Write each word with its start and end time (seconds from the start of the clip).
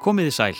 Komiði 0.00 0.30
sæl, 0.30 0.58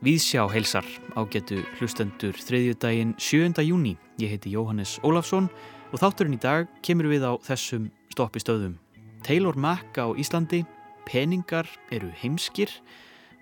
Víðsjá 0.00 0.46
heilsar 0.48 0.86
ágetu 1.12 1.58
hlustendur 1.76 2.38
þriðjudaginn 2.40 3.12
7. 3.20 3.60
júni. 3.60 3.98
Ég 4.16 4.32
heiti 4.32 4.54
Jóhannes 4.54 4.94
Ólafsson 5.04 5.50
og 5.92 6.00
þátturinn 6.00 6.38
í 6.38 6.40
dag 6.40 6.70
kemur 6.80 7.10
við 7.12 7.26
á 7.28 7.36
þessum 7.44 7.90
stoppistöðum. 8.14 8.78
Taylor 9.20 9.52
Mack 9.60 10.00
á 10.00 10.08
Íslandi, 10.16 10.62
peningar 11.04 11.68
eru 11.92 12.08
heimskir 12.22 12.72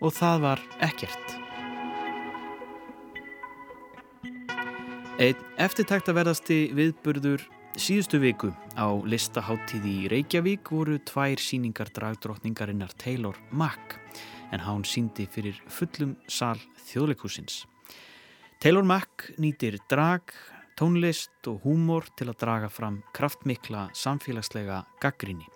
og 0.02 0.10
það 0.18 0.42
var 0.48 0.66
ekkert. 0.82 1.38
Einn 5.22 5.38
eftirtæktaverðasti 5.62 6.74
viðburður 6.74 7.46
síðustu 7.78 8.18
viku 8.18 8.50
á 8.74 8.88
listaháttíð 9.06 9.84
í 9.86 9.96
Reykjavík 10.10 10.70
voru 10.74 10.98
tvær 11.06 11.38
síningar 11.38 11.90
dragdrottningarinnar 11.94 12.94
Taylor 12.98 13.36
Mack 13.50 13.98
en 14.50 14.62
hán 14.64 14.82
síndi 14.82 15.28
fyrir 15.30 15.60
fullum 15.70 16.16
sal 16.26 16.58
þjóðleikúsins. 16.88 17.64
Taylor 18.60 18.84
Mack 18.84 19.30
nýtir 19.38 19.78
drag, 19.88 20.34
tónlist 20.76 21.46
og 21.46 21.62
húmor 21.64 22.08
til 22.18 22.30
að 22.32 22.40
draga 22.42 22.72
fram 22.72 23.00
kraftmikla 23.14 23.88
samfélagslega 23.94 24.82
gaggrinni. 25.00 25.46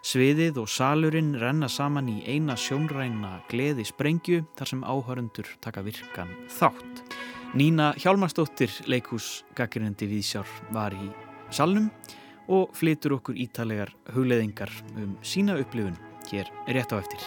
Sviðið 0.00 0.62
og 0.62 0.68
salurinn 0.72 1.34
renna 1.38 1.68
saman 1.68 2.08
í 2.08 2.22
eina 2.24 2.56
sjónræna 2.56 3.42
gleði 3.50 3.84
sprengju 3.84 4.42
þar 4.58 4.74
sem 4.74 4.84
áhörundur 4.84 5.54
taka 5.60 5.84
virkan 5.84 6.32
þátt. 6.48 7.04
Nína 7.54 7.92
Hjálmarsdóttir 8.00 8.72
leikús 8.88 9.42
gaggrinandi 9.58 10.08
viðsjár 10.08 10.48
var 10.72 10.94
í 10.96 11.10
salnum 11.50 11.90
og 12.50 12.72
flytur 12.74 13.18
okkur 13.18 13.38
ítalegar 13.38 13.92
hugleðingar 14.14 14.72
um 14.96 15.14
sína 15.22 15.58
upplifun 15.60 15.98
hér 16.30 16.50
rétt 16.66 16.94
á 16.94 16.98
eftir. 16.98 17.22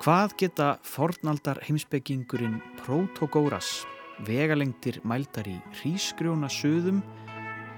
Hvað 0.00 0.36
geta 0.40 0.68
fornaldar 0.80 1.58
heimsbyggingurinn 1.66 2.60
Protogóras, 2.80 3.82
vegalengtir 4.24 4.96
mæltar 5.04 5.48
í 5.48 5.58
hrísgrjóna 5.76 6.48
söðum, 6.48 7.02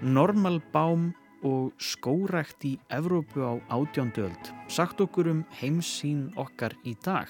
normalbám 0.03 1.11
og 1.43 1.73
skórækt 1.83 2.63
í 2.71 2.77
Evrópu 2.95 3.43
á 3.43 3.59
átjóndöld, 3.75 4.53
sagt 4.71 5.03
okkur 5.03 5.33
um 5.35 5.43
heimsín 5.59 6.29
okkar 6.39 6.79
í 6.87 6.95
dag? 7.03 7.27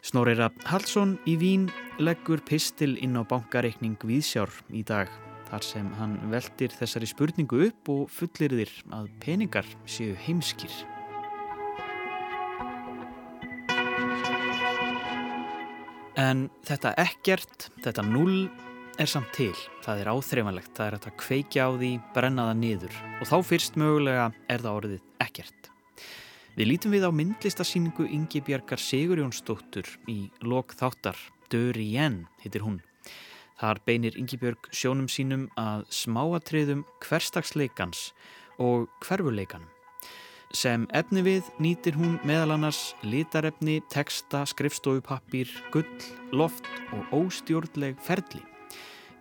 Snorira 0.00 0.48
Hallsson 0.64 1.18
í 1.28 1.34
Vín 1.36 1.66
leggur 2.00 2.40
pistil 2.48 2.94
inn 3.04 3.18
á 3.20 3.22
bankareikning 3.28 4.00
Víðsjár 4.00 4.52
í 4.72 4.80
dag, 4.86 5.10
þar 5.50 5.66
sem 5.66 5.90
hann 5.98 6.14
veldir 6.32 6.72
þessari 6.72 7.08
spurningu 7.10 7.66
upp 7.66 7.90
og 7.92 8.06
fullir 8.08 8.54
þér 8.62 8.72
að 8.96 9.10
peningar 9.20 9.68
séu 9.84 10.16
heimskir. 10.24 10.72
En 16.16 16.48
þetta 16.64 16.94
ekkert, 17.00 17.68
þetta 17.84 18.04
null 18.08 18.48
er 19.00 19.08
samt 19.08 19.30
til. 19.36 19.54
Það 19.84 20.00
er 20.00 20.10
áþreifanlegt, 20.14 20.72
það 20.76 20.88
er 20.88 20.96
að 20.98 21.16
kveikja 21.20 21.68
á 21.68 21.70
því, 21.76 21.92
brenna 22.16 22.48
það 22.50 22.60
niður 22.64 23.00
og 23.20 23.28
þá 23.28 23.36
fyrst 23.52 23.76
mögulega 23.80 24.30
er 24.48 24.64
það 24.64 24.80
orðið 24.80 25.04
ekkert. 25.28 25.70
Við 26.58 26.66
lítum 26.66 26.94
við 26.94 27.04
á 27.06 27.10
myndlistasýningu 27.14 28.08
Ingi 28.10 28.40
Bjarkar 28.42 28.80
Sigurjónsdóttur 28.82 29.86
í 30.10 30.32
lok 30.42 30.74
þáttar, 30.74 31.14
Döri 31.46 31.92
Jen 31.94 32.24
heitir 32.42 32.64
hún. 32.66 32.80
Þar 33.60 33.78
beinir 33.86 34.16
Ingi 34.18 34.38
Björg 34.40 34.70
sjónum 34.74 35.06
sínum 35.06 35.46
að 35.60 35.84
smáatriðum 35.94 36.82
hverstagsleikans 37.04 38.10
og 38.58 38.88
hverfuleikanum. 39.04 39.68
Sem 40.50 40.88
efni 40.90 41.22
við 41.22 41.46
nýtir 41.62 41.94
hún 41.94 42.18
meðal 42.26 42.56
annars 42.56 42.96
litarefni, 43.06 43.78
texta, 43.92 44.42
skrifstofupappir, 44.50 45.52
gull, 45.70 45.86
loft 46.34 46.66
og 46.96 47.14
óstjórnleg 47.20 48.00
ferli. 48.02 48.42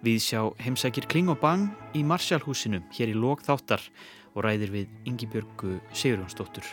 Við 0.02 0.22
sjá 0.26 0.42
heimsækir 0.64 1.06
Kling 1.12 1.30
og 1.30 1.44
Bang 1.44 1.70
í 1.94 2.02
Marsjálhúsinu 2.02 2.82
hér 2.98 3.14
í 3.14 3.18
lok 3.20 3.46
þáttar 3.46 3.86
og 4.34 4.46
ræðir 4.48 4.74
við 4.80 5.02
Yngibjörgu 5.12 5.78
Sigurjónsdóttur. 5.94 6.66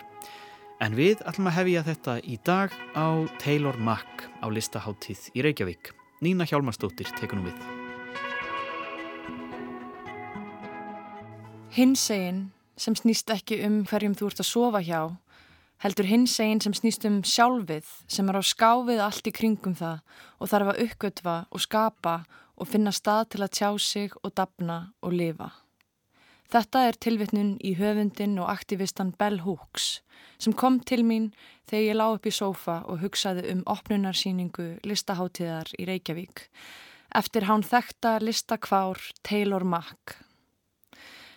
En 0.76 0.92
við 0.92 1.22
ætlum 1.25 1.47
að 1.48 1.54
hefja 1.56 1.82
þetta 1.87 2.14
í 2.20 2.34
dag 2.44 2.75
á 2.92 3.25
Taylor 3.41 3.78
Mack 3.81 4.26
á 4.44 4.47
listaháttíð 4.53 5.31
í 5.32 5.44
Reykjavík. 5.47 5.94
Nína 6.20 6.44
Hjálmarsdóttir 6.44 7.09
tekur 7.16 7.41
nú 7.41 7.48
við. 7.48 7.62
Hinsegin 11.72 12.50
sem 12.76 12.97
snýst 12.97 13.32
ekki 13.32 13.62
um 13.64 13.82
hverjum 13.88 14.16
þú 14.20 14.28
ert 14.28 14.44
að 14.44 14.50
sofa 14.50 14.84
hjá, 14.84 15.00
heldur 15.81 16.09
hins 16.12 16.37
einn 16.44 16.60
sem 16.60 16.76
snýst 16.76 17.08
um 17.08 17.22
sjálfið 17.25 17.88
sem 18.04 18.28
er 18.28 18.37
á 18.37 18.43
skáfið 18.44 19.00
allt 19.08 19.28
í 19.28 19.32
kringum 19.32 19.76
það 19.81 20.04
og 20.37 20.53
þarf 20.53 20.75
að 20.75 20.82
uppgötva 20.87 21.38
og 21.48 21.64
skapa 21.64 22.19
og 22.56 22.69
finna 22.69 22.93
stað 22.93 23.31
til 23.32 23.44
að 23.44 23.54
tjá 23.56 23.70
sig 23.81 24.12
og 24.20 24.37
dapna 24.37 24.93
og 25.00 25.16
lifa. 25.16 25.54
Þetta 26.53 26.84
er 26.89 26.99
tilvittnun 27.03 27.57
í 27.65 27.75
höfundin 27.79 28.37
og 28.39 28.51
aktivistan 28.53 29.15
Bell 29.19 29.41
Hooks 29.47 30.01
sem 30.39 30.53
kom 30.53 30.79
til 30.81 31.03
mín 31.07 31.31
þegar 31.69 31.87
ég 31.87 31.99
lág 31.99 32.19
upp 32.19 32.29
í 32.29 32.34
sófa 32.34 32.77
og 32.87 33.01
hugsaði 33.03 33.47
um 33.55 33.65
opnunarsýningu 33.73 34.69
listaháttíðar 34.87 35.73
í 35.81 35.89
Reykjavík 35.89 36.47
eftir 37.17 37.49
hán 37.49 37.65
þekta 37.67 38.19
listakvár 38.23 39.01
Taylor 39.27 39.65
Mack 39.65 40.21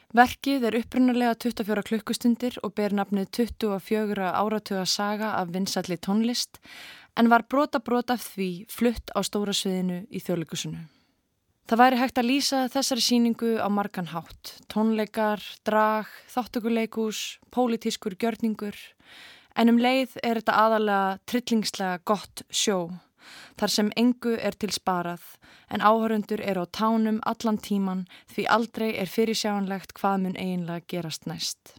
Verkið 0.09 0.63
er 0.65 0.75
upprunalega 0.79 1.35
24 1.37 1.83
klukkustundir 1.85 2.55
og 2.65 2.73
ber 2.73 2.95
nafnið 2.97 3.27
24 3.37 4.31
áratuga 4.33 4.85
saga 4.89 5.35
af 5.37 5.51
vinsalli 5.53 5.99
tónlist 6.01 6.57
en 7.13 7.29
var 7.29 7.45
brota 7.45 7.77
brota 7.77 8.17
því 8.17 8.65
flutt 8.73 9.13
á 9.13 9.21
stóra 9.21 9.53
sviðinu 9.53 10.07
í 10.09 10.21
þjóðleikusinu. 10.25 10.81
Það 11.69 11.77
væri 11.77 11.97
hægt 11.99 12.17
að 12.17 12.25
lýsa 12.25 12.59
þessari 12.73 13.01
síningu 13.05 13.49
á 13.61 13.69
margan 13.69 14.07
hátt. 14.09 14.55
Tónleikar, 14.73 15.43
drag, 15.61 16.07
þáttökuleikus, 16.33 17.37
pólitískur 17.53 18.15
gjörningur 18.17 18.73
en 19.53 19.69
um 19.69 19.77
leið 19.77 20.15
er 20.23 20.39
þetta 20.39 20.55
aðalega 20.63 21.19
trillingslega 21.29 21.99
gott 22.09 22.41
sjó 22.49 22.79
þar 23.61 23.73
sem 23.75 23.93
engu 24.01 24.33
er 24.41 24.57
til 24.57 24.71
sparað 24.73 25.21
en 25.69 25.85
áhörundur 25.85 26.41
er 26.41 26.57
á 26.57 26.65
tánum 26.65 27.21
allan 27.29 27.61
tíman 27.61 28.07
því 28.33 28.47
aldrei 28.57 28.89
er 28.97 29.13
fyrirsjáanlegt 29.13 29.93
hvað 30.01 30.25
mun 30.25 30.41
eiginlega 30.41 30.89
gerast 30.89 31.29
næst. 31.29 31.75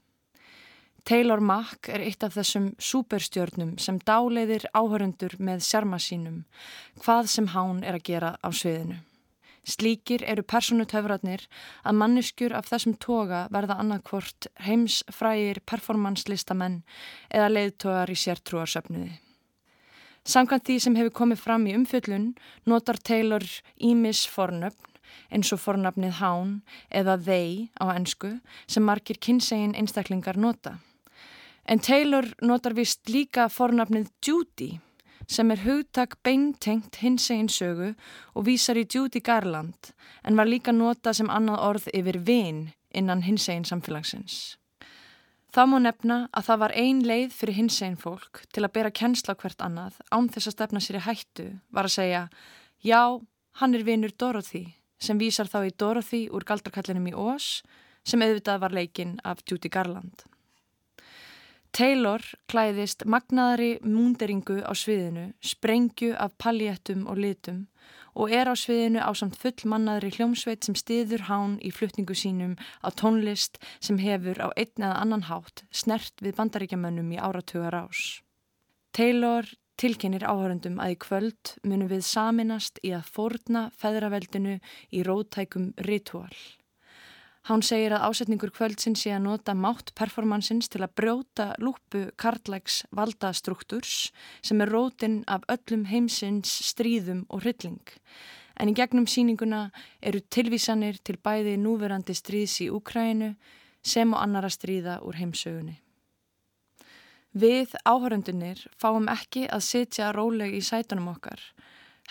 Taylor 1.02 1.42
Mack 1.42 1.90
er 1.90 2.06
eitt 2.06 2.22
af 2.22 2.38
þessum 2.38 2.76
superstjörnum 2.78 3.74
sem 3.82 3.98
dáleiðir 3.98 4.70
áhörundur 4.70 5.34
með 5.42 5.66
sjarma 5.66 5.98
sínum, 5.98 6.44
hvað 7.02 7.34
sem 7.34 7.50
hán 7.58 7.82
er 7.82 7.98
að 7.98 8.06
gera 8.12 8.36
á 8.38 8.54
sviðinu. 8.54 9.02
Slíkir 9.66 10.24
eru 10.24 10.42
personutöfratnir 10.42 11.46
að 11.84 11.98
manneskjur 12.00 12.54
af 12.56 12.68
þessum 12.70 12.94
toga 12.96 13.46
verða 13.52 13.76
annarkvort 13.82 14.48
heimsfrægir 14.64 15.60
performanslistamenn 15.68 16.80
eða 17.28 17.50
leiðtogar 17.52 18.10
í 18.10 18.16
sértrúarsöfniði. 18.16 19.18
Samkvæmt 20.24 20.66
því 20.68 20.78
sem 20.80 20.96
hefur 20.96 21.16
komið 21.22 21.42
fram 21.44 21.66
í 21.68 21.74
umfjöllun 21.76 22.30
notar 22.68 23.00
Taylor 23.00 23.44
ímis 23.76 24.26
fornöfn 24.28 24.90
eins 25.34 25.52
og 25.54 25.62
fornafnið 25.62 26.18
hán 26.20 26.60
eða 26.90 27.16
þeir 27.24 27.68
á 27.82 27.84
ennsku 27.94 28.36
sem 28.66 28.84
margir 28.86 29.18
kynsegin 29.18 29.74
einstaklingar 29.78 30.38
nota. 30.38 30.78
En 31.64 31.78
Taylor 31.78 32.26
notar 32.42 32.74
vist 32.74 33.08
líka 33.08 33.48
fornafnið 33.52 34.10
Judy 34.24 34.70
sem 35.30 35.50
er 35.54 35.62
hugtak 35.62 36.16
beintengt 36.26 36.98
hinsegin 37.04 37.48
sögu 37.48 37.92
og 38.34 38.46
vísar 38.48 38.78
í 38.80 38.86
Judy 38.86 39.22
Garland 39.22 39.92
en 40.26 40.36
var 40.36 40.50
líka 40.50 40.74
nota 40.74 41.14
sem 41.14 41.30
annað 41.30 41.66
orð 41.68 41.90
yfir 41.94 42.18
vin 42.26 42.64
innan 42.90 43.22
hinsegin 43.22 43.68
samfélagsins. 43.68 44.56
Þá 45.50 45.62
má 45.66 45.78
nefna 45.82 46.16
að 46.34 46.46
það 46.46 46.60
var 46.62 46.74
ein 46.78 47.02
leið 47.06 47.32
fyrir 47.34 47.58
hins 47.58 47.78
einn 47.82 47.98
fólk 47.98 48.42
til 48.54 48.64
að 48.66 48.74
bera 48.74 48.90
kennsla 48.94 49.34
hvert 49.38 49.62
annað 49.66 49.98
án 50.10 50.28
þess 50.30 50.50
að 50.50 50.56
stefna 50.56 50.82
sér 50.82 50.98
í 51.00 51.06
hættu 51.06 51.46
var 51.74 51.88
að 51.88 51.96
segja 51.96 52.24
já, 52.86 53.02
hann 53.58 53.74
er 53.74 53.86
vinur 53.86 54.14
Dorothy 54.14 54.64
sem 55.00 55.18
vísar 55.18 55.50
þá 55.50 55.64
í 55.66 55.74
Dorothy 55.74 56.26
úr 56.30 56.46
galdrakallinum 56.46 57.10
í 57.10 57.14
Ós 57.18 57.62
sem 58.06 58.22
auðvitað 58.22 58.62
var 58.62 58.74
leikinn 58.74 59.18
af 59.26 59.42
Judy 59.46 59.70
Garland. 59.72 60.29
Taylor 61.70 62.22
klæðist 62.50 63.04
magnaðari 63.06 63.76
múnderingu 63.86 64.58
á 64.66 64.74
sviðinu, 64.74 65.30
sprengju 65.38 66.16
af 66.18 66.34
paljettum 66.42 67.04
og 67.06 67.20
litum 67.22 67.68
og 68.18 68.32
er 68.34 68.50
á 68.50 68.54
sviðinu 68.58 68.98
á 68.98 69.10
samt 69.14 69.38
fullmannaðri 69.38 70.10
hljómsveit 70.16 70.66
sem 70.66 70.74
stiður 70.74 71.28
hán 71.28 71.56
í 71.62 71.70
flutningu 71.70 72.16
sínum 72.18 72.56
á 72.82 72.90
tónlist 72.90 73.60
sem 73.78 74.00
hefur 74.02 74.42
á 74.42 74.48
einn 74.58 74.82
eða 74.82 74.98
annan 74.98 75.28
hátt 75.30 75.62
snert 75.70 76.18
við 76.18 76.36
bandaríkjamönnum 76.40 77.14
í 77.14 77.22
áratugar 77.22 77.78
ás. 77.86 78.20
Taylor 78.90 79.46
tilkennir 79.80 80.26
áhörundum 80.26 80.80
að 80.82 80.96
í 80.96 81.00
kvöld 81.06 81.54
munum 81.62 81.88
við 81.92 82.02
saminast 82.04 82.82
í 82.82 82.90
að 82.96 83.12
forna 83.14 83.68
feðraveldinu 83.78 84.58
í 84.90 85.04
rótækum 85.06 85.70
ritual. 85.86 86.34
Hán 87.50 87.64
segir 87.66 87.90
að 87.90 88.04
ásetningur 88.06 88.52
kvöldsin 88.54 88.94
sé 88.94 89.10
að 89.10 89.24
nota 89.24 89.56
mátt 89.58 89.88
performansins 89.98 90.68
til 90.70 90.84
að 90.84 90.92
brjóta 91.00 91.46
lúpu 91.58 92.04
karlæks 92.14 92.84
valdastruktúrs 92.94 94.12
sem 94.38 94.60
er 94.62 94.70
rótin 94.70 95.16
af 95.26 95.42
öllum 95.50 95.82
heimsins 95.90 96.52
stríðum 96.68 97.24
og 97.26 97.42
hrylling. 97.42 97.82
En 98.54 98.70
í 98.70 98.74
gegnum 98.78 99.08
síninguna 99.10 99.64
eru 99.98 100.20
tilvísanir 100.30 101.00
til 101.02 101.16
bæði 101.18 101.56
núverandi 101.58 102.14
stríðs 102.14 102.54
í 102.62 102.68
Úkrænu 102.70 103.32
sem 103.82 104.14
og 104.14 104.22
annara 104.22 104.52
stríða 104.54 105.00
úr 105.02 105.18
heimsögunni. 105.18 105.80
Við 107.34 107.74
áhörundunir 107.82 108.62
fáum 108.78 109.10
ekki 109.10 109.48
að 109.50 109.66
sitja 109.72 110.12
róleg 110.14 110.54
í 110.54 110.62
sætunum 110.62 111.10
okkar. 111.16 111.42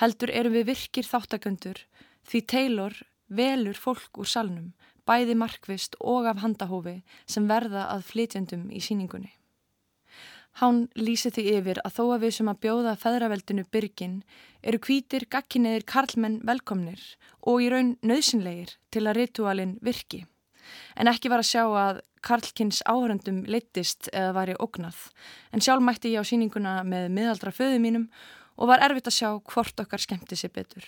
Heldur 0.04 0.36
erum 0.36 0.60
við 0.60 0.74
virkir 0.74 1.08
þáttaköndur 1.08 1.86
því 2.28 2.44
Taylor 2.44 3.00
velur 3.30 3.80
fólk 3.80 4.20
úr 4.20 4.28
salnum 4.28 4.74
bæði 5.10 5.36
markvist 5.42 5.98
og 6.00 6.30
af 6.30 6.44
handahófi 6.44 7.00
sem 7.26 7.50
verða 7.50 7.88
að 7.96 8.06
flytjandum 8.12 8.70
í 8.70 8.82
síningunni. 8.86 9.34
Hán 10.60 10.88
lýsi 10.98 11.30
því 11.32 11.44
yfir 11.60 11.80
að 11.86 11.96
þó 11.96 12.04
að 12.14 12.24
við 12.26 12.34
sem 12.36 12.50
að 12.52 12.62
bjóða 12.66 12.96
feðraveldinu 13.00 13.64
byrgin 13.72 14.16
eru 14.66 14.80
kvítir 14.84 15.26
gagkinniðir 15.32 15.86
karlmenn 15.88 16.42
velkomnir 16.48 17.04
og 17.48 17.64
í 17.64 17.70
raun 17.72 17.94
nöðsynlegir 18.04 18.76
til 18.92 19.06
að 19.06 19.22
ritualin 19.22 19.78
virki. 19.86 20.26
En 21.00 21.08
ekki 21.08 21.32
var 21.32 21.44
að 21.44 21.52
sjá 21.52 21.64
að 21.66 22.02
Karlkins 22.20 22.82
áhöröndum 22.84 23.46
leittist 23.48 24.10
eða 24.12 24.34
var 24.36 24.50
ég 24.52 24.60
ógnað, 24.60 24.98
en 25.56 25.64
sjálf 25.64 25.86
mætti 25.86 26.12
ég 26.12 26.20
á 26.20 26.28
síninguna 26.28 26.82
með 26.84 27.08
miðaldra 27.16 27.54
föðu 27.56 27.80
mínum 27.80 28.10
og 28.60 28.68
var 28.74 28.84
erfitt 28.84 29.08
að 29.08 29.16
sjá 29.16 29.30
hvort 29.40 29.80
okkar 29.80 30.04
skemmti 30.04 30.36
sér 30.36 30.52
betur. 30.52 30.84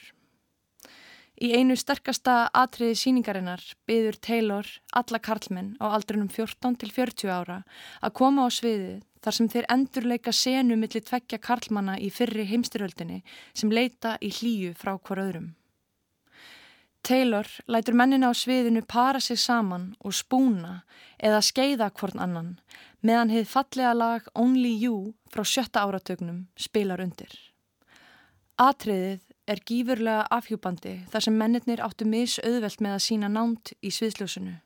Í 1.41 1.55
einu 1.57 1.73
sterkasta 1.73 2.51
atriði 2.53 2.97
síningarinnar 2.99 3.61
byður 3.89 4.17
Taylor 4.21 4.67
alla 4.99 5.19
karlmenn 5.25 5.71
á 5.81 5.89
aldrinum 5.89 6.27
14 6.29 6.75
til 6.83 6.89
40 6.93 7.31
ára 7.33 7.55
að 7.97 8.13
koma 8.19 8.45
á 8.45 8.49
sviðið 8.53 8.99
þar 9.25 9.37
sem 9.37 9.47
þeir 9.49 9.67
endurleika 9.73 10.33
senu 10.37 10.77
millir 10.77 11.01
tveggja 11.07 11.39
karlmanna 11.41 11.95
í 11.97 12.11
fyrri 12.13 12.45
heimstyröldinni 12.45 13.23
sem 13.57 13.73
leita 13.73 14.19
í 14.21 14.29
hlýju 14.37 14.75
frá 14.77 14.93
hver 14.99 15.23
öðrum. 15.23 15.49
Taylor 17.01 17.49
lætur 17.65 17.97
mennina 17.97 18.29
á 18.29 18.33
sviðinu 18.37 18.85
para 18.85 19.19
sig 19.19 19.41
saman 19.41 19.95
og 20.05 20.13
spúna 20.13 20.83
eða 21.17 21.41
skeiða 21.41 21.89
hvern 21.89 22.21
annan 22.21 22.51
meðan 23.01 23.33
heið 23.33 23.49
fallega 23.49 23.95
lag 23.97 24.29
Only 24.37 24.75
You 24.77 25.15
frá 25.33 25.41
sjötta 25.41 25.87
áratögnum 25.89 26.45
spilar 26.53 27.01
undir. 27.01 27.33
Atriðið 28.61 29.25
er 29.49 29.61
gífurlega 29.65 30.27
afhjúbandi 30.31 30.97
þar 31.11 31.25
sem 31.25 31.37
mennirnir 31.37 31.81
áttu 31.83 32.05
misauðvelt 32.09 32.81
með 32.83 32.97
að 32.97 33.05
sína 33.05 33.29
nánt 33.31 33.73
í 33.81 33.91
sviðsljósunu. 33.93 34.57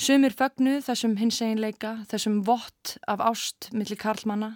Sumir 0.00 0.32
fögnuð 0.32 0.86
þessum 0.86 1.18
hinseginleika, 1.20 1.90
þessum 2.08 2.38
vott 2.46 2.94
af 3.10 3.20
ást 3.20 3.68
millir 3.76 3.98
karlmanna 4.00 4.54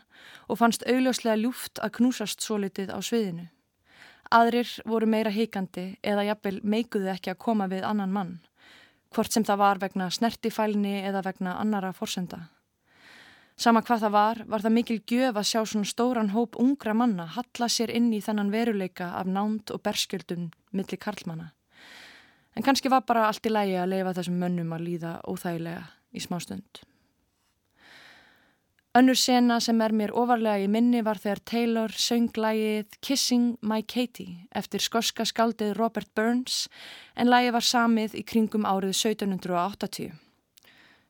og 0.49 0.57
fannst 0.61 0.87
augljóslega 0.89 1.37
ljúft 1.43 1.83
að 1.85 1.99
knúsast 1.99 2.41
svo 2.41 2.57
litið 2.63 2.95
á 2.95 2.99
sviðinu. 3.05 3.51
Aðrir 4.33 4.71
voru 4.89 5.07
meira 5.11 5.31
heikandi 5.35 5.99
eða 6.01 6.25
jafnvel 6.31 6.63
meikuðu 6.65 7.13
ekki 7.13 7.35
að 7.35 7.43
koma 7.45 7.69
við 7.69 7.85
annan 7.85 8.15
mann, 8.15 8.33
hvort 9.13 9.37
sem 9.37 9.45
það 9.45 9.61
var 9.61 9.83
vegna 9.85 10.09
snertifælni 10.11 11.03
eða 11.05 11.27
vegna 11.29 11.59
annara 11.61 11.93
forsenda. 11.93 12.47
Sama 13.57 13.85
hvað 13.87 14.01
það 14.03 14.15
var, 14.15 14.39
var 14.51 14.63
það 14.65 14.75
mikil 14.75 14.97
gjöf 15.07 15.37
að 15.39 15.47
sjá 15.47 15.61
svona 15.63 15.87
stóran 15.87 16.33
hóp 16.35 16.57
ungra 16.59 16.95
manna 16.95 17.29
halla 17.37 17.69
sér 17.71 17.93
inn 17.95 18.09
í 18.11 18.23
þennan 18.23 18.51
veruleika 18.51 19.13
af 19.15 19.31
nánd 19.31 19.71
og 19.71 19.83
berskjöldum 19.87 20.49
millir 20.75 20.99
karlmanna. 20.99 21.53
En 22.55 22.67
kannski 22.67 22.91
var 22.91 23.05
bara 23.07 23.29
allt 23.29 23.47
í 23.47 23.53
lægi 23.53 23.79
að 23.79 23.93
leifa 23.93 24.17
þessum 24.19 24.43
mönnum 24.43 24.75
að 24.75 24.85
líða 24.89 25.13
óþægilega 25.31 25.87
í 26.15 26.23
smá 26.23 26.41
stund. 26.43 26.83
Önnur 28.95 29.19
sena 29.19 29.57
sem 29.59 29.81
er 29.83 29.91
mér 29.91 30.13
ofarlega 30.15 30.67
í 30.67 30.69
minni 30.71 31.01
var 31.03 31.19
þegar 31.19 31.41
Taylor 31.51 31.95
söng 31.99 32.29
lægið 32.39 32.99
Kissing 33.03 33.57
My 33.63 33.83
Katie 33.83 34.47
eftir 34.55 34.83
skoska 34.83 35.27
skaldið 35.27 35.75
Robert 35.79 36.11
Burns 36.15 36.69
en 37.19 37.31
lægi 37.31 37.55
var 37.55 37.67
samið 37.67 38.15
í 38.19 38.23
kringum 38.23 38.67
árið 38.67 38.95
1780. 38.95 40.24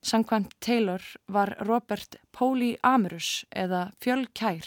Sankvæmt 0.05 0.53
Taylor 0.61 1.01
var 1.33 1.55
Robert 1.65 2.17
polyamorous 2.33 3.47
eða 3.56 3.87
fjölkær. 4.05 4.67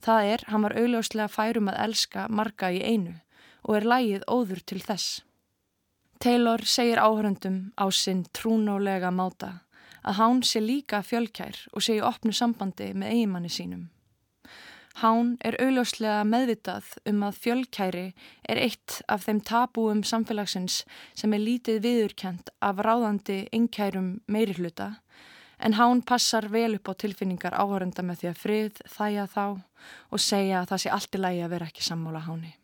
Það 0.00 0.28
er, 0.32 0.44
hann 0.48 0.64
var 0.64 0.76
augljóslega 0.80 1.28
færum 1.28 1.68
að 1.68 1.80
elska 1.84 2.24
marga 2.32 2.70
í 2.72 2.80
einu 2.80 3.18
og 3.68 3.76
er 3.76 3.86
lægið 3.92 4.24
óður 4.32 4.62
til 4.64 4.80
þess. 4.80 5.20
Taylor 6.24 6.64
segir 6.64 7.02
áhörundum 7.02 7.58
á 7.76 7.84
sinn 7.92 8.24
trúnálega 8.32 9.10
máta 9.12 9.58
að 10.02 10.18
hán 10.18 10.40
sé 10.46 10.62
líka 10.64 11.02
fjölkær 11.04 11.66
og 11.72 11.84
sé 11.84 11.98
í 11.98 12.04
opnu 12.06 12.32
sambandi 12.32 12.92
með 12.94 13.12
eigimanni 13.12 13.52
sínum. 13.52 13.90
Hán 15.00 15.36
er 15.40 15.56
augljóslega 15.62 16.20
meðvitað 16.28 16.90
um 17.08 17.22
að 17.24 17.38
fjölkæri 17.44 18.06
er 18.48 18.60
eitt 18.60 18.98
af 19.08 19.24
þeim 19.24 19.40
tabúum 19.40 20.02
samfélagsins 20.04 20.82
sem 21.16 21.32
er 21.32 21.40
lítið 21.40 21.80
viðurkjent 21.86 22.52
af 22.60 22.82
ráðandi 22.84 23.46
einkærum 23.56 24.18
meiri 24.28 24.58
hluta 24.58 24.90
en 25.62 25.78
hán 25.78 26.02
passar 26.02 26.48
vel 26.50 26.74
upp 26.76 26.90
á 26.90 26.92
tilfinningar 26.98 27.54
áhörenda 27.54 28.02
með 28.02 28.22
því 28.22 28.30
að 28.30 28.40
frið 28.44 28.80
þæja 28.96 29.26
þá 29.30 29.44
og 30.10 30.20
segja 30.20 30.60
að 30.60 30.72
það 30.72 30.82
sé 30.82 30.94
allt 30.96 31.16
í 31.16 31.20
lægi 31.22 31.44
að 31.46 31.52
vera 31.54 31.68
ekki 31.70 31.84
sammála 31.86 32.24
háni. 32.26 32.54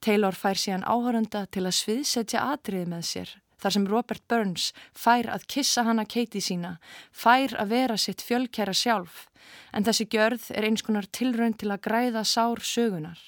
Taylor 0.00 0.36
fær 0.36 0.60
síðan 0.60 0.84
áhörenda 0.84 1.46
til 1.52 1.64
að 1.66 1.78
sviðsetja 1.80 2.44
atriði 2.52 2.90
með 2.92 3.06
sér 3.08 3.32
þar 3.60 3.76
sem 3.76 3.88
Robert 3.88 4.24
Burns 4.28 4.70
fær 4.96 5.28
að 5.30 5.46
kissa 5.54 5.84
hana 5.86 6.06
Katie 6.08 6.42
sína, 6.44 6.78
fær 7.12 7.54
að 7.60 7.74
vera 7.74 7.98
sitt 8.00 8.24
fjölkjæra 8.26 8.74
sjálf, 8.76 9.26
en 9.72 9.84
þessi 9.86 10.08
gjörð 10.10 10.48
er 10.56 10.66
eins 10.68 10.84
konar 10.86 11.08
tilraun 11.12 11.54
til 11.54 11.70
að 11.70 11.84
græða 11.86 12.24
sár 12.24 12.64
sögunar. 12.64 13.20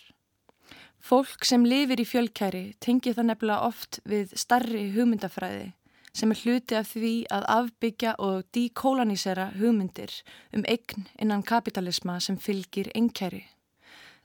Fólk 1.03 1.45
sem 1.45 1.65
lifir 1.67 1.99
í 1.99 2.07
fjölkjæri 2.07 2.65
tengi 2.81 3.15
það 3.15 3.29
nefnilega 3.33 3.69
oft 3.69 3.99
við 4.07 4.35
starri 4.39 4.89
hugmyndafræði 4.95 5.73
sem 6.13 6.33
er 6.33 6.41
hluti 6.45 6.77
af 6.77 6.91
því 6.93 7.13
að 7.33 7.47
afbyggja 7.55 8.13
og 8.21 8.45
dekolonisera 8.55 9.49
hugmyndir 9.57 10.13
um 10.53 10.65
eign 10.69 11.09
innan 11.17 11.43
kapitalisma 11.43 12.19
sem 12.21 12.37
fylgir 12.37 12.93
einkjæri. 12.95 13.47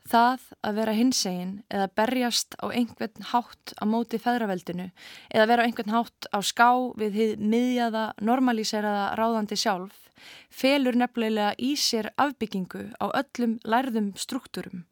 Það 0.08 0.44
að 0.64 0.78
vera 0.80 0.96
hinsegin 0.96 1.54
eða 1.68 1.88
berjast 2.00 2.56
á 2.64 2.72
einhvern 2.72 3.30
hátt 3.34 3.74
á 3.76 3.84
móti 3.84 4.20
feðraveldinu 4.24 4.90
eða 5.34 5.48
vera 5.52 5.64
á 5.64 5.68
einhvern 5.68 5.92
hátt 5.92 6.30
á 6.32 6.40
ská 6.40 6.70
við 6.96 7.18
hið 7.20 7.34
miðjaða, 7.44 8.04
normalíseraða 8.24 9.10
ráðandi 9.20 9.60
sjálf 9.60 10.08
felur 10.54 10.96
nefnilega 10.98 11.54
í 11.60 11.74
sér 11.80 12.12
afbyggingu 12.18 12.88
á 13.04 13.06
öllum 13.22 13.58
lærðum 13.68 14.14
struktúrum, 14.18 14.86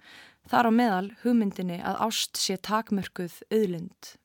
þar 0.49 0.69
á 0.69 0.71
meðal 0.79 1.07
hugmyndinni 1.23 1.79
að 1.81 2.01
ást 2.07 2.37
sé 2.41 2.57
takmörkuð 2.61 3.41
auðlind. 3.49 4.15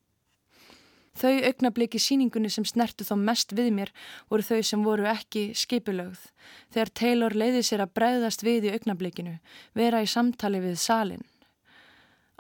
Þau 1.19 1.33
augnabliki 1.49 1.99
síningunni 1.99 2.51
sem 2.55 2.65
snertu 2.65 3.05
þó 3.05 3.17
mest 3.19 3.51
við 3.57 3.73
mér 3.75 3.91
voru 4.31 4.47
þau 4.47 4.61
sem 4.63 4.85
voru 4.87 5.09
ekki 5.11 5.51
skipulögð. 5.59 6.23
Þegar 6.71 6.93
Taylor 7.01 7.35
leiði 7.35 7.65
sér 7.67 7.83
að 7.85 7.95
bregðast 7.99 8.45
við 8.47 8.69
í 8.69 8.73
augnablikinu, 8.77 9.35
vera 9.75 10.05
í 10.05 10.09
samtali 10.09 10.63
við 10.63 10.79
salin. 10.79 11.27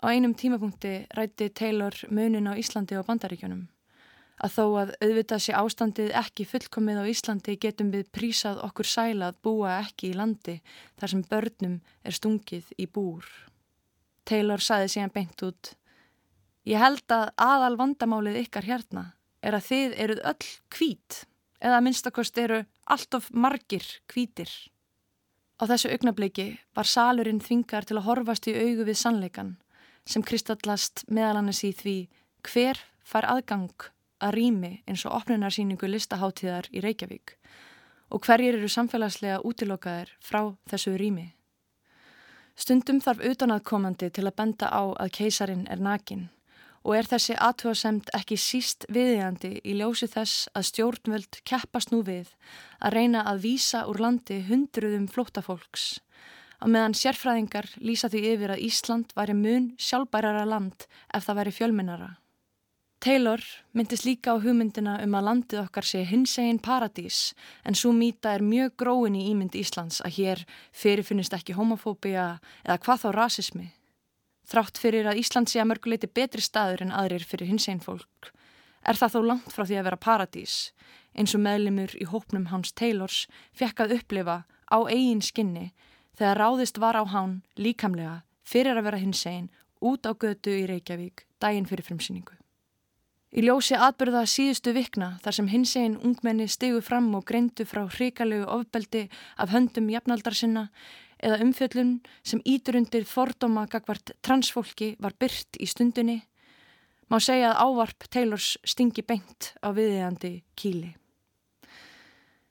Á 0.01 0.15
einum 0.15 0.35
tímapunkti 0.39 0.95
rætti 1.19 1.51
Taylor 1.51 1.97
munin 2.09 2.49
á 2.49 2.55
Íslandi 2.57 2.97
og 2.97 3.05
Bandaríkjunum. 3.11 3.67
Að 4.41 4.55
þó 4.55 4.65
að 4.81 4.93
auðvitað 5.05 5.43
sé 5.45 5.53
ástandið 5.53 6.15
ekki 6.17 6.47
fullkomið 6.49 7.03
á 7.03 7.11
Íslandi 7.11 7.59
getum 7.61 7.91
við 7.93 8.07
prísað 8.15 8.63
okkur 8.65 8.89
sæla 8.89 9.29
að 9.29 9.43
búa 9.45 9.75
ekki 9.83 10.15
í 10.15 10.17
landi 10.17 10.57
þar 10.97 11.13
sem 11.13 11.27
börnum 11.29 11.77
er 12.07 12.17
stungið 12.17 12.71
í 12.81 12.87
búr. 12.89 13.27
Taylor 14.25 14.63
saði 14.65 14.89
síðan 14.95 15.13
beint 15.13 15.45
út 15.45 15.75
Ég 16.69 16.77
held 16.77 17.09
að 17.09 17.31
aðal 17.41 17.77
vandamálið 17.81 18.43
ykkar 18.43 18.67
hérna 18.69 19.05
er 19.41 19.57
að 19.57 19.69
þið 19.71 19.95
eruð 20.05 20.19
öll 20.29 20.49
kvít 20.69 21.23
eða 21.61 21.81
minnstakost 21.85 22.37
eru 22.39 22.65
allt 22.85 23.17
of 23.17 23.31
margir 23.33 23.87
kvítir. 24.11 24.51
Á 25.61 25.65
þessu 25.69 25.93
augnabliki 25.93 26.59
var 26.77 26.89
salurinn 26.89 27.41
þvingar 27.41 27.89
til 27.89 27.97
að 27.97 28.07
horfast 28.09 28.49
í 28.49 28.57
augu 28.57 28.85
við 28.89 28.99
sannleikan 29.01 29.55
sem 30.09 30.25
kristallast 30.25 31.05
meðal 31.09 31.41
hannes 31.41 31.63
í 31.65 31.73
því 31.77 31.97
hver 32.45 32.81
fær 33.05 33.29
aðgang 33.29 33.89
að 34.21 34.35
rými 34.37 34.73
eins 34.89 35.05
og 35.09 35.17
opnunarsýningu 35.17 35.89
listaháttíðar 35.89 36.69
í 36.73 36.83
Reykjavík 36.85 37.37
og 38.11 38.25
hverjir 38.27 38.59
eru 38.59 38.69
samfélagslega 38.69 39.41
útilokaðir 39.47 40.11
frá 40.21 40.43
þessu 40.69 40.97
rými. 40.99 41.31
Stundum 42.57 43.01
þarf 43.01 43.25
utanaðkomandi 43.31 44.11
til 44.13 44.27
að 44.27 44.37
benda 44.37 44.69
á 44.69 44.83
að 44.93 45.13
keisarin 45.17 45.65
er 45.71 45.81
nakin 45.81 46.29
og 46.85 46.97
er 46.97 47.09
þessi 47.09 47.37
aðtöðasemt 47.37 48.13
ekki 48.17 48.39
síst 48.41 48.87
viðjandi 48.93 49.59
í 49.65 49.75
ljósi 49.81 50.09
þess 50.11 50.49
að 50.57 50.69
stjórnvöld 50.71 51.41
keppast 51.45 51.93
nú 51.93 52.03
við 52.07 52.33
að 52.81 52.97
reyna 52.97 53.25
að 53.29 53.43
vísa 53.45 53.85
úr 53.91 54.01
landi 54.01 54.41
hundruðum 54.49 55.09
flóttafólks 55.13 55.99
á 56.61 56.65
meðan 56.69 56.97
sérfræðingar 56.97 57.69
lýsa 57.81 58.11
því 58.13 58.25
yfir 58.35 58.55
að 58.55 58.65
Ísland 58.69 59.13
væri 59.17 59.37
mun 59.37 59.71
sjálfbærara 59.81 60.45
land 60.49 60.87
ef 61.13 61.25
það 61.25 61.39
væri 61.41 61.57
fjölminnara. 61.57 62.11
Taylor 63.01 63.41
myndist 63.73 64.05
líka 64.05 64.37
á 64.37 64.43
hugmyndina 64.45 64.99
um 65.01 65.15
að 65.17 65.25
landið 65.25 65.63
okkar 65.63 65.87
sé 65.89 66.03
hinsegin 66.05 66.61
paradís 66.61 67.31
en 67.65 67.73
svo 67.73 67.95
mýta 67.97 68.35
er 68.37 68.45
mjög 68.45 68.75
gróin 68.77 69.17
í 69.17 69.25
ímynd 69.31 69.57
Íslands 69.57 70.03
að 70.05 70.19
hér 70.19 70.43
fyrirfinnist 70.77 71.33
ekki 71.33 71.57
homofóbia 71.57 72.27
eða 72.61 72.77
hvað 72.85 73.07
þá 73.07 73.09
rasismi. 73.17 73.71
Þrátt 74.51 74.81
fyrir 74.83 75.07
að 75.07 75.21
Ísland 75.23 75.51
sé 75.51 75.61
að 75.63 75.71
mörguleiti 75.71 76.11
betri 76.11 76.43
staður 76.43 76.83
en 76.87 76.95
aðrir 76.97 77.23
fyrir 77.27 77.53
hinsegin 77.53 77.83
fólk 77.85 78.33
er 78.81 78.97
það 78.97 79.15
þó 79.15 79.21
langt 79.29 79.53
frá 79.53 79.65
því 79.69 79.79
að 79.79 79.87
vera 79.89 80.01
paradís 80.07 80.57
eins 81.15 81.35
og 81.37 81.45
meðlimur 81.45 81.95
í 82.01 82.07
hópnum 82.09 82.49
hans 82.51 82.73
Taylors 82.73 83.27
fekk 83.57 83.85
að 83.85 83.97
upplifa 83.99 84.37
á 84.71 84.79
eigin 84.89 85.23
skinni 85.23 85.71
þegar 86.19 86.41
ráðist 86.43 86.81
var 86.81 86.99
á 86.99 87.05
hán 87.07 87.41
líkamlega 87.57 88.21
fyrir 88.47 88.79
að 88.79 88.89
vera 88.89 89.03
hinsegin 89.03 89.51
út 89.81 90.07
á 90.07 90.13
götu 90.13 90.55
í 90.55 90.67
Reykjavík 90.69 91.27
daginn 91.41 91.69
fyrir 91.69 91.87
frumsýningu. 91.87 92.37
Í 93.31 93.45
ljósi 93.47 93.77
atbyrða 93.79 94.25
síðustu 94.27 94.73
vikna 94.75 95.13
þar 95.23 95.37
sem 95.37 95.51
hinsegin 95.53 96.01
ungmenni 96.03 96.49
stegu 96.51 96.81
fram 96.83 97.13
og 97.15 97.29
greindu 97.29 97.63
frá 97.63 97.85
hrikalegu 97.87 98.49
ofbeldi 98.51 99.05
af 99.39 99.53
höndum 99.55 99.87
jafnaldar 99.93 100.35
sinna 100.35 100.67
eða 101.23 101.41
umfjöllun 101.45 101.99
sem 102.23 102.43
ítur 102.45 102.79
undir 102.81 103.05
fordóma 103.05 103.67
gagvart 103.71 104.15
transfólki 104.25 104.95
var 104.99 105.17
byrt 105.21 105.61
í 105.61 105.69
stundinni, 105.69 106.21
má 107.11 107.19
segja 107.21 107.53
að 107.53 107.61
ávarp 107.67 108.09
Taylors 108.09 108.57
stingi 108.65 109.03
beint 109.03 109.53
á 109.61 109.69
viðiðandi 109.75 110.41
kíli. 110.57 110.95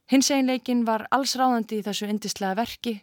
Hinseginleikin 0.09 0.87
var 0.87 1.05
allsráðandi 1.13 1.79
í 1.79 1.83
þessu 1.85 2.07
endislega 2.09 2.57
verki 2.57 2.95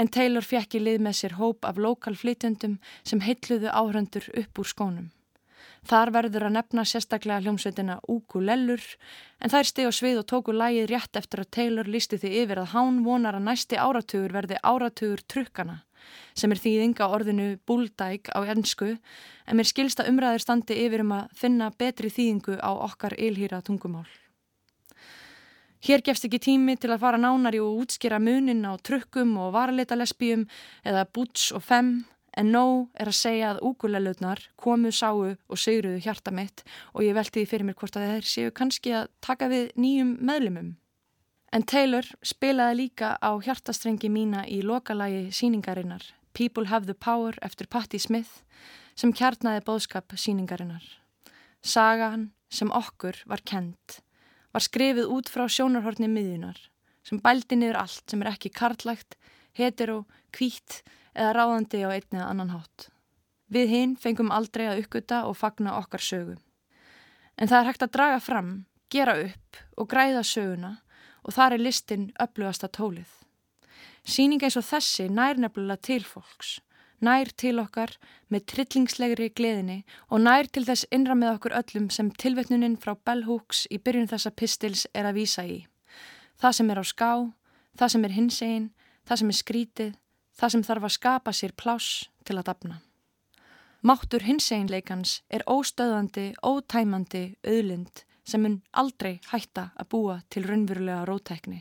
en 0.00 0.08
Taylor 0.08 0.46
fjekk 0.46 0.78
í 0.78 0.80
lið 0.86 1.02
með 1.04 1.18
sér 1.18 1.34
hóp 1.36 1.66
af 1.68 1.76
lokal 1.76 2.14
flytjendum 2.16 2.78
sem 3.04 3.20
heitluðu 3.20 3.68
áhrandur 3.68 4.30
upp 4.32 4.62
úr 4.62 4.70
skónum. 4.70 5.10
Þar 5.84 6.10
verður 6.14 6.46
að 6.48 6.54
nefna 6.56 6.82
sérstaklega 6.88 7.42
hljómsveitina 7.44 7.98
Ukulellur 8.08 8.84
en 9.44 9.52
þær 9.52 9.68
steg 9.68 9.88
á 9.88 9.92
svið 9.92 10.22
og 10.22 10.28
tóku 10.32 10.54
lægið 10.56 10.88
rétt 10.88 11.18
eftir 11.20 11.42
að 11.42 11.50
Taylor 11.58 11.90
listi 11.92 12.16
því 12.20 12.30
yfir 12.44 12.62
að 12.62 12.70
hán 12.72 13.02
vonar 13.04 13.36
að 13.36 13.44
næsti 13.50 13.76
áratugur 13.76 14.32
verði 14.32 14.60
áratugur 14.64 15.20
trukkana 15.28 15.82
sem 16.36 16.52
er 16.52 16.60
þýðinga 16.60 17.08
orðinu 17.16 17.48
búldæk 17.68 18.32
á 18.32 18.40
ennsku 18.48 18.94
en 18.96 19.58
mér 19.58 19.68
skilsta 19.68 20.08
umræður 20.08 20.44
standi 20.44 20.76
yfir 20.86 21.04
um 21.04 21.14
að 21.18 21.36
finna 21.36 21.70
betri 21.78 22.12
þýðingu 22.12 22.58
á 22.64 22.70
okkar 22.88 23.16
ylhýra 23.20 23.60
tungumál. 23.64 24.08
Hér 25.84 26.00
gefst 26.00 26.24
ekki 26.24 26.40
tími 26.40 26.78
til 26.80 26.94
að 26.94 27.02
fara 27.02 27.20
nánari 27.20 27.60
og 27.60 27.82
útskýra 27.82 28.16
munin 28.16 28.64
á 28.64 28.72
trukkum 28.80 29.36
og 29.36 29.52
varleita 29.52 29.98
lesbíum 30.00 30.46
eða 30.80 31.04
búts 31.04 31.50
og 31.52 31.60
fem 31.60 31.90
En 32.36 32.50
nóg 32.50 32.88
er 32.98 33.10
að 33.10 33.18
segja 33.18 33.50
að 33.52 33.60
úkulelutnar 33.68 34.40
komu, 34.58 34.90
sáu 34.90 35.34
og 35.34 35.60
segruðu 35.60 36.00
hjarta 36.02 36.32
mitt 36.34 36.64
og 36.92 37.04
ég 37.06 37.14
velti 37.14 37.42
því 37.42 37.50
fyrir 37.50 37.68
mér 37.68 37.78
hvort 37.78 37.98
að 37.98 38.08
þeir 38.10 38.30
séu 38.30 38.54
kannski 38.54 38.94
að 38.98 39.10
taka 39.22 39.48
við 39.52 39.70
nýjum 39.78 40.16
meðlumum. 40.18 40.72
En 41.54 41.62
Taylor 41.62 42.06
spilaði 42.26 42.80
líka 42.80 43.14
á 43.22 43.30
hjartastrengi 43.38 44.10
mína 44.10 44.42
í 44.50 44.58
lokalagi 44.66 45.28
síningarinnar 45.30 46.02
People 46.34 46.66
Have 46.66 46.86
the 46.86 46.98
Power 46.98 47.38
eftir 47.46 47.70
Patti 47.70 48.00
Smith 48.02 48.42
sem 48.98 49.12
kjarnaði 49.14 49.62
bóðskap 49.66 50.16
síningarinnar. 50.18 50.82
Sagan 51.62 52.32
sem 52.50 52.74
okkur 52.74 53.22
var 53.30 53.42
kent 53.46 54.00
var 54.54 54.62
skrifið 54.62 55.10
út 55.10 55.30
frá 55.30 55.48
sjónarhortni 55.50 56.08
miðjunar 56.10 56.58
sem 57.04 57.20
bældi 57.20 57.58
niður 57.58 57.80
allt 57.82 58.10
sem 58.10 58.22
er 58.22 58.30
ekki 58.30 58.52
karlægt, 58.54 59.18
hetero, 59.58 60.04
kvítt 60.32 60.82
eða 61.14 61.32
ráðandi 61.38 61.82
á 61.86 61.88
einn 61.94 62.18
eða 62.18 62.28
annan 62.30 62.52
hátt. 62.54 62.88
Við 63.48 63.70
hinn 63.70 63.96
fengum 64.00 64.32
aldrei 64.34 64.66
að 64.68 64.84
uppgöta 64.84 65.24
og 65.28 65.38
fagna 65.38 65.76
okkar 65.78 66.02
sögu. 66.02 66.36
En 67.38 67.50
það 67.50 67.60
er 67.60 67.68
hægt 67.70 67.84
að 67.86 67.94
draga 67.96 68.20
fram, 68.22 68.50
gera 68.90 69.14
upp 69.22 69.60
og 69.78 69.90
græða 69.90 70.22
söguna 70.26 70.72
og 71.24 71.34
þar 71.36 71.56
er 71.56 71.64
listin 71.64 72.10
upplugasta 72.20 72.68
tólið. 72.68 73.08
Sýning 74.04 74.42
eins 74.44 74.58
og 74.60 74.66
þessi 74.66 75.08
nær 75.08 75.38
nefnilega 75.40 75.80
til 75.80 76.04
fólks, 76.04 76.58
nær 77.00 77.30
til 77.40 77.56
okkar 77.62 77.94
með 78.32 78.44
trillingslegri 78.52 79.30
gleðinni 79.36 79.78
og 80.10 80.20
nær 80.26 80.48
til 80.52 80.66
þess 80.68 80.88
innra 80.92 81.16
með 81.16 81.38
okkur 81.38 81.56
öllum 81.60 81.88
sem 81.90 82.10
tilvetnuninn 82.12 82.76
frá 82.80 82.94
Bell 82.96 83.24
Hooks 83.28 83.64
í 83.72 83.80
byrjun 83.80 84.10
þessa 84.12 84.34
pistils 84.36 84.86
er 84.92 85.08
að 85.08 85.20
vísa 85.22 85.46
í. 85.48 85.62
Það 86.36 86.56
sem 86.58 86.70
er 86.70 86.80
á 86.80 86.84
ská, 86.84 87.12
það 87.78 87.92
sem 87.94 88.04
er 88.04 88.16
hinsegin, 88.18 88.70
það 89.08 89.20
sem 89.20 89.32
er 89.32 89.38
skrítið, 89.40 89.92
það 90.34 90.54
sem 90.54 90.64
þarf 90.66 90.88
að 90.88 90.96
skapa 90.96 91.32
sér 91.32 91.54
pláss 91.56 92.08
til 92.24 92.38
að 92.38 92.48
dapna. 92.50 92.80
Máttur 93.84 94.24
hinseginleikans 94.24 95.18
er 95.28 95.44
óstöðandi, 95.50 96.32
ótæmandi 96.40 97.34
auðlind 97.44 98.04
sem 98.24 98.40
mun 98.40 98.62
aldrei 98.72 99.18
hætta 99.28 99.70
að 99.76 99.90
búa 99.92 100.20
til 100.32 100.46
raunverulega 100.48 101.04
rótækni 101.08 101.60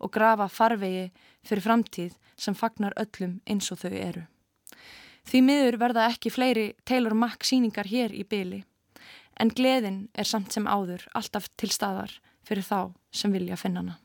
og 0.00 0.10
grafa 0.10 0.48
farvegi 0.50 1.10
fyrir 1.46 1.62
framtíð 1.62 2.16
sem 2.40 2.56
fagnar 2.56 2.96
öllum 2.98 3.38
eins 3.46 3.70
og 3.70 3.78
þau 3.84 3.94
eru. 3.94 4.24
Því 5.28 5.44
miður 5.46 5.78
verða 5.78 6.08
ekki 6.10 6.32
fleiri 6.32 6.66
Taylor 6.88 7.14
Mack 7.14 7.46
síningar 7.46 7.86
hér 7.86 8.14
í 8.16 8.24
byli 8.24 8.64
en 9.40 9.54
gleðin 9.54 10.08
er 10.18 10.28
samt 10.28 10.52
sem 10.52 10.66
áður 10.66 11.06
alltaf 11.14 11.48
til 11.56 11.70
staðar 11.70 12.18
fyrir 12.42 12.66
þá 12.66 12.92
sem 13.14 13.32
vilja 13.32 13.56
finna 13.60 13.84
hana. 13.84 14.00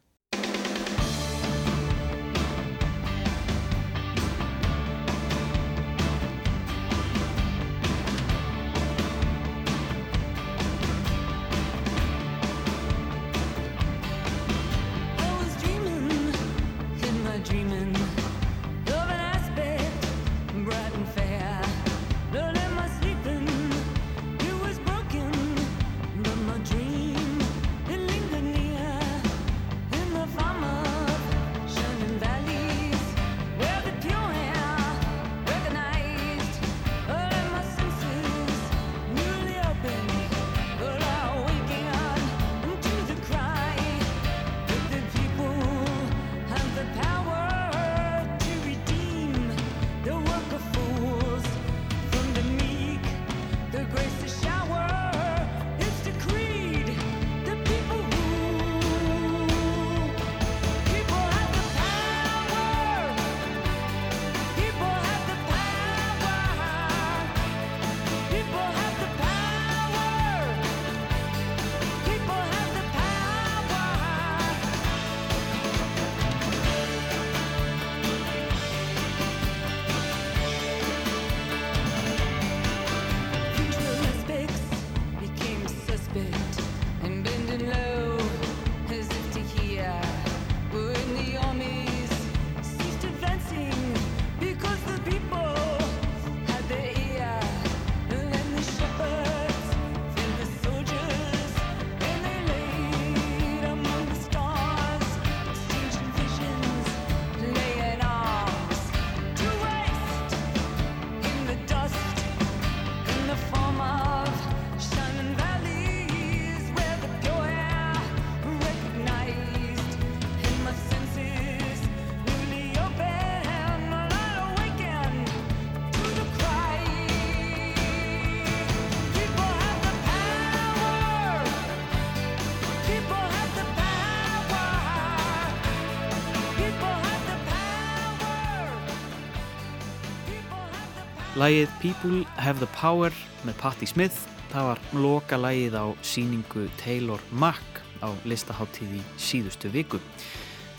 Lægið 141.35 141.71
People 141.81 142.23
Have 142.39 142.61
the 142.63 142.69
Power 142.79 143.11
með 143.43 143.57
Patti 143.59 143.87
Smith, 143.89 144.21
það 144.53 144.69
var 144.69 144.79
loka 144.95 145.35
lægið 145.35 145.73
á 145.75 145.85
síningu 145.99 146.69
Taylor 146.79 147.19
Mack 147.35 147.81
á 147.99 148.07
listaháttíð 148.23 148.93
í 148.95 149.01
síðustu 149.19 149.67
viku. 149.73 149.99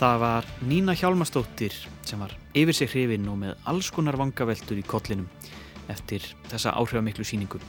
Það 0.01 0.17
var 0.25 0.49
Nína 0.65 0.95
Hjálmarsdóttir 0.97 1.77
sem 2.09 2.25
var 2.25 2.33
yfir 2.57 2.73
sig 2.73 2.89
hrifin 2.89 3.29
og 3.29 3.37
með 3.43 3.69
alls 3.69 3.93
konar 3.93 4.17
vangaveltur 4.17 4.81
í 4.81 4.87
kollinum 4.89 5.29
eftir 5.93 6.25
þessa 6.49 6.73
áhrifamiklu 6.73 7.29
síningu. 7.29 7.61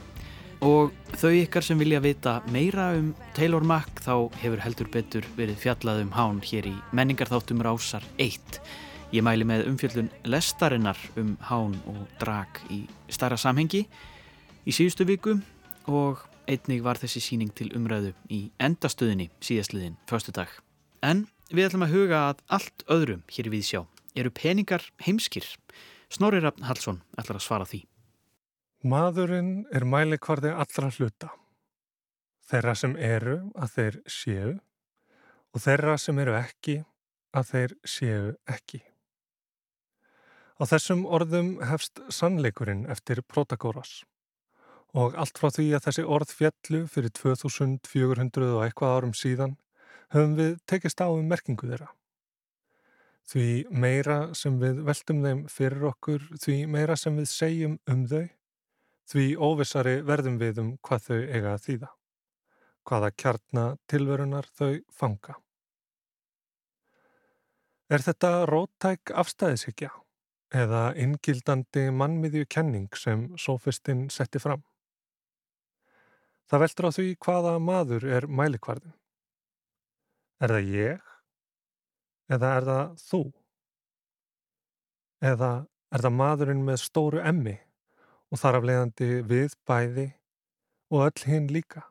Og 0.64 0.88
þau 1.20 1.36
ykkar 1.44 1.68
sem 1.68 1.76
vilja 1.76 2.00
vita 2.00 2.38
meira 2.48 2.94
um 2.96 3.12
Taylor 3.36 3.68
Mack 3.68 4.00
þá 4.00 4.32
hefur 4.40 4.64
heldur 4.64 4.88
betur 4.96 5.28
verið 5.36 5.60
fjallað 5.60 6.06
um 6.06 6.16
hán 6.16 6.40
hér 6.40 6.72
í 6.72 6.76
menningarþáttum 6.96 7.60
Rásar 7.68 8.08
1. 8.16 8.62
Ég 9.08 9.22
mæli 9.24 9.46
með 9.48 9.70
umfjöllun 9.70 10.10
lestarinnar 10.28 10.98
um 11.16 11.30
hán 11.48 11.72
og 11.88 12.00
drag 12.20 12.58
í 12.68 12.82
starra 13.08 13.38
samhengi 13.40 13.86
í 14.68 14.72
síðustu 14.74 15.06
viku 15.08 15.38
og 15.88 16.26
einnig 16.44 16.82
var 16.84 17.00
þessi 17.00 17.22
síning 17.24 17.54
til 17.56 17.70
umræðu 17.76 18.10
í 18.28 18.50
endastöðinni 18.60 19.30
síðastliðin, 19.40 19.96
förstu 20.04 20.34
dag. 20.36 20.50
En 21.00 21.24
við 21.48 21.70
ætlum 21.70 21.86
að 21.86 21.94
huga 21.94 22.20
að 22.26 22.42
allt 22.58 22.84
öðrum 22.92 23.22
hér 23.32 23.48
við 23.54 23.64
sjá. 23.70 23.80
Eru 24.12 24.28
peningar 24.28 24.84
heimskir? 25.00 25.48
Snorri 26.12 26.42
Raffn 26.44 26.68
Hallsson 26.68 27.00
ætlar 27.16 27.40
að 27.40 27.46
svara 27.46 27.68
því. 27.68 27.80
Maðurinn 28.84 29.64
er 29.72 29.88
mælikvarði 29.88 30.52
allra 30.52 30.92
hluta. 30.98 31.32
Þeirra 32.44 32.76
sem 32.76 32.92
eru 32.96 33.40
að 33.56 33.72
þeir 33.78 33.98
séu 34.04 34.54
og 35.56 35.64
þeirra 35.64 35.96
sem 35.96 36.20
eru 36.20 36.36
ekki 36.36 36.78
að 37.32 37.50
þeir 37.54 37.76
séu 37.88 38.22
ekki. 38.52 38.84
Á 40.58 40.64
þessum 40.66 41.04
orðum 41.06 41.52
hefst 41.62 42.00
sannleikurinn 42.10 42.86
eftir 42.90 43.22
Protagoras 43.22 44.02
og 44.98 45.14
allt 45.20 45.38
frá 45.38 45.52
því 45.52 45.66
að 45.76 45.84
þessi 45.86 46.04
orð 46.16 46.32
fjallu 46.34 46.80
fyrir 46.90 47.12
2400 47.14 48.48
og 48.56 48.64
eitthvað 48.64 48.94
árum 48.96 49.14
síðan 49.14 49.54
höfum 50.14 50.34
við 50.38 50.56
tekist 50.66 51.02
á 51.04 51.06
um 51.12 51.28
merkingu 51.28 51.68
þeirra. 51.68 51.90
Því 53.28 53.46
meira 53.68 54.18
sem 54.32 54.56
við 54.58 54.80
veltum 54.88 55.20
þeim 55.22 55.44
fyrir 55.52 55.84
okkur, 55.90 56.24
því 56.40 56.62
meira 56.72 56.96
sem 56.96 57.16
við 57.20 57.28
segjum 57.28 57.76
um 57.92 58.06
þau, 58.08 58.24
Því 59.08 59.38
óvissari 59.40 60.02
verðum 60.04 60.34
við 60.36 60.58
um 60.60 60.72
hvað 60.84 61.04
þau 61.06 61.20
eiga 61.32 61.52
að 61.54 61.62
þýða, 61.64 61.86
hvaða 62.84 63.08
kjarnatilverunar 63.22 64.48
þau 64.58 64.74
fanga. 64.92 65.36
Er 67.88 68.04
þetta 68.04 68.32
róttæk 68.50 69.14
afstæðisíkja 69.22 69.88
eða 70.54 70.94
ingildandi 70.96 71.88
mannmiðju 71.92 72.46
kenning 72.48 72.88
sem 72.96 73.26
sofistinn 73.36 74.08
setti 74.12 74.40
fram? 74.40 74.62
Það 76.48 76.62
veldur 76.64 76.88
á 76.88 76.90
því 76.96 77.08
hvaða 77.24 77.54
maður 77.60 78.06
er 78.08 78.26
mælikvarðin. 78.26 78.94
Er 80.40 80.54
það 80.54 80.70
ég? 80.72 81.10
Eða 82.32 82.52
er 82.56 82.68
það 82.68 82.94
þú? 83.02 83.20
Eða 85.28 85.52
er 85.92 86.04
það 86.04 86.16
maðurinn 86.22 86.64
með 86.64 86.80
stóru 86.84 87.20
emmi 87.24 87.56
og 88.28 88.40
þar 88.40 88.58
af 88.58 88.66
leiðandi 88.68 89.10
við 89.28 89.56
bæði 89.68 90.08
og 90.92 91.04
öll 91.08 91.24
hinn 91.28 91.48
líka. 91.52 91.84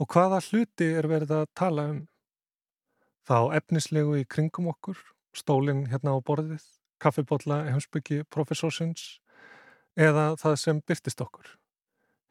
Og 0.00 0.08
hvaða 0.08 0.40
hluti 0.48 0.88
er 0.96 1.08
verið 1.08 1.34
að 1.42 1.48
tala 1.56 1.86
um? 1.92 2.04
Þá 3.28 3.52
efnislegu 3.58 4.16
í 4.16 4.24
kringum 4.24 4.70
okkur, 4.72 4.96
stólinn 5.36 5.86
hérna 5.90 6.16
á 6.16 6.18
borðið, 6.24 6.62
kaffibotla 7.00 7.64
heimsbyggi 7.70 8.22
profesorsins 8.32 9.18
eða 9.96 10.34
það 10.40 10.56
sem 10.64 10.84
byrtist 10.86 11.20
okkur, 11.24 11.56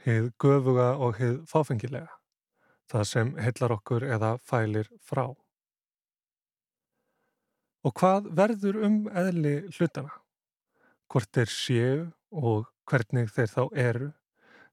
hið 0.06 0.32
göfuga 0.42 0.94
og 0.98 1.20
hið 1.20 1.42
fáfengilega, 1.50 2.12
það 2.92 3.06
sem 3.12 3.36
heillar 3.40 3.76
okkur 3.80 4.08
eða 4.08 4.38
fælir 4.40 4.90
frá. 5.02 5.28
Og 7.84 7.96
hvað 7.96 8.34
verður 8.36 8.82
um 8.86 9.06
eðli 9.16 9.62
hlutana? 9.78 10.12
hvort 11.10 11.30
þeir 11.34 11.52
séu 11.52 12.02
og 12.30 12.70
hvernig 12.90 13.32
þeir 13.34 13.52
þá 13.52 13.64
eru, 13.84 14.10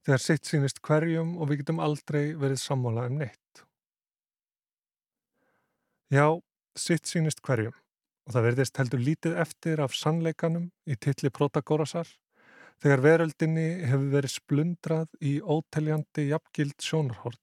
þegar 0.05 0.23
sitt 0.23 0.49
sínist 0.49 0.83
hverjum 0.85 1.35
og 1.41 1.51
við 1.51 1.63
getum 1.63 1.81
aldrei 1.83 2.37
verið 2.37 2.61
sammála 2.63 3.09
um 3.11 3.19
neitt. 3.23 3.65
Já, 6.13 6.39
sitt 6.79 7.09
sínist 7.09 7.43
hverjum 7.43 7.75
og 8.27 8.35
það 8.35 8.47
verðist 8.49 8.79
heldur 8.81 9.03
lítið 9.03 9.37
eftir 9.43 9.83
af 9.83 9.95
sannleikanum 9.95 10.71
í 10.87 10.97
tilli 10.99 11.31
Protagórasar 11.31 12.09
þegar 12.83 13.05
veröldinni 13.05 13.67
hefur 13.87 14.09
verið 14.13 14.35
splundrað 14.35 15.21
í 15.23 15.37
óteljandi 15.41 16.29
jafngild 16.33 16.77
sjónarhort 16.83 17.43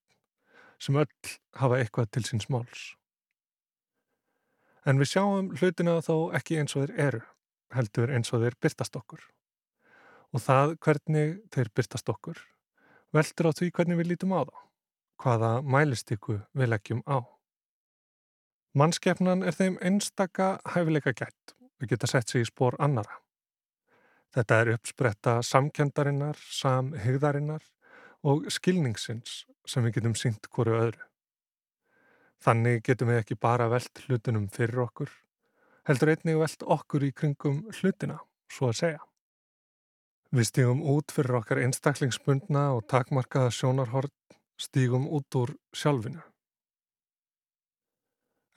sem 0.84 1.00
öll 1.00 1.34
hafa 1.60 1.80
eitthvað 1.80 2.12
til 2.12 2.26
síns 2.28 2.50
máls. 2.52 2.94
En 4.84 5.00
við 5.00 5.14
sjáum 5.14 5.54
hlutina 5.56 6.02
þó 6.04 6.34
ekki 6.36 6.60
eins 6.60 6.76
og 6.76 6.84
þeir 6.84 6.98
eru 7.08 7.22
heldur 7.74 8.12
eins 8.12 8.34
og 8.36 8.44
þeir 8.44 8.60
byrtast 8.62 9.00
okkur. 9.00 9.22
Og 10.36 10.44
það 10.44 10.76
hvernig 10.84 11.38
þeir 11.54 11.72
byrtast 11.72 12.12
okkur 12.12 12.42
veldur 13.14 13.50
á 13.50 13.52
því 13.54 13.70
hvernig 13.78 14.00
við 14.00 14.10
lítum 14.10 14.34
á 14.34 14.42
þá, 14.42 14.56
hvaða 15.22 15.52
mælistíku 15.62 16.40
við 16.58 16.72
leggjum 16.74 17.04
á. 17.06 17.22
Mannskeppnan 18.74 19.44
er 19.46 19.54
þeim 19.54 19.76
einstaka 19.86 20.56
hæfileika 20.74 21.12
gætt 21.14 21.52
og 21.54 21.92
geta 21.92 22.08
sett 22.10 22.32
sig 22.32 22.42
í 22.42 22.48
spór 22.50 22.74
annara. 22.82 23.20
Þetta 24.34 24.58
er 24.62 24.72
uppspretta 24.74 25.34
samkjöndarinnar, 25.46 26.40
samhygðarinnar 26.42 27.68
og 28.26 28.50
skilningsins 28.50 29.44
sem 29.70 29.86
við 29.86 30.00
getum 30.00 30.18
sínt 30.18 30.50
hverju 30.50 30.80
öðru. 30.80 31.06
Þannig 32.42 32.82
getum 32.90 33.14
við 33.14 33.22
ekki 33.22 33.38
bara 33.38 33.70
veld 33.70 34.04
hlutunum 34.08 34.50
fyrir 34.58 34.82
okkur, 34.88 35.14
heldur 35.86 36.16
einnig 36.16 36.42
velt 36.42 36.66
okkur 36.66 37.06
í 37.06 37.14
kringum 37.14 37.62
hlutina, 37.78 38.18
svo 38.50 38.74
að 38.74 38.80
segja. 38.82 39.06
Við 40.34 40.50
stígum 40.50 40.82
út 40.98 41.14
fyrir 41.14 41.44
okkar 41.44 41.62
einstaklingsbundna 41.62 42.72
og 42.74 42.88
takmarkaða 42.90 43.54
sjónarhort, 43.54 44.40
stígum 44.58 45.06
út 45.14 45.38
úr 45.38 45.60
sjálfinu. 45.78 46.26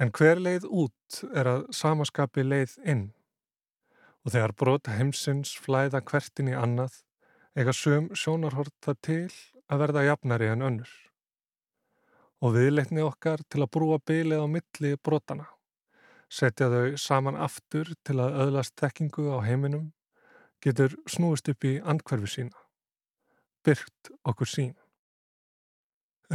En 0.02 0.12
hver 0.12 0.40
leið 0.42 0.66
út 0.68 1.20
er 1.32 1.48
að 1.48 1.66
samaskapi 1.76 2.44
leið 2.44 2.76
inn 2.84 3.08
og 4.26 4.34
þegar 4.34 4.56
brot 4.60 4.90
heimsins 4.90 5.54
flæða 5.62 6.02
hvertin 6.10 6.50
í 6.50 6.56
annað 6.58 7.00
eiga 7.56 7.72
söm 7.72 8.10
sjónarhort 8.12 8.74
það 8.84 9.02
til 9.08 9.26
að 9.70 9.82
verða 9.84 10.06
jafnari 10.10 10.50
en 10.52 10.64
önnur. 10.66 10.90
Og 12.44 12.56
viðleitni 12.58 13.04
okkar 13.06 13.40
til 13.48 13.62
að 13.64 13.72
brúa 13.78 14.00
bylið 14.02 14.42
á 14.42 14.46
milli 14.50 14.96
brotana 15.00 15.46
setja 16.28 16.68
þau 16.70 16.96
saman 16.98 17.38
aftur 17.38 17.92
til 18.04 18.18
að 18.22 18.38
öðlast 18.46 18.74
þekkingu 18.80 19.28
á 19.30 19.38
heiminum, 19.46 19.92
getur 20.62 20.96
snúist 21.10 21.48
upp 21.52 21.64
í 21.64 21.76
andkverfi 21.78 22.32
sína, 22.32 22.64
byrkt 23.64 24.10
okkur 24.26 24.50
sín. 24.50 24.74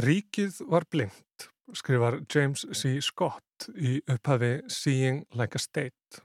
Ríkið 0.00 0.62
var 0.72 0.86
blindt, 0.88 1.51
skrifar 1.76 2.20
James 2.32 2.66
C. 2.72 2.98
Scott 3.04 3.68
í 3.74 3.98
upphafi 4.10 4.60
Seeing 4.70 5.24
Like 5.38 5.58
a 5.58 5.62
State. 5.62 6.22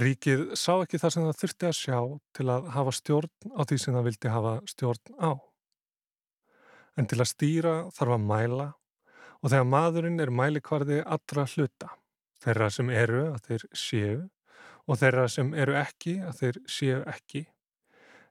Ríkið 0.00 0.54
sá 0.58 0.72
ekki 0.82 0.98
það 0.98 1.12
sem 1.14 1.26
það 1.26 1.40
þurfti 1.40 1.68
að 1.68 1.76
sjá 1.78 1.98
til 2.34 2.46
að 2.50 2.70
hafa 2.74 2.94
stjórn 2.98 3.52
á 3.54 3.60
því 3.62 3.76
sem 3.78 3.94
það 3.94 4.08
vildi 4.08 4.32
hafa 4.34 4.54
stjórn 4.72 5.18
á. 5.22 5.32
En 6.98 7.10
til 7.10 7.20
að 7.20 7.30
stýra 7.30 7.74
þarf 7.94 8.16
að 8.16 8.26
mæla 8.30 8.68
og 9.40 9.52
þegar 9.52 9.70
maðurinn 9.70 10.22
er 10.24 10.32
mælikvarði 10.34 11.02
allra 11.04 11.46
hluta 11.54 11.92
þeirra 12.44 12.70
sem 12.74 12.90
eru 12.90 13.24
að 13.32 13.48
þeir 13.48 13.66
séu 13.84 14.16
og 14.84 15.00
þeirra 15.00 15.26
sem 15.32 15.54
eru 15.54 15.76
ekki 15.78 16.18
að 16.24 16.40
þeir 16.40 16.60
séu 16.68 17.00
ekki 17.08 17.44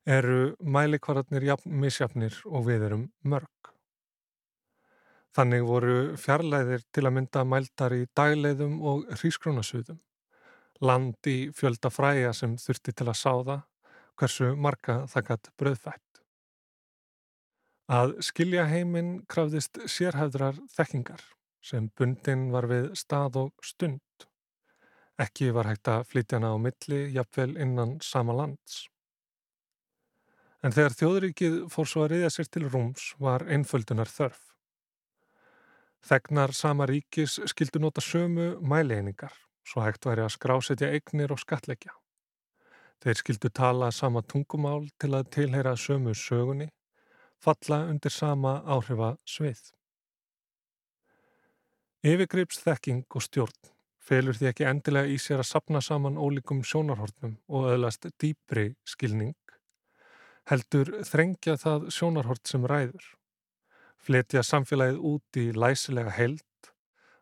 eru 0.04 0.56
mælikvararnir 0.60 1.48
misjafnir 1.64 2.36
og 2.50 2.68
við 2.68 2.90
erum 2.90 3.06
mörg. 3.24 3.63
Þannig 5.34 5.64
voru 5.66 5.98
fjarlæðir 6.22 6.84
til 6.94 7.08
að 7.08 7.16
mynda 7.16 7.44
mældar 7.50 7.96
í 7.98 8.04
dagleiðum 8.14 8.76
og 8.86 9.08
hrískrónasuðum, 9.18 9.98
land 10.86 11.30
í 11.30 11.38
fjölda 11.58 11.90
fræja 11.90 12.34
sem 12.38 12.54
þurfti 12.62 12.94
til 12.94 13.08
að 13.10 13.18
sáða 13.18 13.56
hversu 14.20 14.52
marga 14.54 15.04
það 15.10 15.30
gætt 15.30 15.50
bröðfætt. 15.58 16.22
Að 17.94 18.14
skilja 18.24 18.68
heiminn 18.70 19.16
krafðist 19.28 19.82
sérhæðrar 19.90 20.62
þekkingar 20.76 21.26
sem 21.64 21.90
bundin 21.98 22.48
var 22.54 22.70
við 22.70 22.92
stað 23.00 23.42
og 23.42 23.66
stund. 23.66 24.28
Ekki 25.20 25.52
var 25.56 25.70
hægt 25.70 25.90
að 25.90 26.08
flytja 26.10 26.40
hana 26.40 26.54
á 26.54 26.58
milli, 26.62 27.04
jafnvel 27.16 27.58
innan 27.58 27.98
sama 28.02 28.38
lands. 28.38 28.88
En 30.64 30.72
þegar 30.72 30.96
þjóðrikið 30.96 31.60
fór 31.74 31.90
svo 31.90 32.06
að 32.06 32.16
reyða 32.16 32.32
sér 32.32 32.50
til 32.54 32.68
rúms 32.70 33.12
var 33.20 33.44
einföldunar 33.52 34.10
þörf. 34.10 34.53
Þegnar 36.04 36.52
sama 36.52 36.86
ríkis 36.90 37.38
skildu 37.48 37.80
nota 37.80 38.02
sömu 38.04 38.58
mæleiningar, 38.60 39.32
svo 39.64 39.86
hægt 39.86 40.04
væri 40.04 40.26
að 40.26 40.34
skrásetja 40.36 40.90
eignir 40.92 41.32
og 41.32 41.40
skatleggja. 41.40 41.94
Þeir 43.04 43.20
skildu 43.20 43.52
tala 43.52 43.92
sama 43.92 44.22
tungumál 44.22 44.90
til 45.00 45.14
að 45.16 45.30
tilheyra 45.36 45.78
sömu 45.80 46.16
sögunni, 46.16 46.68
falla 47.40 47.86
undir 47.88 48.12
sama 48.12 48.58
áhrifa 48.68 49.14
svið. 49.24 49.62
Yfirgrips 52.04 52.60
þekking 52.66 53.08
og 53.16 53.24
stjórn 53.24 53.74
felur 54.04 54.36
því 54.36 54.50
ekki 54.50 54.68
endilega 54.68 55.08
í 55.08 55.18
sér 55.22 55.40
að 55.40 55.50
sapna 55.54 55.82
saman 55.82 56.20
ólíkum 56.20 56.64
sjónarhortnum 56.68 57.38
og 57.48 57.70
öðlast 57.72 58.10
dýpri 58.20 58.74
skilning, 58.84 59.38
heldur 60.52 60.92
þrengja 61.08 61.56
það 61.62 61.88
sjónarhort 61.96 62.50
sem 62.50 62.68
ræður, 62.68 63.06
fletja 64.04 64.44
samfélagið 64.44 65.00
út 65.00 65.40
í 65.40 65.46
læsilega 65.56 66.12
held, 66.12 66.44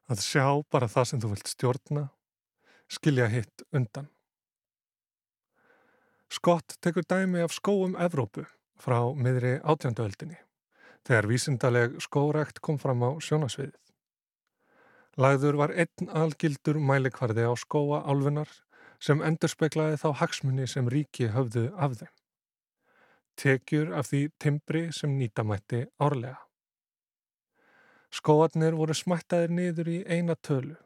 að 0.10 0.24
sjá 0.26 0.46
bara 0.74 0.90
það 0.92 1.08
sem 1.10 1.22
þú 1.22 1.34
vilt 1.36 1.52
stjórna, 1.52 2.08
skilja 2.92 3.28
hitt 3.32 3.64
undan. 3.72 4.10
Skott 6.32 6.78
tekur 6.82 7.06
dæmi 7.08 7.44
af 7.44 7.54
skóum 7.54 7.98
Evrópu 8.00 8.46
frá 8.80 9.00
miðri 9.14 9.58
átjönduöldinni, 9.62 10.40
þegar 11.06 11.28
vísindaleg 11.28 11.98
skórekt 12.02 12.62
kom 12.64 12.80
fram 12.82 13.04
á 13.04 13.10
sjónasviðið. 13.20 13.78
Lagður 15.20 15.58
var 15.60 15.74
einn 15.76 16.12
algildur 16.16 16.80
mælikvarði 16.80 17.44
á 17.44 17.54
skóa 17.60 18.00
álfunar 18.08 18.50
sem 19.02 19.22
endur 19.26 19.52
speiklaði 19.52 20.00
þá 20.00 20.08
hagsmunni 20.22 20.68
sem 20.72 20.88
ríki 20.88 21.28
höfðu 21.36 21.68
af 21.76 21.98
þeim. 22.00 22.14
Tekjur 23.42 23.92
af 23.98 24.08
því 24.12 24.22
timbri 24.40 24.86
sem 24.96 25.18
nýtamætti 25.18 25.84
árlega. 26.00 26.40
Skóarnir 28.12 28.76
voru 28.76 28.96
smættaðir 28.98 29.54
niður 29.56 29.92
í 29.92 30.00
eina 30.06 30.36
tölu 30.36 30.78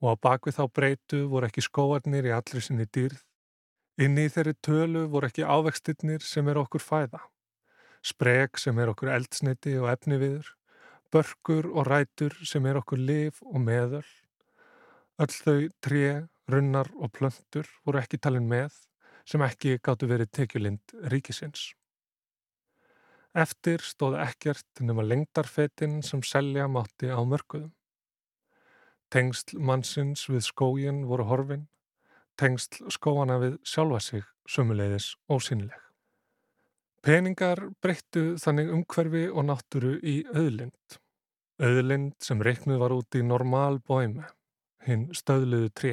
og 0.00 0.12
á 0.12 0.14
bakvið 0.28 0.58
þá 0.58 0.64
breytu 0.76 1.22
voru 1.32 1.48
ekki 1.48 1.64
skóarnir 1.64 2.28
í 2.28 2.34
allri 2.36 2.60
sinni 2.60 2.84
dýrð. 2.92 3.22
Inni 4.00 4.26
í 4.26 4.32
þeirri 4.32 4.52
tölu 4.60 5.06
voru 5.08 5.30
ekki 5.30 5.44
ávextinnir 5.44 6.24
sem 6.24 6.48
er 6.52 6.60
okkur 6.60 6.84
fæða, 6.84 7.22
spreg 8.04 8.60
sem 8.60 8.76
er 8.78 8.92
okkur 8.92 9.14
eldsniti 9.14 9.78
og 9.80 9.88
efni 9.94 10.20
viður 10.20 10.52
börkur 11.12 11.68
og 11.72 11.86
rætur 11.86 12.34
sem 12.44 12.66
er 12.66 12.80
okkur 12.80 13.00
liv 13.00 13.38
og 13.46 13.60
meðöl. 13.62 14.06
Öll 15.22 15.32
þau 15.32 15.68
tré, 15.80 16.26
runnar 16.50 16.90
og 17.00 17.12
plöntur 17.16 17.68
voru 17.86 18.02
ekki 18.02 18.20
talin 18.20 18.48
með 18.50 18.74
sem 19.26 19.42
ekki 19.42 19.78
gáttu 19.82 20.08
verið 20.10 20.32
tekjulind 20.36 20.96
ríkisins. 21.12 21.72
Eftir 23.36 23.82
stóð 23.84 24.14
ekkert 24.22 24.80
nema 24.80 25.04
lengdarfetin 25.04 25.98
sem 26.06 26.22
selja 26.24 26.64
mátti 26.72 27.10
á 27.12 27.20
mörguðum. 27.20 27.72
Tengsl 29.12 29.58
mannsins 29.60 30.24
við 30.30 30.46
skógin 30.46 31.02
voru 31.06 31.26
horfin, 31.28 31.66
tengsl 32.40 32.88
skóana 32.90 33.36
við 33.42 33.58
sjálfa 33.60 34.00
sig 34.00 34.24
sömuleiðis 34.48 35.12
ósynileg. 35.28 35.82
Peningar 37.04 37.60
breyttu 37.84 38.22
þannig 38.42 38.72
umhverfi 38.74 39.26
og 39.28 39.44
náttúru 39.46 39.92
í 40.00 40.16
auðlind. 40.32 40.96
Auðlind 41.62 42.16
sem 42.24 42.40
reiknuð 42.42 42.80
var 42.80 42.94
út 42.96 43.20
í 43.20 43.22
normal 43.22 43.78
bóime, 43.84 44.26
hinn 44.88 45.10
stöðluðu 45.14 45.70
tré. 45.76 45.92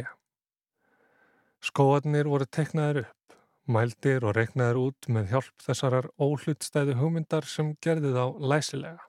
Skóarnir 1.63 2.31
voru 2.31 2.47
teknaðir 2.47 3.03
upp, 3.03 3.19
mældir 3.69 4.25
og 4.27 4.35
reiknaðir 4.37 4.79
út 4.81 5.07
með 5.07 5.33
hjálp 5.33 5.63
þessarar 5.63 6.09
óhlutstæðu 6.21 6.97
hugmyndar 6.99 7.47
sem 7.47 7.73
gerði 7.83 8.13
þá 8.15 8.39
læsilega. 8.51 9.03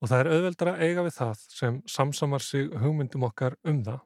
Og 0.00 0.08
það 0.08 0.22
er 0.22 0.30
auðveldra 0.34 0.74
eiga 0.80 1.04
við 1.04 1.16
það 1.16 1.44
sem 1.52 1.78
samsamar 1.88 2.44
sig 2.44 2.70
hugmyndum 2.82 3.26
okkar 3.28 3.56
um 3.68 3.82
það, 3.84 4.00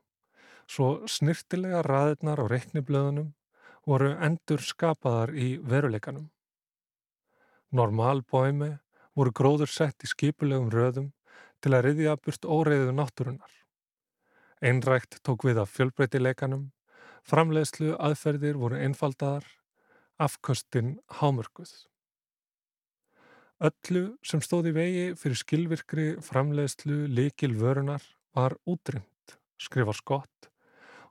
svo 0.67 0.89
snirtilega 1.11 1.83
raðirnar 1.87 2.43
á 2.43 2.45
reikniblöðunum 2.51 3.33
voru 3.87 4.15
endur 4.25 4.63
skapaðar 4.65 5.35
í 5.37 5.55
veruleikanum. 5.63 6.31
Normal 7.75 8.23
bóimi 8.31 8.73
voru 9.15 9.33
gróður 9.35 9.71
sett 9.71 10.07
í 10.07 10.11
skipulegum 10.11 10.71
röðum 10.73 11.11
til 11.63 11.75
að 11.75 11.89
riðja 11.89 12.17
burt 12.21 12.47
óreiðu 12.47 12.95
náttúrunar. 12.95 13.53
Einrækt 14.65 15.19
tók 15.27 15.45
við 15.45 15.61
af 15.63 15.73
fjölbreytileikanum, 15.75 16.71
framleiðslu 17.29 17.95
aðferðir 17.97 18.59
voru 18.61 18.79
einfaldar, 18.81 19.47
afköstin 20.21 20.99
hámörguð. 21.21 21.73
Öllu 23.65 24.05
sem 24.27 24.43
stóði 24.45 24.75
vegi 24.77 25.05
fyrir 25.19 25.39
skilvirkri 25.41 26.07
framleiðslu 26.25 27.05
likil 27.09 27.55
vörunar 27.57 28.03
var 28.37 28.57
útrynd, 28.69 29.37
skrifar 29.57 29.97
Skott, 29.97 30.51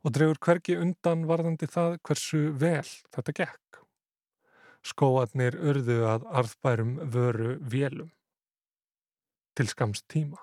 og 0.04 0.14
drefur 0.14 0.40
hverki 0.44 0.78
undan 0.78 1.26
varðandi 1.30 1.70
það 1.72 1.98
hversu 2.04 2.44
vel 2.60 2.86
þetta 3.16 3.38
gekk. 3.40 3.80
Skóarnir 4.84 5.56
urðu 5.64 6.02
að 6.12 6.28
arðbærum 6.28 6.98
vöru 7.10 7.56
vélum. 7.72 8.12
Til 9.56 9.70
skamst 9.72 10.10
tíma. 10.12 10.42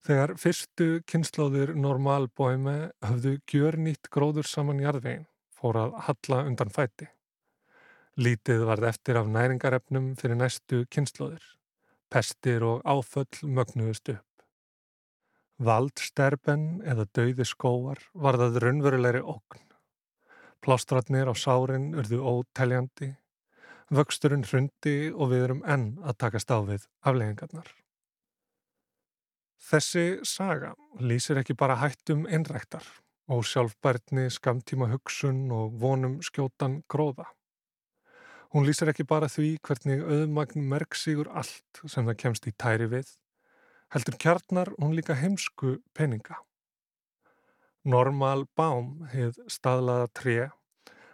Þegar 0.00 0.32
fyrstu 0.40 0.86
kynnslóðir 1.10 1.74
normalbóime 1.76 2.76
höfðu 3.04 3.34
gjör 3.52 3.76
nýtt 3.76 4.08
gróður 4.08 4.48
saman 4.48 4.80
jarðvegin, 4.80 5.26
fór 5.52 5.76
að 5.76 5.96
halla 6.06 6.38
undan 6.48 6.72
fæti. 6.72 7.10
Lítið 8.16 8.64
varð 8.68 8.86
eftir 8.88 9.18
af 9.20 9.28
næringarefnum 9.28 10.14
fyrir 10.20 10.40
næstu 10.40 10.86
kynnslóðir. 10.92 11.44
Pestir 12.10 12.64
og 12.64 12.80
áföll 12.88 13.44
mögnuðust 13.44 14.08
upp. 14.14 14.44
Valdsterben 15.60 16.80
eða 16.88 17.04
dauði 17.12 17.44
skóar 17.44 18.00
var 18.14 18.40
það 18.40 18.58
raunverulegri 18.64 19.20
okn. 19.20 19.66
Plástratnir 20.64 21.28
á 21.28 21.34
sárin 21.36 21.92
urðu 21.92 22.22
óteljandi, 22.24 23.12
vöxturinn 23.92 24.48
hrundi 24.48 24.96
og 25.12 25.34
við 25.34 25.44
erum 25.44 25.62
enn 25.68 25.86
að 26.00 26.18
takast 26.24 26.52
á 26.52 26.58
við 26.64 26.88
afleggingarnar. 27.04 27.68
Þessi 29.60 30.24
saga 30.24 30.72
lýsir 31.04 31.38
ekki 31.40 31.54
bara 31.58 31.76
hættum 31.82 32.24
innræktar 32.24 32.86
og 33.30 33.44
sjálfbærtni, 33.46 34.30
skamtíma 34.32 34.88
hugsun 34.90 35.50
og 35.52 35.76
vonum 35.82 36.18
skjótan 36.24 36.80
gróða. 36.90 37.28
Hún 38.50 38.64
lýsir 38.66 38.90
ekki 38.90 39.04
bara 39.06 39.28
því 39.30 39.58
hvernig 39.62 40.00
auðmagn 40.02 40.64
merk 40.72 40.96
sigur 40.98 41.28
allt 41.30 41.82
sem 41.84 42.08
það 42.08 42.18
kemst 42.24 42.48
í 42.50 42.54
tæri 42.58 42.88
við, 42.90 43.12
heldur 43.94 44.16
kjarnar 44.24 44.72
hún 44.80 44.96
líka 44.96 45.14
heimsku 45.14 45.76
peninga. 45.94 46.40
Normal 47.84 48.48
Baum, 48.56 49.06
heið 49.12 49.38
staðlaða 49.46 50.10
tré, 50.16 50.38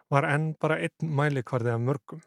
var 0.09 0.24
enn 0.30 0.54
bara 0.62 0.78
einn 0.87 1.12
mælikvarði 1.18 1.74
af 1.74 1.82
mörgum. 1.82 2.22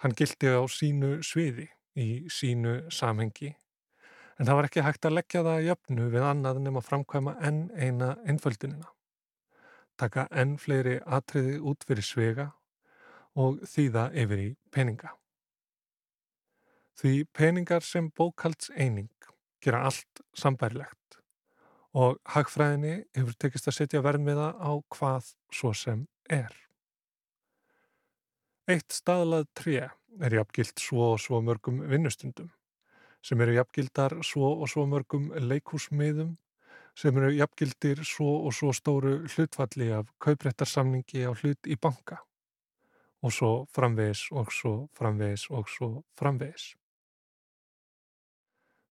Hann 0.00 0.16
gildi 0.16 0.48
á 0.48 0.64
sínu 0.64 1.18
sviði, 1.22 1.68
í 1.94 2.26
sínu 2.32 2.88
samhengi, 2.90 3.54
en 4.40 4.48
það 4.48 4.56
var 4.56 4.66
ekki 4.70 4.84
hægt 4.86 5.04
að 5.04 5.16
leggja 5.18 5.44
það 5.44 5.66
jöfnu 5.66 6.08
við 6.14 6.24
annað 6.24 6.60
nema 6.64 6.80
framkvæma 6.80 7.34
enn 7.44 7.66
eina 7.76 8.14
einföldunina. 8.24 8.88
Taka 10.00 10.24
enn 10.32 10.56
fleiri 10.56 10.96
atriði 11.04 11.58
út 11.60 11.84
fyrir 11.84 12.06
svega 12.06 12.46
og 13.36 13.60
þýða 13.68 14.06
yfir 14.22 14.40
í 14.40 14.48
peninga. 14.72 15.12
Því 16.96 17.12
peningar 17.36 17.84
sem 17.84 18.08
bókalds 18.16 18.72
eining 18.72 19.12
gera 19.60 19.84
allt 19.90 20.24
sambærilegt 20.36 20.96
og 21.92 22.16
hagfræðinni 22.32 22.94
hefur 23.18 23.36
tekist 23.36 23.68
að 23.68 23.76
setja 23.76 24.02
verðmiða 24.04 24.54
á 24.56 24.72
hvað 24.94 25.32
svo 25.52 25.74
sem 25.76 26.06
er. 26.30 26.52
Eitt 28.70 28.94
staðlað 28.94 29.48
tré 29.58 29.90
er 29.90 30.36
jafngilt 30.36 30.80
svo 30.80 31.12
og 31.14 31.20
svo 31.22 31.40
mörgum 31.42 31.80
vinnustundum, 31.90 32.50
sem 33.22 33.40
eru 33.40 33.56
jafngildar 33.58 34.16
svo 34.24 34.54
og 34.62 34.68
svo 34.68 34.86
mörgum 34.88 35.28
leikúsmiðum, 35.50 36.36
sem 36.96 37.16
eru 37.16 37.30
jafngildir 37.36 38.02
svo 38.04 38.32
og 38.46 38.54
svo 38.54 38.72
stóru 38.72 39.14
hlutfalli 39.28 39.90
af 39.92 40.10
kauprættarsamningi 40.20 41.24
á 41.28 41.32
hlut 41.32 41.66
í 41.66 41.76
banka 41.76 42.20
og 43.20 43.32
svo 43.36 43.52
framvegis 43.76 44.30
og 44.32 44.52
svo 44.52 44.74
framvegis 44.96 45.50
og 45.50 45.68
svo 45.68 45.88
framvegis. 46.16 46.74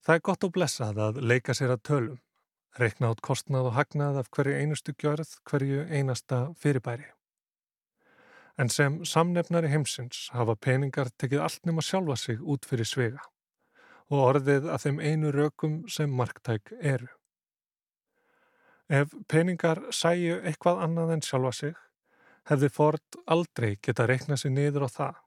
Það 0.06 0.15
er 0.15 0.26
gott 0.28 0.44
og 0.46 0.54
blessað 0.54 1.00
að 1.06 1.22
leika 1.26 1.56
sér 1.58 1.74
að 1.74 1.86
tölum 1.89 2.20
reikna 2.80 3.10
át 3.10 3.22
kostnað 3.26 3.72
og 3.72 3.76
hagnað 3.76 4.20
af 4.22 4.30
hverju 4.36 4.54
einustu 4.56 4.94
gjörð, 4.94 5.32
hverju 5.50 5.88
einasta 5.89 6.54
fyrirbæri. 6.62 7.08
En 8.60 8.70
sem 8.70 9.00
samnefnari 9.06 9.72
heimsins 9.72 10.30
hafa 10.36 10.56
peningar 10.56 11.10
tekið 11.18 11.44
allt 11.44 11.65
nema 11.65 11.82
sjálfa 11.82 12.15
sig 12.15 12.42
út 12.42 12.68
fyrir 12.70 12.86
svega 12.86 13.26
og 14.10 14.26
orðið 14.26 14.67
að 14.74 14.86
þeim 14.86 15.00
einu 15.00 15.32
rökum 15.34 15.80
sem 15.91 16.12
marktæk 16.12 16.74
eru. 16.80 17.10
Ef 18.89 19.13
peningar 19.30 19.84
sæju 19.93 20.39
eitthvað 20.41 20.84
annað 20.86 21.15
en 21.15 21.26
sjálfa 21.26 21.52
sig, 21.54 21.76
hefði 22.50 22.69
Ford 22.74 23.19
aldrei 23.30 23.76
geta 23.78 24.08
reiknað 24.10 24.41
sér 24.43 24.56
niður 24.56 24.88
á 24.88 24.89
það 24.89 25.19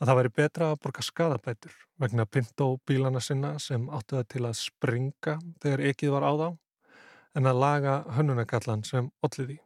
að 0.00 0.08
það 0.08 0.18
væri 0.18 0.32
betra 0.40 0.70
að 0.72 0.80
borga 0.82 1.04
skadabætur 1.04 1.74
vegna 2.00 2.26
Pinto 2.26 2.68
bílana 2.88 3.20
sinna 3.20 3.56
sem 3.62 3.86
áttu 3.92 4.18
það 4.18 4.28
til 4.32 4.44
að 4.48 4.58
springa 4.60 5.36
þegar 5.62 5.84
ekið 5.92 6.14
var 6.16 6.26
á 6.26 6.32
þá 6.40 6.48
en 7.36 7.50
að 7.50 7.60
laga 7.60 7.94
hönnunagallan 8.16 8.84
sem 8.88 9.10
olliði. 9.26 9.58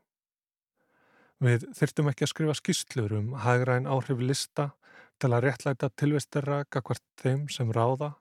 Við 1.41 1.65
þyrtum 1.79 2.11
ekki 2.11 2.27
að 2.27 2.33
skrifa 2.35 2.57
skýslur 2.59 3.15
um 3.17 3.35
hagræn 3.45 3.89
áhrif 3.89 4.21
lista 4.21 4.73
til 5.21 5.31
að 5.33 5.47
réttlæta 5.47 5.89
tilvistarra 5.97 6.65
gagvart 6.69 7.05
þeim 7.23 7.47
sem 7.53 7.71
ráða. 7.73 8.17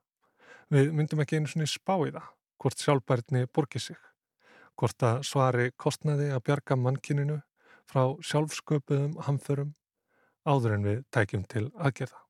Við 0.70 0.92
myndum 0.94 1.24
ekki 1.24 1.40
einu 1.40 1.50
svoni 1.50 1.66
spá 1.66 1.96
í 2.06 2.12
það, 2.14 2.26
hvort 2.62 2.82
sjálfbærni 2.84 3.48
borgi 3.50 3.80
sig, 3.82 3.98
hvort 4.78 5.06
að 5.08 5.24
svari 5.26 5.72
kostnaði 5.82 6.30
að 6.30 6.44
bjarga 6.46 6.78
mannkininu 6.78 7.40
frá 7.90 8.04
sjálfsköpuðum 8.22 9.16
hamförum 9.26 9.72
áður 10.46 10.76
en 10.76 10.86
við 10.86 11.00
tækjum 11.16 11.46
til 11.50 11.66
aðgerða. 11.74 12.22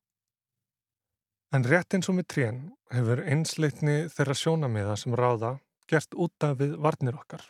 En 1.52 1.65
rétt 1.65 1.97
eins 1.97 2.08
og 2.12 2.15
með 2.15 2.30
trén 2.32 2.62
hefur 2.93 3.23
einsleitni 3.25 3.97
þeirra 4.13 4.38
sjónamiða 4.38 4.95
sem 5.02 5.15
ráða 5.17 5.58
gert 5.89 6.15
útaf 6.15 6.60
við 6.62 6.75
varnir 6.80 7.17
okkar. 7.19 7.43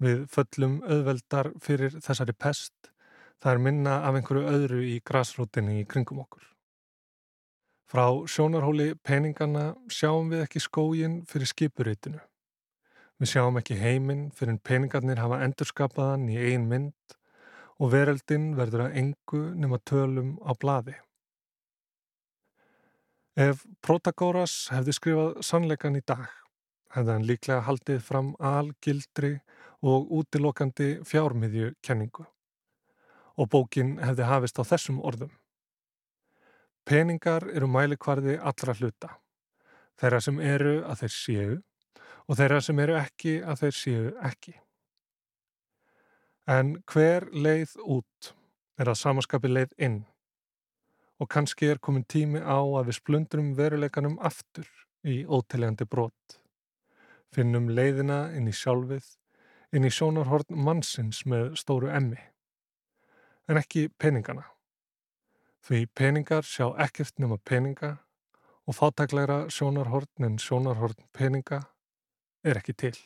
Við 0.00 0.22
föllum 0.32 0.78
auðveldar 0.86 1.50
fyrir 1.60 1.98
þessari 2.00 2.32
pest, 2.32 2.92
það 3.42 3.52
er 3.52 3.64
minna 3.66 3.98
af 4.06 4.16
einhverju 4.16 4.46
öðru 4.48 4.84
í 4.94 5.00
grasrútinni 5.04 5.82
í 5.82 5.88
kringum 5.90 6.22
okkur. 6.24 6.49
Frá 7.90 8.04
sjónarhóli 8.30 8.92
peningana 9.02 9.72
sjáum 9.90 10.28
við 10.30 10.44
ekki 10.44 10.60
skógin 10.62 11.14
fyrir 11.26 11.48
skipuritinu. 11.50 12.20
Við 13.18 13.32
sjáum 13.32 13.58
ekki 13.58 13.78
heiminn 13.80 14.28
fyrir 14.30 14.52
en 14.54 14.60
peningarnir 14.62 15.18
hafa 15.18 15.40
endurskapaðan 15.42 16.28
í 16.30 16.36
ein 16.38 16.68
mynd 16.70 17.16
og 17.82 17.90
vereldin 17.90 18.52
verður 18.54 18.84
að 18.84 19.00
engu 19.02 19.40
nema 19.58 19.80
tölum 19.90 20.36
á 20.46 20.54
bladi. 20.54 20.94
Ef 23.34 23.66
Protagoras 23.82 24.54
hefði 24.70 24.94
skrifað 24.94 25.42
sannleikan 25.50 25.98
í 25.98 26.06
dag, 26.06 26.30
hefði 26.94 27.16
hann 27.16 27.26
líklega 27.26 27.66
haldið 27.66 28.00
fram 28.06 28.36
algildri 28.38 29.34
og 29.82 30.14
útilokandi 30.20 30.92
fjármiðju 31.10 31.74
kenningu 31.82 32.30
og 33.34 33.50
bókin 33.50 33.96
hefði 33.98 34.30
hafist 34.30 34.62
á 34.62 34.64
þessum 34.76 35.02
orðum. 35.02 35.39
Peningar 36.90 37.44
eru 37.54 37.68
mælikvarði 37.70 38.32
allra 38.42 38.72
hluta, 38.74 39.12
þeirra 39.94 40.18
sem 40.24 40.40
eru 40.42 40.72
að 40.82 41.04
þeir 41.04 41.12
séu 41.14 41.52
og 42.26 42.38
þeirra 42.40 42.58
sem 42.66 42.82
eru 42.82 42.96
ekki 42.98 43.34
að 43.46 43.62
þeir 43.62 43.76
séu 43.78 44.08
ekki. 44.26 44.56
En 46.50 46.74
hver 46.90 47.28
leið 47.30 47.76
út 47.84 48.32
er 48.82 48.90
að 48.90 48.98
samaskapi 49.04 49.54
leið 49.54 49.78
inn 49.78 50.02
og 51.22 51.30
kannski 51.30 51.70
er 51.70 51.78
komin 51.78 52.08
tími 52.10 52.42
á 52.42 52.58
að 52.58 52.90
við 52.90 52.98
splundrum 52.98 53.54
veruleikanum 53.54 54.18
aftur 54.26 54.66
í 55.06 55.22
óteljandi 55.30 55.86
brot. 55.86 56.40
Finnum 57.30 57.70
leiðina 57.70 58.32
inn 58.34 58.50
í 58.50 58.56
sjálfið, 58.64 59.04
inn 59.70 59.86
í 59.86 59.94
sjónarhorn 59.94 60.58
mannsins 60.58 61.22
með 61.22 61.52
stóru 61.60 61.94
emmi. 61.94 62.18
En 63.46 63.62
ekki 63.62 63.92
peningana. 63.94 64.48
Því 65.60 65.86
peningar 65.94 66.46
sjá 66.46 66.70
ekkert 66.80 67.18
nema 67.20 67.36
peninga 67.44 67.96
og 68.66 68.76
fátæklæra 68.78 69.42
sjónarhorn 69.52 70.24
en 70.24 70.38
sjónarhorn 70.38 71.08
peninga 71.12 71.60
er 72.44 72.60
ekki 72.62 72.72
til. 72.72 72.96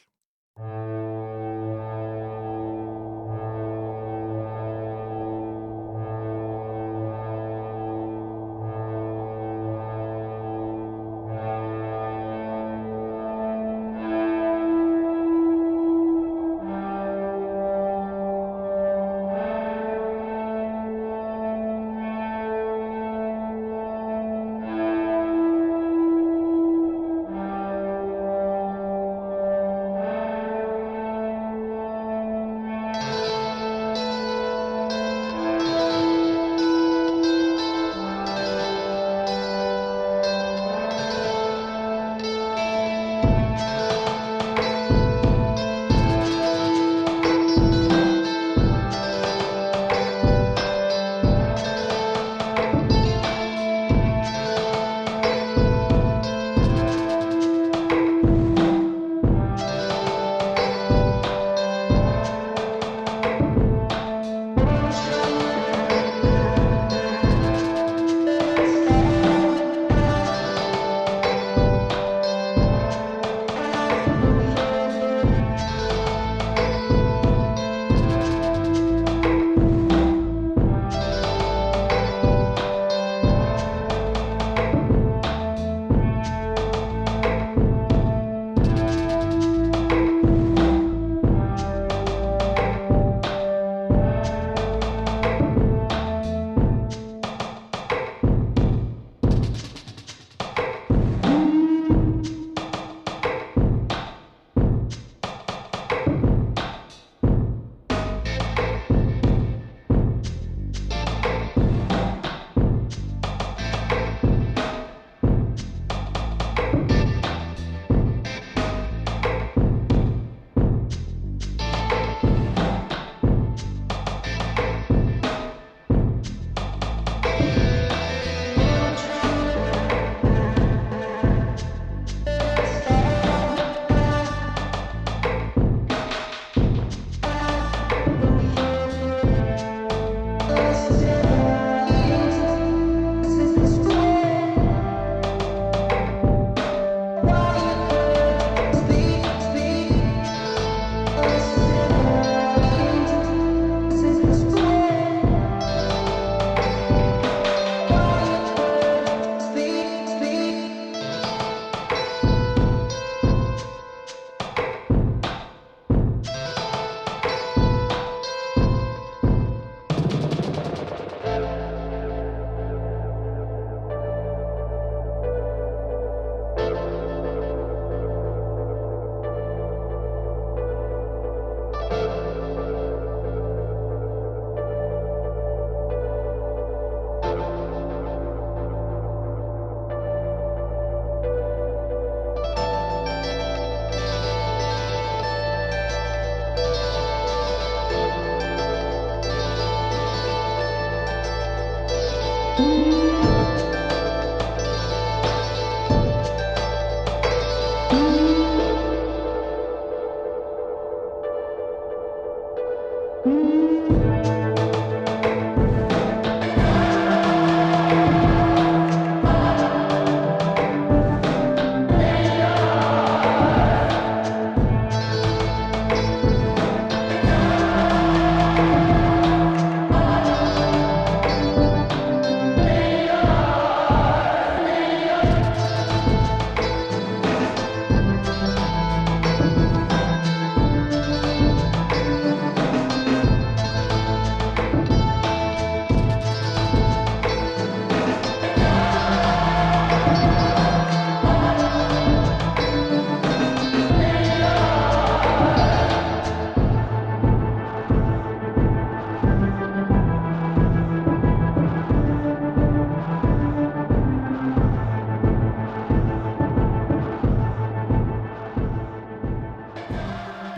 Mm-hmm. 213.27 213.64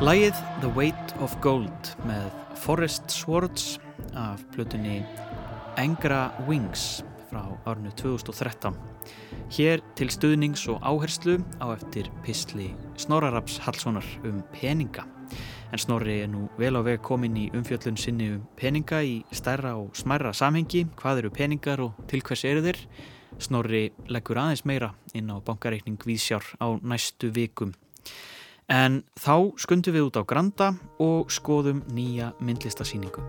Lægið 0.07 0.37
The 0.63 0.69
Weight 0.77 1.13
of 1.19 1.33
Gold 1.43 1.89
með 2.07 2.29
Forest 2.63 3.11
Swords 3.11 3.65
af 4.15 4.45
blutunni 4.53 5.01
Engra 5.83 6.29
Wings 6.47 7.01
frá 7.27 7.41
árnu 7.67 7.91
2013. 7.99 8.77
Hér 9.57 9.83
til 9.99 10.13
stuðnings 10.15 10.63
og 10.71 10.79
áherslu 10.87 11.41
á 11.59 11.75
eftir 11.75 12.07
písli 12.23 12.69
Snorraraps 13.03 13.57
Hallssonar 13.65 14.07
um 14.23 14.45
peninga. 14.55 15.09
En 15.75 15.83
Snorri 15.83 16.21
er 16.23 16.31
nú 16.31 16.45
vel 16.55 16.79
á 16.79 16.87
veg 16.87 17.03
komin 17.03 17.35
í 17.43 17.49
umfjöllun 17.51 17.99
sinni 17.99 18.29
um 18.37 18.45
peninga 18.55 19.03
í 19.03 19.25
stærra 19.35 19.75
og 19.75 19.99
smærra 19.99 20.31
samhengi. 20.31 20.85
Hvað 20.95 21.25
eru 21.25 21.33
peningar 21.35 21.83
og 21.83 21.99
til 22.07 22.23
hvers 22.23 22.47
eru 22.47 22.63
þeir? 22.63 22.79
Snorri 23.43 23.89
leggur 24.07 24.39
aðeins 24.39 24.63
meira 24.71 24.95
inn 25.19 25.35
á 25.35 25.43
bankareikning 25.43 25.99
Vísjár 25.99 26.47
á 26.63 26.79
næstu 26.79 27.35
vikum. 27.35 27.75
En 28.67 29.05
þá 29.15 29.55
skundum 29.63 29.95
við 29.95 30.09
út 30.09 30.17
á 30.19 30.27
Granda 30.27 30.73
og 30.99 31.29
skoðum 31.31 31.85
nýja 31.95 32.33
myndlistasýningu. 32.43 33.23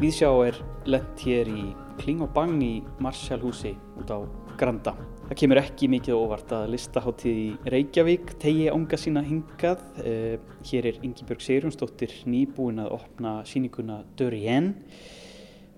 Víðsjá 0.00 0.30
er 0.46 0.56
lett 0.88 1.20
hér 1.26 1.52
í 1.52 1.66
Kling 2.00 2.24
og 2.24 2.32
Bang 2.32 2.62
í 2.64 2.78
Marshallhúsi 3.02 3.74
út 4.00 4.08
á 4.08 4.24
Granda. 4.56 4.96
Það 5.28 5.40
kemur 5.42 5.60
ekki 5.60 5.92
mikið 5.92 6.16
óvart 6.16 6.56
að 6.56 6.70
listaháttíð 6.72 7.40
í 7.44 7.48
Reykjavík 7.74 8.38
tegi 8.40 8.70
ánga 8.72 8.96
sína 8.96 9.20
hingað. 9.26 9.84
Uh, 10.00 10.40
hér 10.64 10.94
er 10.94 11.02
Ingi-Björg 11.04 11.44
Seyrjónsdóttir 11.44 12.22
nýbúin 12.24 12.80
að 12.80 12.94
opna 13.02 13.42
síninguna 13.44 14.00
Dörrien. 14.16 14.78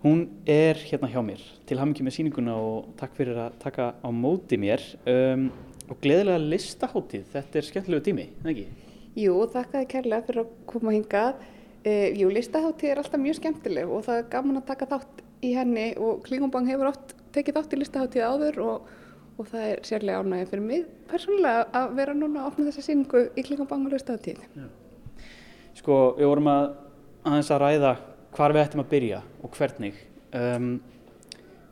Hún 0.05 0.29
er 0.47 0.79
hérna 0.79 1.11
hjá 1.11 1.25
mér 1.27 1.43
til 1.71 1.79
hamingi 1.79 2.03
með 2.03 2.17
síninguna 2.17 2.57
og 2.59 2.91
takk 2.99 3.15
fyrir 3.15 3.39
að 3.39 3.59
taka 3.63 3.93
á 4.03 4.09
móti 4.11 4.59
mér 4.59 4.83
um, 5.07 5.47
og 5.91 5.99
gleðilega 6.03 6.43
listaháttíð, 6.43 7.29
þetta 7.31 7.59
er 7.61 7.67
skemmtilegu 7.69 8.07
tími, 8.09 8.27
ekki? 8.43 8.67
Jú, 9.19 9.37
þakkaði 9.53 9.89
kærlega 9.91 10.27
fyrir 10.27 10.45
að 10.45 10.53
koma 10.71 10.95
hingað. 10.95 11.41
Uh, 11.85 12.09
jú, 12.19 12.31
listaháttíð 12.35 12.93
er 12.93 13.03
alltaf 13.03 13.23
mjög 13.23 13.39
skemmtileg 13.39 13.91
og 13.91 14.05
það 14.07 14.23
er 14.23 14.29
gaman 14.35 14.61
að 14.61 14.67
taka 14.71 14.91
þátt 14.91 15.23
í 15.47 15.55
henni 15.57 15.87
og 15.99 16.21
Klingumbang 16.27 16.69
hefur 16.69 16.91
oft 16.91 17.15
tekið 17.35 17.59
þátt 17.61 17.75
í 17.75 17.81
listaháttíð 17.81 18.27
áður 18.27 18.61
og, 18.67 18.93
og 19.39 19.51
það 19.55 19.67
er 19.71 19.83
sérlega 19.87 20.21
ánægja 20.21 20.51
fyrir 20.51 20.67
mig 20.67 20.87
persónulega 21.11 21.65
að 21.81 21.97
vera 22.03 22.19
núna 22.19 22.43
að 22.45 22.51
opna 22.51 22.69
þessa 22.69 22.87
síningu 22.91 23.27
í 23.31 23.47
Klingumbang 23.47 23.87
og 23.87 23.95
listaháttíð. 23.95 24.43
Sko, 25.79 26.05
við 26.19 26.33
vorum 26.35 26.51
að 26.51 26.65
aðeins 27.31 27.55
að 27.55 27.63
ræða 27.65 27.99
hvar 28.35 28.55
við 28.55 28.67
ættum 28.67 28.83
að 28.83 28.91
byrja 28.91 29.27
og 29.41 29.55
hvernig 29.57 30.07
um, 30.37 30.73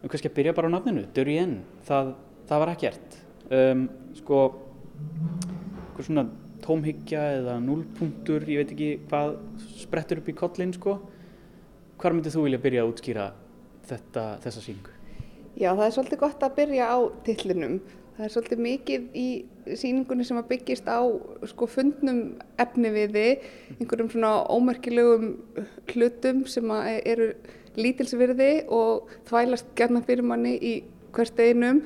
um 0.03 0.11
kannski 0.11 0.31
að 0.31 0.37
byrja 0.39 0.57
bara 0.57 0.71
á 0.71 0.75
nafninu 0.77 1.07
Dörrien, 1.15 1.59
það, 1.89 2.13
það 2.51 2.63
var 2.65 2.75
ekkert 2.75 3.19
um, 3.51 3.87
sko 4.19 4.43
eitthvað 5.89 6.09
svona 6.09 6.27
tómhyggja 6.63 7.23
eða 7.39 7.59
núlpunktur, 7.65 8.45
ég 8.51 8.63
veit 8.63 8.75
ekki 8.75 8.91
hvað 9.09 9.37
sprettur 9.81 10.23
upp 10.23 10.29
í 10.31 10.37
kollin 10.37 10.75
sko 10.77 10.99
hvar 11.99 12.15
myndið 12.15 12.37
þú 12.37 12.45
vilja 12.47 12.63
byrja 12.63 12.85
að 12.85 12.93
útskýra 12.93 13.29
þetta, 13.89 14.25
þessa 14.45 14.63
síningu? 14.63 14.95
Já, 15.59 15.73
það 15.73 15.87
er 15.87 15.95
svolítið 15.97 16.21
gott 16.23 16.45
að 16.47 16.59
byrja 16.59 16.91
á 16.95 16.99
tillinum. 17.27 17.79
Það 18.19 18.25
er 18.27 18.33
svolítið 18.35 18.61
mikið 18.63 19.17
í 19.19 19.29
síningunni 19.79 20.27
sem 20.27 20.39
að 20.39 20.49
byggist 20.53 20.87
á 20.91 21.03
sko, 21.51 21.69
fundnum 21.71 22.21
efniviði, 22.59 23.27
einhverjum 23.79 24.11
svona 24.13 24.33
ómerkilegum 24.55 25.33
hlutum 25.93 26.45
sem 26.51 26.73
eru 26.99 27.33
lítilsvirði 27.77 28.53
og 28.73 29.11
þvælast 29.29 29.73
gerna 29.79 30.03
fyrir 30.07 30.27
manni 30.27 30.57
í 30.57 30.75
hvert 31.17 31.41
einum. 31.41 31.83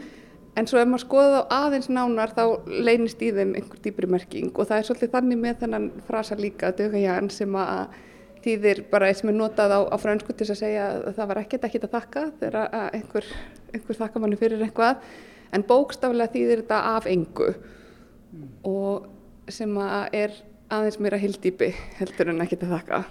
En 0.52 0.68
svo 0.68 0.78
ef 0.82 0.88
maður 0.88 1.06
skoða 1.06 1.34
þá 1.34 1.52
aðeins 1.56 1.88
nánar 1.88 2.34
þá 2.36 2.44
leynist 2.68 3.22
í 3.24 3.30
þeim 3.32 3.54
einhver 3.56 3.80
dýpri 3.80 4.08
merking 4.10 4.50
og 4.52 4.68
það 4.68 4.78
er 4.78 4.88
svolítið 4.88 5.12
þannig 5.14 5.38
með 5.40 5.60
þennan 5.62 5.86
frasa 6.04 6.36
líka, 6.36 6.74
döga 6.76 7.00
ján, 7.00 7.30
sem 7.32 7.56
að 7.56 7.94
þýðir 8.42 8.84
bara 8.90 9.08
eins 9.08 9.22
sem 9.22 9.30
er 9.30 9.36
notað 9.38 9.74
á, 9.76 9.80
á 9.88 9.96
fransku 10.02 10.34
til 10.36 10.48
að 10.50 10.60
segja 10.60 10.86
að 10.92 11.12
það 11.18 11.28
var 11.30 11.40
ekkert 11.42 11.66
ekkert 11.68 11.86
að 11.86 11.94
þakka 11.96 12.22
þegar 12.40 12.76
einhver, 12.96 13.28
einhver 13.72 13.98
þakka 14.00 14.22
manni 14.22 14.38
fyrir 14.40 14.64
eitthvað 14.66 15.04
en 15.52 15.66
bókstaflega 15.68 16.32
þýðir 16.34 16.64
þetta 16.64 16.80
af 16.92 17.08
engu 17.10 17.50
mm. 17.52 18.48
og 18.68 19.52
sem 19.52 19.76
að 19.82 20.16
er 20.22 20.40
aðeins 20.72 20.98
meira 21.02 21.20
hildýpi 21.20 21.70
heldur 21.98 22.32
en 22.32 22.42
ekkert 22.44 22.66
að 22.66 22.74
þakka 22.76 23.02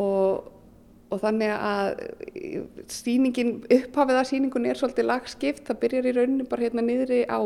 og, 0.00 0.51
og 1.12 1.20
þannig 1.20 1.52
að 1.52 1.90
síningin, 2.90 3.52
upphafið 3.66 4.18
að 4.18 4.28
síningun 4.30 4.68
er 4.68 4.78
svolítið 4.80 5.08
lagskipt, 5.10 5.64
það 5.68 5.80
byrjar 5.82 6.08
í 6.08 6.14
rauninni 6.16 6.46
bara 6.48 6.64
hérna 6.64 6.84
niðri 6.86 7.22
á 7.28 7.40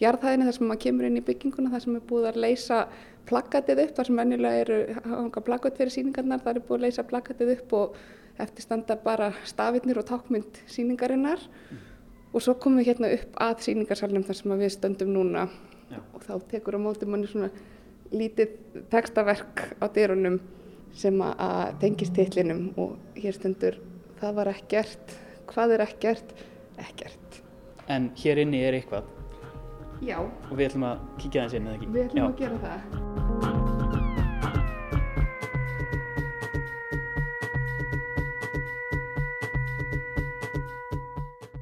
jarðhæðinni 0.00 0.46
þar 0.48 0.56
sem 0.56 0.70
maður 0.70 0.82
kemur 0.86 1.08
inn 1.08 1.20
í 1.20 1.24
bygginguna 1.26 1.72
þar 1.74 1.84
sem 1.84 1.98
er 1.98 2.06
búið 2.08 2.30
að 2.30 2.40
leysa 2.46 2.80
plakatið 3.28 3.84
upp, 3.84 3.92
þar 3.98 4.08
sem 4.08 4.22
venjulega 4.22 4.64
eru 4.64 4.78
hanga 5.04 5.44
plakat 5.46 5.76
fyrir 5.78 5.94
síningarnar, 5.94 6.42
það 6.44 6.56
er 6.56 6.66
búið 6.68 6.78
að 6.78 6.86
leysa 6.86 7.06
plakatið 7.10 7.52
upp 7.58 7.76
og 7.80 8.00
eftir 8.40 8.64
standa 8.64 8.96
bara 8.96 9.32
stafirnir 9.44 10.00
og 10.00 10.06
tákmynd 10.08 10.62
síningarinnar 10.70 11.42
mm. 11.44 11.82
og 12.32 12.44
svo 12.44 12.56
komum 12.56 12.80
við 12.80 12.94
hérna 12.94 13.10
upp 13.16 13.36
að 13.44 13.66
síningarsalunum 13.66 14.24
þar 14.28 14.38
sem 14.38 14.54
við 14.62 14.72
stöndum 14.76 15.12
núna 15.12 15.44
Já. 15.90 16.00
og 16.14 16.24
þá 16.24 16.32
tekur 16.54 16.78
á 16.78 16.80
móti 16.80 17.08
manni 17.08 17.28
svona 17.28 17.50
lítið 18.10 18.56
textaverk 18.90 19.66
á 19.78 19.86
dyrunum 19.92 20.40
sem 20.96 21.22
að 21.22 21.78
tengist 21.80 22.14
tillinum 22.16 22.70
og 22.80 22.96
hér 23.16 23.36
stundur 23.36 23.78
það 24.20 24.36
var 24.36 24.50
ekkert, 24.52 25.14
hvað 25.50 25.76
er 25.76 25.82
ekkert, 25.86 26.34
ekkert. 26.80 27.40
En 27.90 28.10
hér 28.20 28.42
inni 28.42 28.60
er 28.66 28.76
eitthvað? 28.76 29.08
Já. 30.04 30.18
Og 30.20 30.54
við 30.56 30.70
ætlum 30.70 30.86
að 30.90 31.00
kíkja 31.20 31.46
þess 31.46 31.56
inn 31.58 31.66
eða 31.68 31.76
ekki? 31.78 31.88
Við 31.94 32.02
ætlum 32.04 32.20
Já. 32.20 32.26
að 32.26 32.36
gera 32.40 32.58
það. 32.64 32.80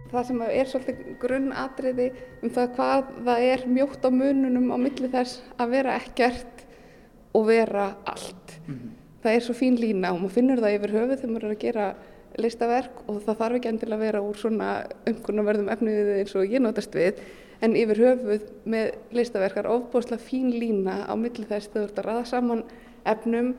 Það 0.08 0.22
sem 0.26 0.38
er 0.48 0.66
svolítið 0.70 1.08
grunnatriði 1.22 2.06
um 2.42 2.50
það 2.54 2.70
hvað 2.78 3.10
það 3.26 3.48
er 3.48 3.66
mjótt 3.70 4.06
á 4.08 4.10
mununum 4.10 4.70
á 4.74 4.76
milli 4.80 5.10
þess 5.12 5.42
að 5.60 5.74
vera 5.76 5.98
ekkert 6.00 6.64
og 7.36 7.50
vera 7.52 7.92
allt. 8.08 8.56
Mm 8.66 8.78
-hmm 8.78 8.97
það 9.24 9.34
er 9.34 9.44
svo 9.46 9.56
fín 9.58 9.78
lína 9.80 10.12
og 10.14 10.22
maður 10.22 10.36
finnur 10.36 10.62
það 10.62 10.76
yfir 10.78 10.94
höfuð 10.96 11.16
þegar 11.16 11.34
maður 11.34 11.48
er 11.48 11.56
að 11.56 11.64
gera 11.64 11.88
listaverk 12.38 13.02
og 13.08 13.20
það 13.24 13.38
þarf 13.40 13.58
ekki 13.58 13.70
endilega 13.72 13.98
að 13.98 14.04
vera 14.06 14.22
úr 14.22 14.38
svona 14.38 14.68
umkunnaverðum 15.10 15.70
efniðið 15.74 16.10
eins 16.20 16.36
og 16.38 16.52
ég 16.52 16.62
notast 16.62 16.94
við 16.94 17.22
en 17.64 17.74
yfir 17.78 18.02
höfuð 18.04 18.44
með 18.70 18.92
listaverk 19.18 19.58
er 19.58 19.70
ofbúslega 19.72 20.22
fín 20.22 20.52
lína 20.54 21.00
á 21.10 21.14
milli 21.18 21.48
þess 21.48 21.72
þegar 21.72 21.88
þú 21.88 21.88
ert 21.88 21.98
að 22.02 22.08
raða 22.08 22.28
saman 22.30 22.62
efnum 23.08 23.50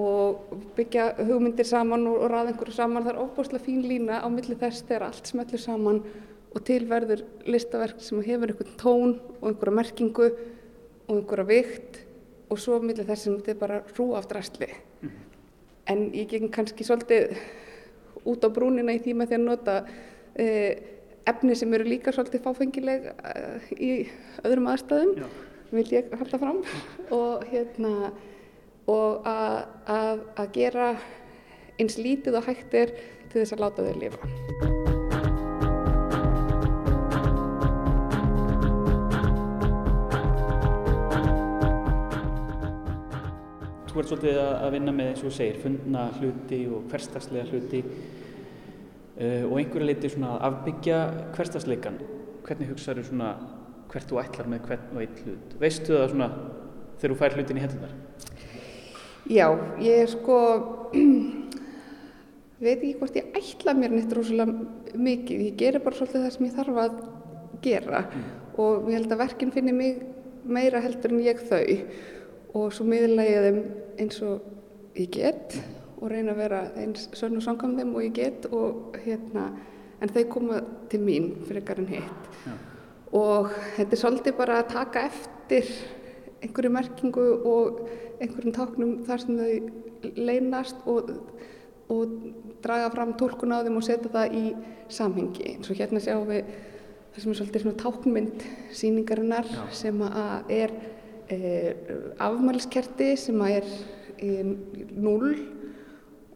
og 0.00 0.54
byggja 0.74 1.12
hugmyndir 1.22 1.66
saman 1.68 2.06
og 2.10 2.24
raða 2.30 2.50
einhverju 2.50 2.74
saman. 2.74 3.04
Það 3.04 3.12
er 3.12 3.20
ofbúslega 3.22 3.64
fín 3.64 3.84
lína 3.86 4.18
á 4.18 4.28
milli 4.32 4.56
þess 4.58 4.86
þegar 4.88 5.06
allt 5.08 5.30
smetlur 5.30 5.62
saman 5.62 6.00
og 6.54 6.64
tilverður 6.66 7.22
listaverk 7.50 8.02
sem 8.02 8.22
hefur 8.26 8.50
einhvern 8.50 8.74
tón 8.80 9.14
og 9.40 9.46
einhverja 9.52 9.78
merkingu 9.78 10.26
og 11.06 11.14
einhverja 11.14 11.46
vikt 11.50 12.00
og 12.54 12.62
svo 12.62 12.80
millir 12.82 13.06
þess 13.08 13.28
að 13.28 13.38
þetta 13.40 13.54
er 13.54 13.60
bara 13.60 13.82
rú 13.98 14.08
af 14.18 14.28
drastli 14.30 14.70
mm. 14.70 15.14
en 15.92 16.04
ég 16.14 16.30
geng 16.30 16.50
kannski 16.54 16.86
svolítið 16.86 17.34
út 18.24 18.46
á 18.46 18.48
brúnina 18.54 18.94
í 18.94 19.00
því 19.02 19.16
með 19.18 19.32
því 19.32 19.38
að 19.38 19.48
nota 19.48 19.78
eh, 20.40 20.70
efni 21.28 21.56
sem 21.58 21.74
eru 21.76 21.88
líka 21.88 22.14
svolítið 22.14 22.44
fáfengileg 22.44 23.10
eh, 23.10 23.72
í 23.74 23.90
öðrum 24.44 24.70
aðstæðum 24.72 25.18
Já. 25.24 25.26
vil 25.74 25.88
ég 25.96 26.14
halda 26.20 26.40
fram 26.40 26.62
og 27.18 27.44
hérna 27.50 28.12
og 28.90 29.24
að 29.24 30.46
gera 30.54 30.92
eins 31.80 31.98
lítið 31.98 32.38
og 32.38 32.48
hægt 32.50 32.78
er 32.78 32.94
til 33.30 33.40
þess 33.40 33.56
að 33.56 33.66
láta 33.66 33.88
þau 33.88 34.00
lifa 34.04 34.73
þú 43.94 44.02
ert 44.02 44.10
svolítið 44.10 44.38
að 44.42 44.72
vinna 44.74 44.92
með, 44.94 45.08
eins 45.12 45.20
og 45.22 45.28
þú 45.28 45.36
segir, 45.36 45.58
fundna 45.62 46.04
hluti 46.16 46.56
og 46.66 46.86
hverstagslega 46.90 47.44
hluti 47.52 47.80
uh, 47.84 49.44
og 49.46 49.52
einhverja 49.60 49.86
leiti 49.86 50.10
svona 50.10 50.32
að 50.34 50.46
afbyggja 50.48 50.96
hverstagsleikan. 51.36 51.98
Hvernig 52.44 52.72
hugsaður 52.72 53.06
svona 53.06 53.28
hvert 53.92 54.10
þú 54.10 54.18
ætlar 54.24 54.50
með 54.50 54.66
hvern 54.66 54.96
og 54.96 55.04
einn 55.04 55.20
hlut? 55.22 55.54
Veistu 55.60 55.94
það 55.94 56.08
svona 56.10 56.28
þegar 56.98 57.14
þú 57.14 57.18
fær 57.20 57.36
hlutin 57.38 57.60
í 57.60 57.62
hendunar? 57.62 57.94
Já, 59.30 59.46
ég 59.86 60.02
er 60.02 60.10
sko, 60.10 60.40
veit 62.64 62.74
ekki 62.74 62.96
hvort 62.98 63.20
ég 63.20 63.38
ætla 63.38 63.76
mér 63.78 63.94
neitt 63.94 64.16
rosalega 64.18 64.98
mikið. 64.98 65.46
Ég 65.52 65.62
gerir 65.62 65.86
bara 65.86 66.00
svolítið 66.00 66.26
það 66.26 66.34
sem 66.34 66.48
ég 66.48 66.58
þarf 66.58 66.82
að 66.82 66.98
gera 67.62 68.02
mm. 68.08 68.26
og 68.58 68.90
ég 68.90 68.98
held 68.98 69.14
að 69.14 69.22
verkinn 69.22 69.54
finnir 69.54 69.78
mig 69.78 70.02
meira 70.44 70.82
heldur 70.82 71.14
en 71.14 71.24
ég 71.24 71.46
þau 71.46 71.62
og 72.54 72.74
svo 72.74 72.84
miðla 72.86 73.24
ég 73.26 73.46
þeim 73.46 73.62
eins 74.00 74.20
og 74.24 74.42
ég 74.98 75.10
get 75.14 75.56
og 76.00 76.10
reyna 76.12 76.34
að 76.34 76.42
vera 76.42 76.60
eins 76.80 77.08
sönn 77.16 77.38
og 77.38 77.44
sangam 77.44 77.76
þeim 77.78 77.94
og 77.94 78.04
ég 78.04 78.14
get 78.16 78.48
og 78.52 78.96
hérna 79.04 79.48
en 80.02 80.12
þau 80.12 80.24
koma 80.30 80.60
til 80.92 81.00
mín 81.04 81.30
frekar 81.48 81.80
en 81.80 81.90
hitt 81.90 82.28
Já. 82.44 82.54
og 83.16 83.52
þetta 83.76 83.96
er 83.96 84.02
svolítið 84.02 84.36
bara 84.38 84.58
að 84.60 84.72
taka 84.74 85.06
eftir 85.08 85.70
einhverju 86.44 86.72
merkingu 86.74 87.26
og 87.48 87.80
einhverjum 88.20 88.56
táknum 88.56 88.94
þar 89.06 89.24
sem 89.24 89.38
þau 89.40 90.12
leynast 90.18 90.84
og, 90.90 91.10
og 91.88 92.18
draga 92.64 92.90
fram 92.92 93.14
tólkun 93.20 93.54
á 93.56 93.64
þeim 93.64 93.80
og 93.80 93.86
setja 93.86 94.12
það 94.12 94.36
í 94.36 94.44
samhengi 94.92 95.54
eins 95.54 95.70
og 95.70 95.80
hérna 95.80 96.02
sjáum 96.04 96.28
við 96.28 96.50
það 97.14 97.22
sem 97.22 97.32
er 97.32 97.38
svolítið 97.38 97.64
svona 97.64 97.80
táknmynd 97.84 98.44
síningarinnar 98.74 99.48
Já. 99.48 99.62
sem 99.84 100.04
að 100.04 100.52
er 100.52 100.76
afmæliskerti 102.22 103.14
sem 103.18 103.40
er 103.46 103.66
e, 104.18 104.42
null 104.94 105.34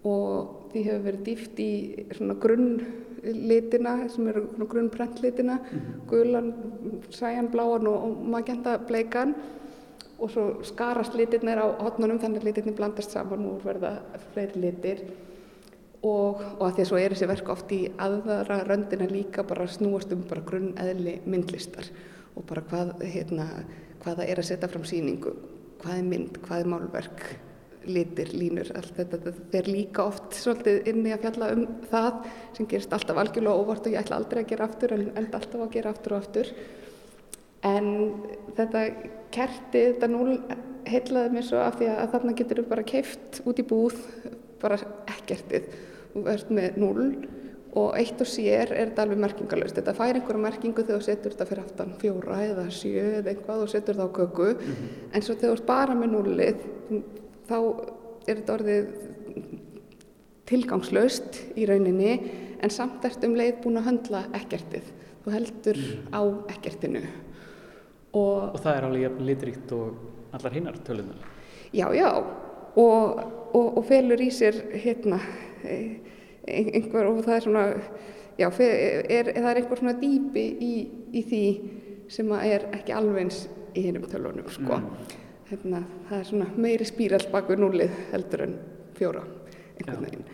og 0.07 0.70
því 0.72 0.82
hefur 0.86 1.05
verið 1.07 1.22
dýft 1.26 1.61
í 1.62 1.70
grunnlitina 2.42 3.94
sem 4.12 4.28
eru 4.30 4.44
grunnprentlitina 4.61 5.59
gulan, 6.09 6.53
sæjan, 7.11 7.51
bláan 7.53 7.88
og, 7.90 8.18
magenta 8.28 8.78
bleikan. 8.88 9.34
Og 10.18 10.32
svo 10.34 10.44
skarast 10.66 11.14
litirnir 11.14 11.61
á 11.62 11.66
hotnunum 11.78 12.18
þannig 12.18 12.42
að 12.42 12.49
litirnir 12.49 12.74
blandast 12.78 13.14
saman 13.14 13.44
og 13.53 13.62
verða 13.62 14.01
fleiri 14.32 14.64
litir. 14.64 15.03
Og, 16.03 16.42
og 16.59 16.64
að 16.66 16.74
því 16.76 16.82
að 16.82 16.88
svo 16.90 16.99
er 16.99 17.14
þessi 17.14 17.28
verk 17.30 17.51
oft 17.55 17.72
í 17.74 17.80
aðra 18.03 18.61
röndina 18.66 19.07
líka 19.11 19.44
bara 19.46 19.66
snúast 19.70 20.12
um 20.14 20.24
bara 20.30 20.44
grunneðli 20.46 21.20
myndlistar 21.26 21.86
og 22.37 22.47
bara 22.49 22.64
hvað, 22.70 22.95
hérna, 23.03 23.47
hvað 24.03 24.22
það 24.22 24.33
er 24.33 24.41
að 24.43 24.49
setja 24.51 24.70
fram 24.70 24.87
sýningu, 24.89 25.35
hvað 25.83 26.01
er 26.01 26.09
mynd, 26.09 26.41
hvað 26.45 26.62
er 26.62 26.72
málverk, 26.72 27.29
litir, 27.89 28.33
línur, 28.37 28.68
allt 28.76 28.97
þetta, 28.97 29.20
þetta 29.22 29.47
fer 29.53 29.68
líka 29.70 30.05
oft 30.09 30.37
svolítið 30.37 30.91
inni 30.93 31.12
að 31.14 31.22
fjalla 31.24 31.51
um 31.55 31.64
það 31.89 32.18
sem 32.57 32.68
gerist 32.68 32.93
alltaf 32.93 33.20
algjörlega 33.22 33.62
óvart 33.62 33.87
og 33.87 33.95
ég 33.95 34.03
ætla 34.03 34.18
aldrei 34.18 34.43
að 34.43 34.51
gera 34.53 34.66
aftur 34.68 34.95
en 34.97 35.07
enda 35.14 35.41
alltaf 35.41 35.62
að 35.64 35.72
gera 35.76 35.93
aftur 35.95 36.14
og 36.14 36.24
aftur. 36.24 36.51
En 37.68 37.89
þetta 38.59 38.83
kerti, 39.35 39.85
þetta 39.93 40.11
núl 40.12 40.37
heilaði 40.89 41.35
mér 41.35 41.47
svo 41.49 41.62
af 41.62 41.79
því 41.79 41.91
að 41.95 42.12
þarna 42.14 42.37
getur 42.39 42.61
þú 42.62 42.66
bara 42.70 42.87
keift 42.93 43.41
út 43.49 43.62
í 43.62 43.66
búð, 43.66 43.97
bara 44.62 44.79
ekkertið. 45.14 45.72
Þú 46.12 46.24
ert 46.33 46.53
með 46.55 46.79
núl 46.83 47.03
og 47.79 47.95
eitt 47.99 48.20
og 48.22 48.29
sér 48.29 48.72
er 48.72 48.91
þetta 48.91 49.05
alveg 49.05 49.20
merkingalöst. 49.22 49.76
Þetta 49.79 49.95
fær 49.97 50.18
einhverja 50.18 50.43
merkingu 50.43 50.85
þegar 50.85 51.03
þú 51.03 51.07
setur 51.07 51.35
þetta 51.35 51.47
fyrir 51.51 51.62
aftan 51.64 51.95
fjóra 52.01 52.41
eða 52.47 52.66
sjö 52.74 53.05
eða 53.20 53.33
eitthvað 53.33 53.62
og 53.64 53.72
setur 53.72 53.99
það 53.99 54.11
á 54.11 54.16
köku. 54.18 54.49
En 55.12 55.24
svo 55.24 55.37
þegar 55.37 55.53
þú 55.53 55.55
ert 55.59 55.68
bara 55.68 55.97
með 55.99 56.12
núlið, 56.14 56.66
þá 57.49 57.59
er 58.29 58.35
þetta 58.35 58.57
orðið 58.59 58.91
tilgangslaust 60.49 61.41
í 61.61 61.66
rauninni 61.68 62.12
en 62.59 62.72
samt 62.72 63.05
ert 63.07 63.24
um 63.26 63.37
leið 63.39 63.62
búin 63.64 63.81
að 63.81 63.89
höndla 63.93 64.26
ekkertið. 64.39 64.93
Þú 65.24 65.35
heldur 65.35 65.81
á 66.11 66.20
ekkertinu. 66.55 67.03
Og 68.16 68.55
Og 68.55 68.61
það 68.64 68.74
er 68.74 68.87
alveg 68.89 69.05
jafn 69.05 69.26
litríkt 69.29 69.74
og 69.76 70.37
allar 70.37 70.55
hinnar 70.57 70.79
tölunar. 70.85 71.26
Já, 71.72 71.89
já, 71.93 72.09
og, 72.81 73.20
og, 73.53 73.66
og 73.79 73.83
felur 73.89 74.20
í 74.24 74.31
sér 74.33 74.57
hérna 74.81 75.20
einhver 76.49 77.11
og 77.11 77.20
það 77.26 77.36
er 77.36 77.46
svona, 77.46 77.64
já, 78.38 78.49
er, 78.49 79.30
það 79.36 79.51
er 79.51 79.61
einhver 79.62 79.82
svona 79.82 79.94
dýpi 80.01 80.44
í, 80.64 80.72
í 81.12 81.22
því 81.28 81.44
sem 82.12 82.34
að 82.34 82.51
er 82.55 82.66
ekki 82.78 82.96
alveg 82.96 83.26
eins 83.26 83.44
í 83.76 83.84
hinnum 83.86 84.09
tölunum, 84.09 84.49
sko. 84.53 84.80
Hérna, 85.49 85.82
það 86.09 86.18
er 86.18 86.28
svona 86.28 86.51
meiri 86.61 86.88
spírall 86.88 87.24
bak 87.32 87.49
við 87.49 87.62
núlið 87.62 87.96
heldur 88.12 88.44
en 88.44 88.59
fjóra, 88.99 89.24
einhvern 89.78 90.05
veginn. 90.05 90.28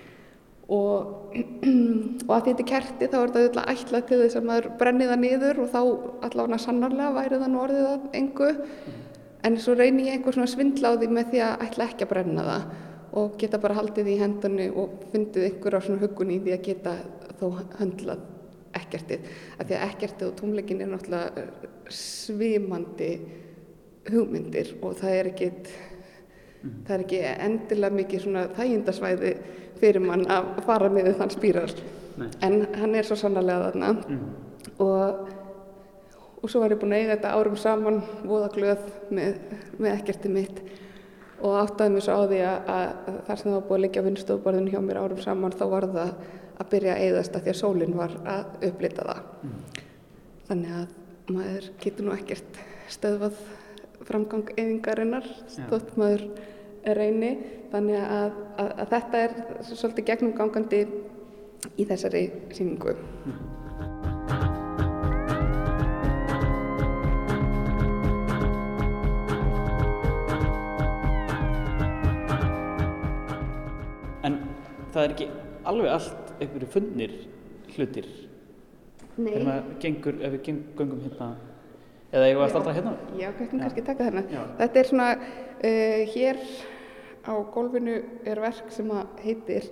Og, 0.75 1.35
og 2.25 2.31
að 2.33 2.47
þetta 2.49 2.63
er 2.63 2.69
kerti 2.71 3.09
þá 3.13 3.17
er 3.19 3.33
þetta 3.35 3.41
auðvitað 3.43 3.73
ætlað 3.75 4.07
til 4.09 4.21
þess 4.23 4.39
að 4.39 4.47
maður 4.49 4.69
brenni 4.81 5.09
það 5.11 5.21
niður 5.21 5.61
og 5.61 5.73
þá 5.75 5.81
allavega 6.29 6.61
sannarlega 6.63 7.17
væri 7.19 7.41
það 7.43 7.53
nú 7.53 7.61
orðið 7.67 7.89
að 7.91 8.07
engu. 8.21 8.51
En 9.45 9.59
svo 9.61 9.75
reyni 9.77 10.07
ég 10.09 10.17
einhver 10.17 10.39
svona 10.39 10.49
því 11.03 11.11
með 11.13 11.35
því 11.35 11.43
að 11.45 11.65
ætla 11.67 11.89
ekki 11.91 12.07
að 12.07 12.13
brenna 12.15 12.47
það 12.49 12.67
og 13.15 13.37
geta 13.39 13.61
bara 13.63 13.77
haldið 13.79 14.11
í 14.11 14.19
hendunni 14.19 14.69
og 14.71 15.05
fundið 15.13 15.49
einhver 15.49 15.79
á 15.79 15.81
svona 15.85 16.03
hugun 16.03 16.33
í 16.35 16.41
því 16.43 16.55
að 16.57 16.65
geta 16.69 16.95
þó 17.39 17.47
höndlað 17.79 18.25
ekkertið. 18.75 19.27
Af 19.59 19.69
því 19.69 19.77
að 19.79 19.85
ekkertið 19.89 20.29
og 20.29 20.37
tómleikin 20.41 20.83
er 20.83 20.91
náttúrulega 20.91 21.45
svimandi 21.95 23.11
hugmyndir 24.11 24.75
og 24.83 24.97
það 24.99 25.19
er 25.19 25.31
ekkit, 25.31 25.71
það 26.87 26.97
er 26.97 27.05
ekki 27.07 27.21
endilega 27.47 27.99
mikið 28.01 28.25
svona 28.25 28.49
þægindasvæði 28.59 29.35
fyrir 29.79 30.05
mann 30.05 30.27
að 30.31 30.51
fara 30.67 30.91
niður 30.91 31.19
þann 31.21 31.35
spýrar. 31.35 31.79
Nei. 32.19 32.29
En 32.47 32.61
hann 32.79 32.99
er 32.99 33.07
svo 33.07 33.19
sannarlega 33.19 33.71
þarna 33.71 34.19
og 34.83 35.25
og 36.45 36.51
svo 36.53 36.61
var 36.61 36.75
ég 36.75 36.81
búin 36.81 36.93
að 36.93 37.01
eiga 37.01 37.15
þetta 37.15 37.37
árum 37.39 37.55
saman 37.57 38.03
voða 38.29 38.51
glöð 38.53 38.89
með, 39.17 39.37
með 39.81 39.95
ekkerti 39.95 40.33
mitt 40.33 40.59
og 41.45 41.59
áttaði 41.61 41.95
mig 41.95 42.05
svo 42.07 42.17
á 42.17 42.23
því 42.31 42.41
að, 42.49 42.93
þar 43.27 43.41
sem 43.41 43.51
það 43.51 43.57
var 43.57 43.67
búið 43.69 43.77
að 43.77 43.83
liggja 43.85 44.03
á 44.03 44.07
vinnstofborðinu 44.09 44.73
hjá 44.73 44.81
mér 44.85 45.01
árum 45.03 45.21
saman 45.21 45.57
þá 45.57 45.65
var 45.73 45.87
það 45.93 46.13
að 46.55 46.71
byrja 46.71 46.95
að 46.95 47.05
eyðast 47.05 47.37
að 47.37 47.45
því 47.45 47.53
að 47.53 47.59
sólinn 47.61 47.99
var 47.99 48.15
að 48.31 48.69
upplita 48.69 49.07
það. 49.09 49.21
Þannig 50.49 50.77
að 50.79 51.35
maður 51.35 51.69
getur 51.83 52.07
nú 52.07 52.15
ekkert 52.15 52.61
stöðvað 52.95 53.43
framgang 54.05 54.53
eyðingarinnar 54.55 55.29
þótt 55.71 55.95
maður 56.01 56.27
reyni. 56.99 57.33
Þannig 57.75 58.01
að, 58.07 58.39
að, 58.63 58.73
að 58.85 58.93
þetta 58.93 59.23
er 59.25 59.37
svolítið 59.67 60.09
gegnumgangandi 60.13 60.81
í 61.81 61.87
þessari 61.89 62.25
sýningu. 62.55 62.95
En 62.95 63.64
það 74.95 75.05
er 75.09 75.15
ekki 75.15 75.29
alveg 75.71 75.91
allt 75.95 76.33
einhverju 76.41 76.69
fundnir 76.75 77.15
hlutir. 77.75 78.07
Þegar 79.17 79.45
maður 79.47 79.75
gengur, 79.83 80.21
ef 80.27 80.33
við 80.35 80.43
geng- 80.49 80.63
göngum 80.79 81.03
hérna, 81.07 81.29
eða 82.13 82.29
ég 82.31 82.39
var 82.39 82.49
alltaf 82.51 82.75
hérna. 82.77 82.93
Já, 83.19 83.29
kannski 83.39 83.59
kannski 83.61 83.85
taka 83.87 84.09
þarna. 84.09 84.25
Já. 84.31 84.43
Þetta 84.63 84.81
er 84.83 84.91
svona, 84.91 85.09
uh, 85.15 86.05
hér 86.15 86.41
á 87.25 87.33
gólfinu 87.55 87.97
er 88.27 88.41
verk 88.43 88.71
sem 88.75 88.91
að 88.91 89.21
heitir 89.25 89.71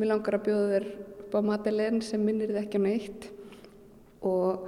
Mér 0.00 0.08
langar 0.14 0.38
að 0.38 0.44
bjóða 0.46 0.68
þér 0.72 0.84
upp 1.20 1.34
á 1.36 1.40
Madeleine 1.44 2.00
sem 2.00 2.22
minnir 2.24 2.48
þið 2.48 2.60
ekki 2.62 2.78
á 2.80 2.82
neitt 2.86 3.26
og 4.24 4.62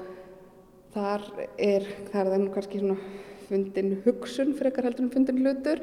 þar 0.92 1.22
er, 1.56 1.86
það 2.10 2.18
er 2.20 2.30
það 2.34 2.42
nú 2.42 2.50
kannski 2.52 2.80
svona 2.82 2.96
fundin 3.48 3.94
hugsun 4.04 4.52
frekar 4.58 4.84
heldur 4.84 5.06
en 5.06 5.10
fundin 5.14 5.40
hlutur 5.40 5.80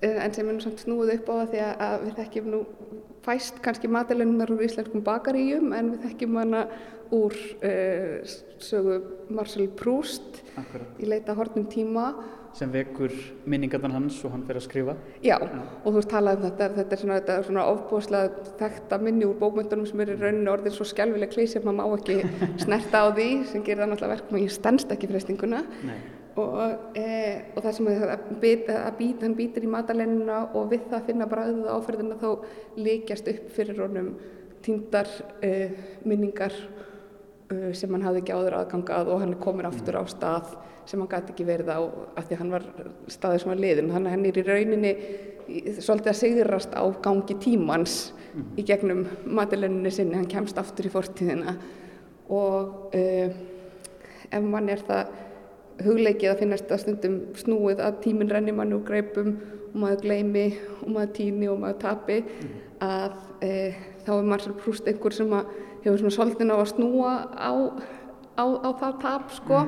Eh, 0.00 0.14
en 0.24 0.30
sem 0.32 0.46
er 0.46 0.54
nú 0.54 0.60
samt 0.62 0.78
snúið 0.78 1.14
upp 1.16 1.26
á 1.26 1.34
það 1.40 1.48
því 1.50 1.62
að 1.82 1.94
við 2.04 2.12
þekkjum 2.20 2.50
nú 2.52 2.58
fæst 3.26 3.60
kannski 3.64 3.90
matalennunar 3.90 4.52
úr 4.54 4.64
íslenskum 4.66 5.04
bakaríum 5.06 5.72
en 5.76 5.92
við 5.94 6.08
þekkjum 6.08 6.40
hana 6.42 6.64
úr 7.14 7.34
uh, 7.64 8.18
sögu 8.60 8.98
Marcel 9.32 9.68
Proust 9.78 10.42
Akkurat. 10.58 10.90
í 11.00 11.08
leita 11.08 11.32
að 11.32 11.40
hornum 11.42 11.70
tíma 11.72 12.10
Sem 12.58 12.70
vekur 12.72 13.12
minningarnar 13.46 13.92
hans 13.92 14.16
og 14.24 14.32
hann 14.32 14.42
fer 14.48 14.56
að 14.58 14.64
skrifa. 14.64 14.94
Já, 15.22 15.36
og 15.36 15.84
þú 15.84 15.92
veist 15.98 16.10
talað 16.10 16.38
um 16.38 16.46
þetta, 16.46 16.68
þetta 16.78 16.96
er 16.96 17.02
svona, 17.02 17.18
svona 17.46 17.66
ofbúslega 17.74 18.54
þekta 18.58 18.98
minni 19.04 19.26
úr 19.28 19.36
bókmyndunum 19.38 19.86
sem 19.86 20.00
er 20.02 20.14
í 20.14 20.16
rauninni 20.18 20.50
orðin 20.50 20.74
svo 20.74 20.86
skjálfileg 20.88 21.30
klísi 21.34 21.58
sem 21.58 21.68
maður 21.68 21.78
má 21.78 21.98
ekki 22.00 22.16
snerta 22.64 23.04
á 23.04 23.06
því 23.12 23.28
sem 23.52 23.62
gerir 23.66 23.84
það 23.84 23.92
náttúrulega 23.92 24.14
verkum 24.16 24.40
og 24.40 24.46
ég 24.46 24.56
stendst 24.56 24.94
ekki 24.96 25.10
freystinguna 25.12 25.60
Nei. 25.86 25.98
Og, 26.38 26.96
e, 26.96 27.04
og 27.54 27.62
það 27.64 27.76
sem 27.76 27.88
að, 27.90 28.24
bit, 28.42 28.68
að 28.72 28.90
být, 28.98 29.22
hann 29.24 29.36
býtir 29.38 29.66
í 29.66 29.70
matalennina 29.72 30.40
og 30.56 30.70
við 30.72 30.88
það 30.92 31.06
finna 31.08 31.28
bræðið 31.30 31.70
áferðina 31.74 32.18
þá 32.20 32.28
líkjast 32.78 33.30
upp 33.32 33.48
fyrir 33.56 33.80
honum 33.82 34.12
týndar 34.64 35.10
e, 35.44 35.52
minningar 36.08 36.54
e, 36.54 37.72
sem 37.76 37.92
hann 37.94 38.06
hafði 38.06 38.22
ekki 38.22 38.36
áður 38.36 38.58
aðgangað 38.60 39.12
og 39.12 39.22
hann 39.22 39.34
er 39.34 39.42
komin 39.42 39.68
aftur 39.68 39.98
á 39.98 40.04
stað 40.10 40.54
sem 40.88 41.00
hann 41.02 41.10
gæti 41.10 41.34
ekki 41.34 41.48
verið 41.48 41.72
á 41.74 41.80
af 41.80 42.28
því 42.28 42.40
hann 42.40 42.54
var 42.54 42.68
staðið 43.10 43.42
sem 43.42 43.52
var 43.52 43.62
liðin 43.64 43.92
þannig 43.94 44.10
að 44.10 44.16
hann 44.16 44.28
er 44.28 44.40
í 44.40 44.46
rauninni 44.46 44.94
svolítið 45.80 46.12
að 46.12 46.20
sigrast 46.22 46.74
á 46.76 46.84
gangi 47.04 47.38
tímans 47.40 47.98
í 48.60 48.62
gegnum 48.68 49.06
matilenninni 49.24 49.90
sinni, 49.92 50.16
hann 50.16 50.28
kemst 50.30 50.58
aftur 50.60 50.86
í 50.86 50.92
fortíðina 50.92 51.56
og 52.28 52.92
ef 52.92 54.44
mann 54.44 54.68
er 54.68 54.84
það 54.84 55.16
hugleikið 55.84 56.32
að 56.32 56.42
finnast 56.42 56.72
að 56.72 56.82
stundum 56.84 57.18
snúið 57.38 57.82
að 57.84 58.00
tíminn 58.04 58.32
renni 58.32 58.54
mann 58.54 58.74
úr 58.76 58.84
greipum 58.86 59.36
og 59.68 59.78
maður 59.82 60.04
gleymi 60.06 60.46
og 60.82 60.90
maður 60.94 61.14
týni 61.18 61.50
og 61.50 61.60
maður 61.62 61.80
tapi. 61.84 62.18
Að 62.84 63.16
e, 63.44 63.52
þá 64.06 64.12
er 64.16 64.28
Marcel 64.32 64.56
Proust 64.58 64.88
einhver 64.90 65.14
sem 65.14 65.32
að 65.34 65.52
hefur 65.84 66.00
svona 66.02 66.16
svolítið 66.16 66.50
ná 66.50 66.56
að 66.58 66.70
snúa 66.72 67.12
á, 67.34 67.52
á, 68.38 68.44
á 68.44 68.70
það 68.80 68.98
tap 69.04 69.34
sko. 69.36 69.62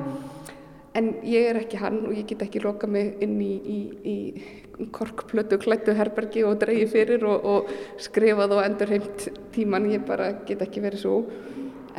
En 0.97 1.13
ég 1.23 1.47
er 1.47 1.61
ekki 1.61 1.79
hann 1.79 2.01
og 2.03 2.15
ég 2.17 2.27
get 2.27 2.43
ekki 2.43 2.63
loka 2.63 2.87
mig 2.89 3.21
inn 3.23 3.37
í, 3.39 3.53
í, 3.55 3.79
í 4.03 4.87
korkplötu 4.91 5.59
klættu 5.61 5.95
herbergi 5.95 6.43
og 6.43 6.57
dreigi 6.59 6.89
fyrir 6.91 7.23
og, 7.29 7.45
og 7.47 8.01
skrifað 8.01 8.57
og 8.57 8.65
endur 8.65 8.91
heimt 8.91 9.27
tíman 9.55 9.87
ég 9.91 10.03
bara 10.07 10.33
get 10.47 10.63
ekki 10.65 10.83
verið 10.83 11.05
svo. 11.05 11.17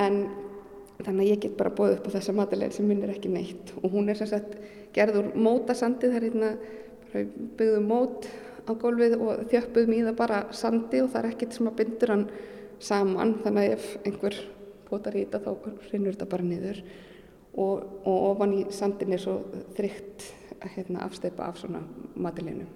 En 0.00 0.24
þannig 1.06 1.24
að 1.24 1.30
ég 1.30 1.42
get 1.44 1.58
bara 1.58 1.74
bóðið 1.74 1.98
upp 1.98 2.08
á 2.08 2.14
þessa 2.16 2.34
matalegin 2.36 2.76
sem 2.76 2.88
minn 2.88 3.02
er 3.04 3.12
ekki 3.14 3.32
neitt 3.32 3.74
og 3.80 3.92
hún 3.94 4.10
er 4.10 4.18
sem 4.18 4.30
sagt 4.30 4.56
gerð 4.94 5.20
úr 5.20 5.30
mótasandi 5.34 6.10
það 6.10 6.18
er 6.18 6.26
hérna 6.28 6.50
byggðum 7.58 7.88
mót 7.90 8.28
á 8.62 8.72
gólfið 8.78 9.16
og 9.18 9.46
þjöppuðum 9.50 9.96
í 9.96 10.02
það 10.08 10.18
bara 10.18 10.42
sandi 10.54 11.00
og 11.02 11.10
það 11.12 11.22
er 11.22 11.30
ekkert 11.32 11.56
sem 11.56 11.70
að 11.70 11.78
bindur 11.80 12.14
hann 12.14 12.26
saman 12.82 13.34
þannig 13.44 13.64
að 13.64 13.74
ef 13.76 13.88
einhver 14.06 14.38
potar 14.88 15.16
í 15.16 15.24
þetta 15.24 15.42
þá 15.46 15.72
rinnur 15.90 16.14
þetta 16.14 16.30
bara 16.34 16.46
niður 16.46 16.84
og, 17.52 17.82
og 18.06 18.28
ofan 18.30 18.54
í 18.56 18.62
sandin 18.74 19.16
er 19.16 19.22
svo 19.22 19.40
þrygt 19.76 20.28
hérna, 20.76 21.02
afsteipa 21.08 21.48
af 21.50 21.58
svona 21.58 21.80
mataleginu. 22.14 22.68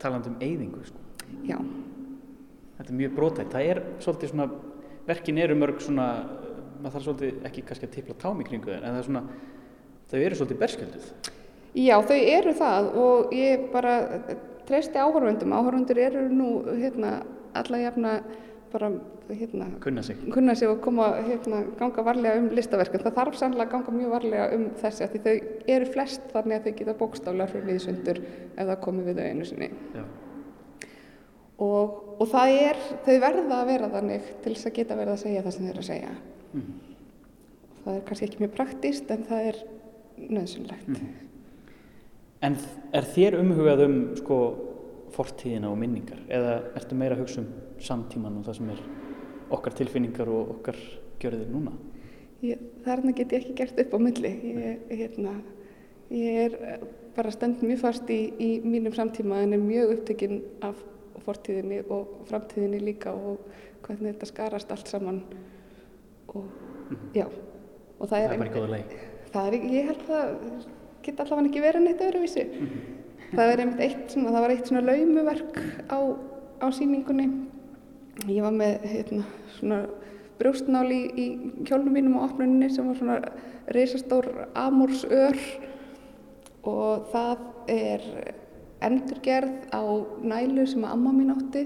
Taland 0.00 0.30
um 0.30 0.38
eyðingu, 0.40 0.80
sko. 0.88 1.02
Já, 1.44 1.58
Þetta 2.78 2.92
er 2.92 2.98
mjög 3.00 3.14
brótætt. 3.16 3.50
Það 3.50 3.68
er 3.72 3.78
svolítið 3.98 4.30
svona, 4.30 4.44
verkin 5.08 5.38
eru 5.42 5.54
mörg 5.58 5.80
svona, 5.82 6.04
maður 6.78 6.94
þarf 6.96 7.06
svolítið 7.08 7.48
ekki 7.50 7.64
kannski 7.68 7.88
að 7.88 7.94
tipla 7.96 8.18
tám 8.22 8.40
í 8.42 8.46
kringu 8.48 8.70
þeir, 8.70 8.82
en 8.82 8.94
það 8.94 9.00
er 9.02 9.08
svona, 9.08 9.22
þau 10.10 10.18
eru 10.22 10.38
svolítið 10.38 10.62
berskjölduð. 10.62 11.08
Já, 11.78 11.94
þau 12.08 12.18
eru 12.18 12.54
það 12.58 12.90
og 13.04 13.34
ég 13.36 13.68
bara 13.72 13.94
treysti 14.68 15.00
áhörfundum. 15.00 15.54
Áhörfundur 15.56 16.00
eru 16.02 16.26
nú 16.32 16.50
hérna, 16.68 17.22
alla 17.56 17.80
jafna 17.82 18.20
bara 18.72 18.90
hérna, 19.28 19.66
Kunna 19.80 20.02
sig. 20.02 20.16
kunna 20.32 20.54
sig 20.54 20.68
og 20.68 20.80
koma 20.80 21.08
hérna, 21.24 21.62
ganga 21.78 22.02
varlega 22.04 22.38
um 22.40 22.48
listaverkun. 22.52 23.00
Það 23.00 23.14
þarf 23.16 23.36
sannlega 23.38 23.68
að 23.68 23.72
ganga 23.72 23.94
mjög 23.96 24.10
varlega 24.12 24.48
um 24.56 24.64
þessi 24.80 25.08
því 25.08 25.20
þau 25.24 25.34
eru 25.74 25.90
flest 25.92 26.22
þannig 26.32 26.56
að 26.56 26.64
þau 26.64 26.78
geta 26.80 26.94
bókstálar 27.00 27.52
fyrir 27.52 27.68
viðsundur 27.72 28.20
ef 28.56 28.66
það 28.66 28.80
komi 28.84 29.04
við 29.06 29.20
þau 29.20 29.28
einu 29.28 29.48
sinni. 29.48 29.70
Já. 29.94 30.04
Og, 31.58 31.96
og 32.20 32.28
það 32.30 32.56
er, 32.60 32.82
þau 33.06 33.14
verða 33.24 33.60
að 33.60 33.70
vera 33.72 33.92
þannig 33.96 34.28
til 34.44 34.52
þess 34.54 34.68
að 34.70 34.76
geta 34.76 34.98
verið 34.98 35.14
að 35.16 35.22
segja 35.24 35.44
það 35.46 35.56
sem 35.56 35.64
þau 35.64 35.70
eru 35.72 35.84
að 35.84 35.88
segja. 35.88 36.12
Mhm. 36.52 36.78
Það 37.84 37.94
er 37.94 38.04
kannski 38.08 38.26
ekki 38.28 38.42
mjög 38.42 38.54
praktist 38.56 39.10
en 39.10 39.24
það 39.28 39.50
er 39.50 39.58
nöðsynlegt. 40.18 41.02
En 42.44 42.56
er 42.94 43.06
þér 43.14 43.38
umhugað 43.40 43.84
um, 43.86 43.98
sko, 44.18 44.38
fortíðina 45.14 45.70
og 45.72 45.78
minningar? 45.80 46.20
Eða 46.28 46.58
ertu 46.78 46.98
meira 46.98 47.16
að 47.16 47.24
hugsa 47.24 47.42
um 47.42 47.48
samtíman 47.82 48.38
og 48.38 48.46
það 48.46 48.58
sem 48.58 48.72
er 48.74 48.82
okkar 49.56 49.76
tilfinningar 49.78 50.30
og 50.30 50.52
okkar 50.58 50.78
gjörðir 51.22 51.48
núna? 51.50 51.72
Ég, 52.44 52.60
þarna 52.84 53.14
get 53.18 53.32
ég 53.34 53.42
ekki 53.42 53.56
gert 53.58 53.80
upp 53.82 53.96
á 53.96 53.98
milli. 54.02 54.30
Ég, 54.52 54.84
hérna, 55.00 55.34
ég 56.14 56.42
er 56.44 56.58
eh, 56.60 56.84
bara 57.16 57.32
stend 57.34 57.64
mjög 57.66 57.82
fast 57.82 58.10
í, 58.14 58.20
í 58.38 58.50
mínum 58.62 58.94
samtíma 58.94 59.40
en 59.42 59.56
er 59.56 59.62
mjög 59.62 59.96
upptekinn 59.96 60.42
af 60.66 60.78
fortíðinni 61.24 61.80
og 61.90 62.20
framtíðinni 62.28 62.78
líka 62.84 63.12
og 63.16 63.42
hvernig 63.86 64.14
þetta 64.14 64.28
skarast 64.30 64.74
allt 64.74 64.92
saman. 64.92 65.22
Og, 66.34 66.44
já, 67.16 67.24
og 67.98 68.08
það, 68.08 68.16
Það 68.18 68.32
er 68.32 68.38
bara 68.42 68.54
góða 68.56 68.70
leið. 68.74 68.96
það 69.32 69.46
er, 69.48 69.54
ég 69.74 69.88
held 69.92 70.10
að 70.18 70.32
geta 71.06 71.24
allavega 71.24 71.48
ekki 71.50 71.62
verið 71.64 71.84
neitt 71.86 72.02
öðruvísi. 72.04 72.44
Það 73.28 73.52
er 73.52 73.62
einmitt 73.62 73.80
eitt 73.84 74.12
svona, 74.14 74.32
það 74.34 74.44
var 74.44 74.54
eitt 74.54 74.68
svona 74.70 74.82
laumuverk 74.88 75.58
á, 75.92 75.98
á 76.64 76.66
sýningunni. 76.72 77.28
Ég 78.28 78.42
var 78.44 78.54
með 78.56 78.86
hérna, 78.88 79.24
svona 79.58 79.80
brjóstnál 80.38 80.86
í, 80.94 81.00
í 81.18 81.26
kjólnum 81.68 81.94
mínum 81.98 82.18
á 82.20 82.26
opnuninni 82.28 82.68
sem 82.70 82.86
var 82.88 82.98
svona 82.98 83.18
reisastór 83.74 84.28
amúrsör 84.56 85.36
og 86.68 87.08
það 87.12 87.42
er 87.72 88.04
endurgerð 88.86 89.68
á 89.74 89.82
nælu 90.22 90.66
sem 90.70 90.84
að 90.86 90.92
amma 90.94 91.12
mín 91.16 91.32
átti 91.34 91.64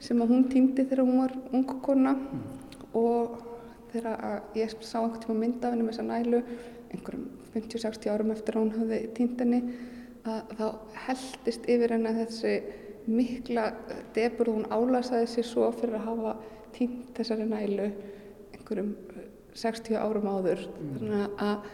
sem 0.00 0.20
að 0.20 0.32
hún 0.34 0.44
týndi 0.52 0.84
þegar 0.84 1.04
hún 1.06 1.22
var 1.22 1.34
ung 1.56 1.64
kona 1.84 2.12
og 2.96 3.38
þegar 3.92 4.24
að 4.26 4.58
ég 4.60 4.74
sá 4.80 4.98
einhvern 5.00 5.22
tíma 5.24 5.38
mynd 5.40 5.64
af 5.64 5.74
henni 5.74 5.86
með 5.86 5.94
þessa 5.94 6.06
nælu 6.08 6.42
einhverjum 6.90 7.26
50-60 7.54 8.12
árum 8.12 8.32
eftir 8.34 8.56
að 8.56 8.64
hún 8.64 8.76
hafði 8.78 9.00
týnd 9.16 9.42
henni 9.42 9.60
að 10.30 10.54
þá 10.58 10.66
heldist 11.06 11.68
yfir 11.70 11.94
henni 11.96 12.14
þessi 12.18 12.54
mikla 13.10 13.66
debur 14.14 14.50
og 14.50 14.58
hún 14.60 14.70
álasaði 14.70 15.28
sér 15.32 15.48
svo 15.48 15.70
fyrir 15.74 15.98
að 15.98 16.08
hafa 16.08 16.34
týnd 16.76 17.12
þessari 17.16 17.46
nælu 17.50 17.88
einhverjum 18.54 18.94
60 19.60 19.98
árum 19.98 20.28
áður. 20.30 20.62
Þannig 20.98 21.40
að 21.42 21.70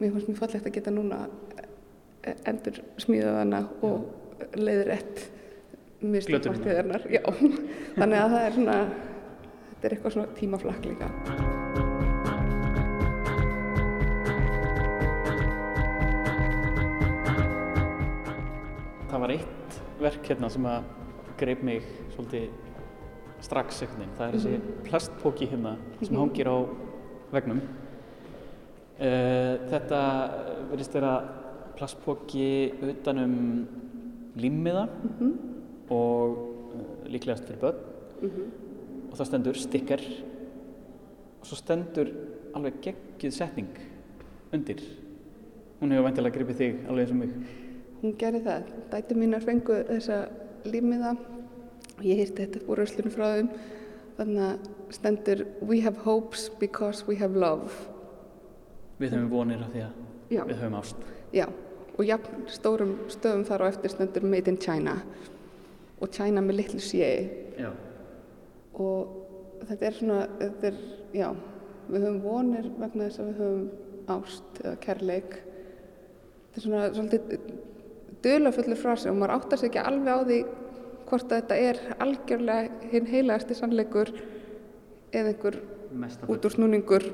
mér 0.00 0.12
fannst 0.12 0.28
mjög 0.28 0.40
fallegt 0.42 0.68
að 0.68 0.76
geta 0.76 0.92
núna 0.92 1.22
endur 2.50 2.80
smíðað 3.00 3.38
hana 3.40 3.62
og 3.86 4.56
leiður 4.58 4.92
ett 4.96 5.22
mislumartiðarnar 6.04 7.06
já, 7.08 7.22
þannig 7.98 8.18
að 8.20 8.34
það 8.34 8.42
er 8.42 8.56
svona 8.56 8.78
þetta 9.86 9.94
er 9.94 10.00
eitthvað 10.00 10.14
svona 10.16 10.34
tímaflakk 10.34 10.86
líka. 10.90 11.06
Það 19.06 19.22
var 19.22 19.34
eitt 19.36 19.78
verk 20.00 20.26
hérna 20.26 20.50
sem 20.50 20.66
að 20.66 20.90
greip 21.38 21.62
mig 21.66 21.86
svolítið 22.16 22.50
strax 23.46 23.82
einhvern 23.84 24.02
veginn. 24.02 24.18
Það 24.18 24.26
er 24.26 24.36
þessi 24.40 24.82
plastpóki 24.88 25.50
hérna 25.52 25.76
sem 26.02 26.18
hangir 26.18 26.50
á 26.50 26.56
vegnum. 27.36 27.62
Uh, 28.96 29.54
þetta 29.70 30.02
verðist 30.72 30.94
vera 30.96 31.14
plastpóki 31.76 32.50
utanum 32.90 33.34
límmiða 34.40 34.86
og 35.92 36.38
uh, 36.74 36.86
líklegast 37.12 37.46
fyrir 37.46 37.60
börn 37.62 38.64
og 39.16 39.22
það 39.22 39.28
stendur 39.30 39.56
sticker. 39.56 40.02
Og 41.40 41.46
svo 41.48 41.56
stendur 41.56 42.10
alveg 42.56 42.82
geggjuð 42.84 43.32
setning 43.32 43.70
undir. 44.52 44.82
Hún 45.80 45.92
hefur 45.92 46.04
væntilega 46.04 46.36
gripið 46.36 46.58
þig 46.60 46.82
alveg 46.88 47.06
eins 47.06 47.14
og 47.14 47.20
mig. 47.22 47.32
hún 48.02 48.12
gerði 48.20 48.42
það, 48.44 48.66
dæti 48.92 49.14
mínar 49.16 49.40
fengu 49.42 49.76
þessa 49.88 50.18
límiða 50.68 51.14
og 51.96 52.02
ég 52.04 52.20
hýrti 52.20 52.44
þetta 52.44 52.60
úr 52.68 52.78
röslunum 52.82 53.14
frá 53.14 53.24
þeim. 53.32 53.48
Þannig 54.18 54.42
að 54.44 54.68
stendur 54.98 55.44
we 55.62 55.80
have 55.80 56.04
hopes 56.04 56.50
because 56.60 57.06
we 57.08 57.16
have 57.16 57.36
love. 57.36 57.72
Við 59.00 59.16
höfum 59.16 59.30
vonir 59.32 59.64
af 59.64 59.72
því 59.72 59.82
að 59.86 59.96
já, 60.36 60.42
við 60.44 60.60
höfum 60.60 60.78
ást. 60.82 60.96
já. 61.32 61.48
Og 61.96 62.04
jafn 62.04 62.44
stórum 62.52 62.94
stöðum 63.08 63.44
þar 63.48 63.64
á 63.64 63.66
eftir 63.72 63.90
stendur 63.90 64.28
made 64.28 64.50
in 64.52 64.58
China. 64.60 64.98
Og 66.00 66.12
China 66.12 66.40
með 66.44 66.60
litlu 66.60 66.80
sé 66.80 67.08
Já. 67.56 67.72
Og 68.82 69.66
þetta 69.66 69.88
er 69.88 69.96
svona, 69.96 70.20
þetta 70.40 70.70
er, 70.70 70.80
já, 71.16 71.28
við 71.88 72.06
höfum 72.06 72.22
vonir 72.24 72.70
vegna 72.76 73.08
þess 73.08 73.22
að 73.22 73.30
við 73.30 73.42
höfum 73.42 73.66
ást 74.16 74.60
eða 74.62 74.76
kærleik. 74.84 75.36
Þetta 76.46 76.60
er 76.60 76.66
svona 76.66 76.84
svolítið 76.94 77.50
dulafullu 78.26 78.78
frasi 78.78 79.10
og 79.10 79.18
maður 79.20 79.36
áttar 79.36 79.60
sig 79.60 79.70
ekki 79.70 79.82
alveg 79.82 80.12
á 80.12 80.20
því 80.26 80.40
hvort 81.06 81.30
að 81.30 81.42
þetta 81.42 81.58
er 81.68 81.80
algjörlega 82.02 82.90
hinn 82.92 83.10
heilegasti 83.10 83.56
sannleikur 83.56 84.10
eða 85.14 85.32
einhver 85.32 85.60
útúrsnúningur 86.32 87.06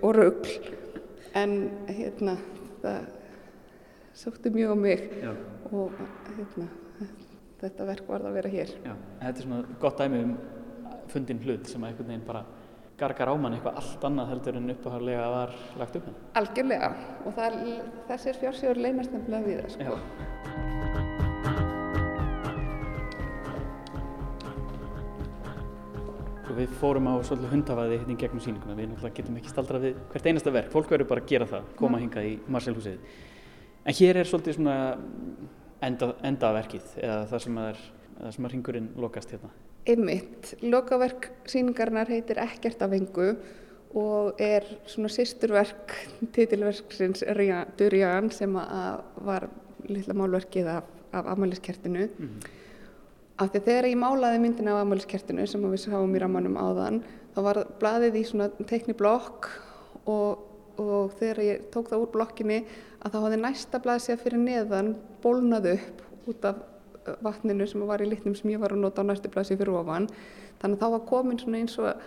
og 0.00 0.16
rugl. 0.16 0.54
En 1.34 1.54
hérna, 1.90 2.36
það 2.82 3.06
sótti 4.14 4.52
mjög 4.54 4.74
á 4.74 4.76
mig 4.78 5.06
Já. 5.18 5.32
og 5.74 5.94
hérna, 6.36 6.68
þetta 7.60 7.88
verk 7.90 8.08
varð 8.08 8.30
að 8.30 8.36
vera 8.38 8.52
hér. 8.52 8.74
Já. 8.84 8.94
Þetta 9.24 9.34
er 9.34 9.48
svona 9.48 9.78
gott 9.82 9.98
dæmi 10.00 10.22
um 10.22 10.36
fundin 11.14 11.42
hlut 11.44 11.70
sem 11.70 11.82
að 11.82 11.92
einhvern 11.92 12.10
veginn 12.10 12.26
bara 12.26 12.44
gargar 12.98 13.30
á 13.30 13.34
mann 13.34 13.56
eitthvað 13.56 13.78
allt 13.80 14.04
annað 14.06 14.30
heldur 14.30 14.58
en 14.60 14.74
uppáharlega 14.74 15.24
var 15.32 15.54
lagt 15.80 15.96
upp 15.98 16.06
með. 16.08 16.20
Algjörlega 16.40 16.90
og 17.24 17.34
það, 17.38 17.56
þessir 18.10 18.38
fjársjóður 18.42 18.82
leynast 18.84 19.16
nefnilega 19.16 19.46
við 19.48 19.56
það 19.62 19.70
sko. 19.74 19.96
Við 26.54 26.74
fórum 26.78 27.08
á 27.10 27.18
svolítið 27.26 27.50
hundavaði 27.50 27.96
hérna 27.98 28.14
í 28.14 28.18
gegnum 28.20 28.42
sýninguna. 28.44 28.76
Við 28.78 28.92
náttúrulega 28.92 29.16
getum 29.16 29.38
ekki 29.40 29.50
staldrað 29.50 29.86
við 29.88 29.96
hvert 30.12 30.28
einasta 30.30 30.52
verk. 30.54 30.70
Fólk 30.70 30.92
verður 30.92 31.08
bara 31.10 31.24
að 31.24 31.32
gera 31.32 31.48
það, 31.50 31.64
koma 31.80 31.98
hingað 31.98 32.28
í 32.28 32.36
Marselhúsið. 32.46 33.16
En 33.82 33.96
hér 33.98 34.20
er 34.20 34.30
svolítið 34.30 34.60
svona 34.60 34.76
enda, 35.82 36.12
endaverkið 36.30 36.94
eða 37.02 37.18
það 37.32 37.42
sem 37.48 37.58
að, 37.64 37.72
er, 37.72 38.30
að 38.30 38.52
ringurinn 38.54 38.92
lokast 39.02 39.34
hérna. 39.34 39.50
Einmitt, 39.84 40.54
lokaverk 40.64 41.28
síningarnar 41.44 42.08
heitir 42.08 42.38
Ekkert 42.40 42.80
af 42.82 42.94
engu 42.96 43.34
og 43.94 44.40
er 44.40 44.64
svona 44.88 45.10
sýsturverk 45.12 45.92
titilverksins 46.32 47.20
Durian 47.78 48.30
sem 48.32 48.56
að 48.56 49.02
var 49.28 49.46
litla 49.84 50.16
málverkið 50.16 50.70
af, 50.72 50.88
af 51.12 51.28
amæliskertinu. 51.34 52.08
Af 53.38 53.50
því 53.52 53.60
að 53.60 53.68
þegar 53.68 53.90
ég 53.90 54.00
málaði 54.00 54.40
myndina 54.40 54.72
af 54.72 54.86
amæliskertinu 54.86 55.46
sem 55.46 55.68
við 55.68 55.84
sáum 55.84 56.16
í 56.16 56.22
rammanum 56.22 56.56
áðan, 56.56 57.02
þá 57.34 57.40
var 57.44 57.62
blaðið 57.82 58.18
í 58.20 58.26
svona 58.30 58.48
teikni 58.64 58.96
blokk 58.96 59.50
og, 60.06 60.44
og 60.80 61.12
þegar 61.20 61.44
ég 61.44 61.64
tók 61.74 61.92
það 61.92 62.06
úr 62.06 62.12
blokkinni 62.14 62.62
að 63.04 63.12
þá 63.12 63.18
hafði 63.20 63.40
næsta 63.42 63.84
blað 63.84 64.04
sér 64.06 64.22
fyrir 64.22 64.40
neðan 64.40 64.94
bólnað 65.20 65.74
upp 65.76 66.30
út 66.30 66.48
af 66.48 66.70
vatninu 67.24 67.66
sem 67.68 67.84
var 67.86 68.02
í 68.02 68.08
litnum 68.08 68.34
sem 68.38 68.52
ég 68.52 68.62
var 68.62 68.74
að 68.74 68.82
nota 68.84 69.04
á 69.04 69.08
næstu 69.08 69.30
blaðsi 69.32 69.58
fyrir 69.60 69.76
ofan. 69.78 70.08
Þannig 70.62 70.78
að 70.78 70.82
þá 70.82 70.94
var 70.94 71.06
komin 71.08 71.40
svona 71.40 71.60
eins 71.62 71.78
og 71.82 72.04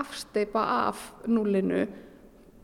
afsteipa 0.00 0.62
af 0.88 1.02
núlinu 1.26 1.86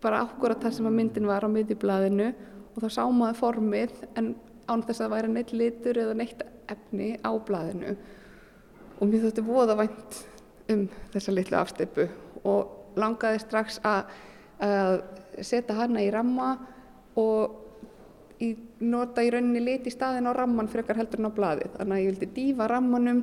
bara 0.02 0.24
ákvörða 0.26 0.66
þar 0.66 0.76
sem 0.76 0.88
að 0.88 0.96
myndin 0.98 1.28
var 1.28 1.46
á 1.46 1.48
miðjublaðinu. 1.50 2.28
Og 2.74 2.84
þá 2.84 2.88
sá 2.92 3.02
maður 3.08 3.40
formið 3.40 3.98
en 4.18 4.34
án 4.66 4.84
þess 4.84 5.00
að 5.00 5.04
það 5.04 5.14
væri 5.14 5.32
neitt 5.32 5.52
litur 5.56 6.00
eða 6.02 6.16
neitt 6.18 6.46
efni 6.72 7.10
á 7.22 7.30
blaðinu. 7.48 7.96
Og 9.00 9.10
mér 9.10 9.26
þótti 9.26 9.44
voða 9.46 9.76
vænt 9.80 10.22
um 10.72 10.86
þessa 11.12 11.34
litlu 11.34 11.58
afsteipu 11.60 12.08
og 12.46 12.96
langaði 12.98 13.42
strax 13.42 13.78
að, 13.86 14.10
að 14.62 14.96
setja 15.44 15.76
hana 15.76 16.02
í 16.04 16.10
ramma 16.12 16.54
og 17.20 17.65
í, 18.42 18.52
nota 18.84 19.24
í 19.24 19.30
rauninni 19.32 19.62
lit 19.62 19.86
í 19.88 19.92
staðin 19.92 20.28
á 20.28 20.32
ramman 20.36 20.70
frekar 20.70 20.98
heldur 21.00 21.22
en 21.22 21.30
á 21.30 21.36
blaðið 21.36 21.76
þannig 21.76 21.96
að 21.96 22.02
ég 22.02 22.10
vildi 22.10 22.32
dýfa 22.36 22.68
rammanum 22.70 23.22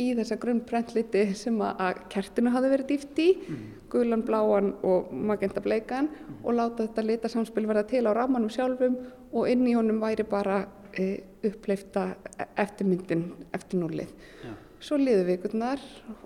í 0.00 0.08
þessa 0.18 0.38
grunnprentliti 0.42 1.24
sem 1.38 1.60
að 1.62 2.00
kertinu 2.10 2.50
hafi 2.54 2.70
verið 2.72 2.88
dýft 2.88 3.20
í, 3.22 3.28
mm. 3.38 3.66
gulan, 3.92 4.24
bláan 4.26 4.72
og 4.86 5.12
magenta 5.14 5.62
bleikan 5.62 6.08
mm. 6.10 6.40
og 6.42 6.56
láta 6.58 6.86
þetta 6.86 7.04
litasamspil 7.06 7.66
verða 7.70 7.84
til 7.92 8.02
á 8.10 8.12
rammanum 8.16 8.50
sjálfum 8.50 8.96
og 9.34 9.50
inn 9.50 9.62
í 9.70 9.76
honum 9.78 10.00
væri 10.02 10.26
bara 10.26 10.64
e, 10.98 11.22
uppleifta 11.46 12.08
eftirmyndin 12.58 13.28
eftir 13.54 13.82
núlið. 13.82 14.10
Ja. 14.42 14.56
Svo 14.84 14.98
liðu 15.00 15.28
vikurnar 15.30 15.82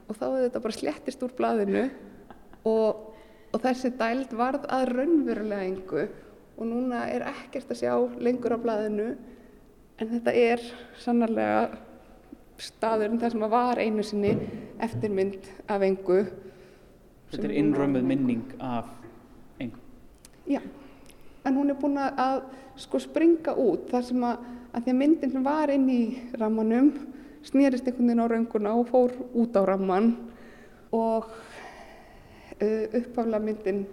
og 0.07 0.17
þá 0.17 0.25
hefði 0.25 0.47
þetta 0.47 0.65
bara 0.65 0.79
slettist 0.79 1.27
úr 1.27 1.37
blaðinu 1.37 1.85
og, 2.69 3.05
og 3.53 3.61
þessi 3.63 3.93
dæld 4.01 4.33
varð 4.39 4.65
að 4.73 4.89
raunverulega 4.95 5.69
engu 5.69 6.09
og 6.59 6.67
núna 6.67 7.07
er 7.09 7.25
ekkert 7.31 7.71
að 7.71 7.81
sjá 7.85 7.95
lengur 8.19 8.55
á 8.55 8.59
blaðinu 8.59 9.13
en 9.99 10.11
þetta 10.11 10.35
er 10.35 10.63
sannarlega 10.99 11.63
staðurinn 12.59 13.21
þar 13.23 13.35
sem 13.35 13.47
að 13.47 13.55
var 13.55 13.81
einu 13.81 14.05
sinni 14.07 14.35
eftirmynd 14.83 15.47
af 15.71 15.87
engu 15.87 16.23
Þetta 17.29 17.45
er 17.45 17.59
innrömmuð 17.61 18.05
minning 18.09 18.45
af 18.65 18.87
engu. 19.61 19.81
Já, 20.49 20.63
en 21.45 21.59
hún 21.59 21.69
er 21.69 21.77
búin 21.77 21.99
að 22.01 22.47
sko 22.81 23.01
springa 23.03 23.53
út 23.53 23.91
þar 23.93 24.07
sem 24.09 24.25
að, 24.25 24.47
að 24.73 24.87
því 24.87 24.95
að 24.95 24.99
myndin 25.03 25.35
sem 25.35 25.45
var 25.45 25.73
inn 25.75 25.85
í 25.93 26.03
rammanum 26.41 26.89
snýrist 27.45 27.85
einhvern 27.85 28.09
veginn 28.09 28.25
á 28.25 28.33
raunguna 28.33 28.73
og 28.81 28.89
fór 28.89 29.13
út 29.37 29.59
á 29.61 29.63
ramman 29.69 30.09
og 30.97 31.29
uh, 31.29 32.85
uppafla 32.97 33.43
myndin 33.45 33.85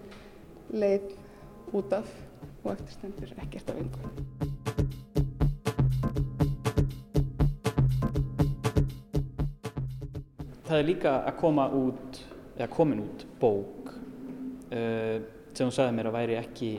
leið 0.72 1.12
út 1.76 1.92
af 1.92 2.08
og 2.66 2.72
eftirstendur 2.74 3.30
ekkert 3.42 3.70
af 3.70 3.78
engu. 3.80 4.00
Það 10.66 10.80
er 10.80 10.88
líka 10.88 11.12
að 11.22 11.36
koma 11.38 11.68
út, 11.78 12.18
eða 12.56 12.68
komin 12.74 13.04
út 13.04 13.22
bók 13.38 13.92
uh, 13.92 15.22
sem 15.54 15.68
þú 15.68 15.72
sagði 15.76 15.94
mér 15.94 16.10
að 16.10 16.16
væri 16.18 16.38
ekki 16.40 16.72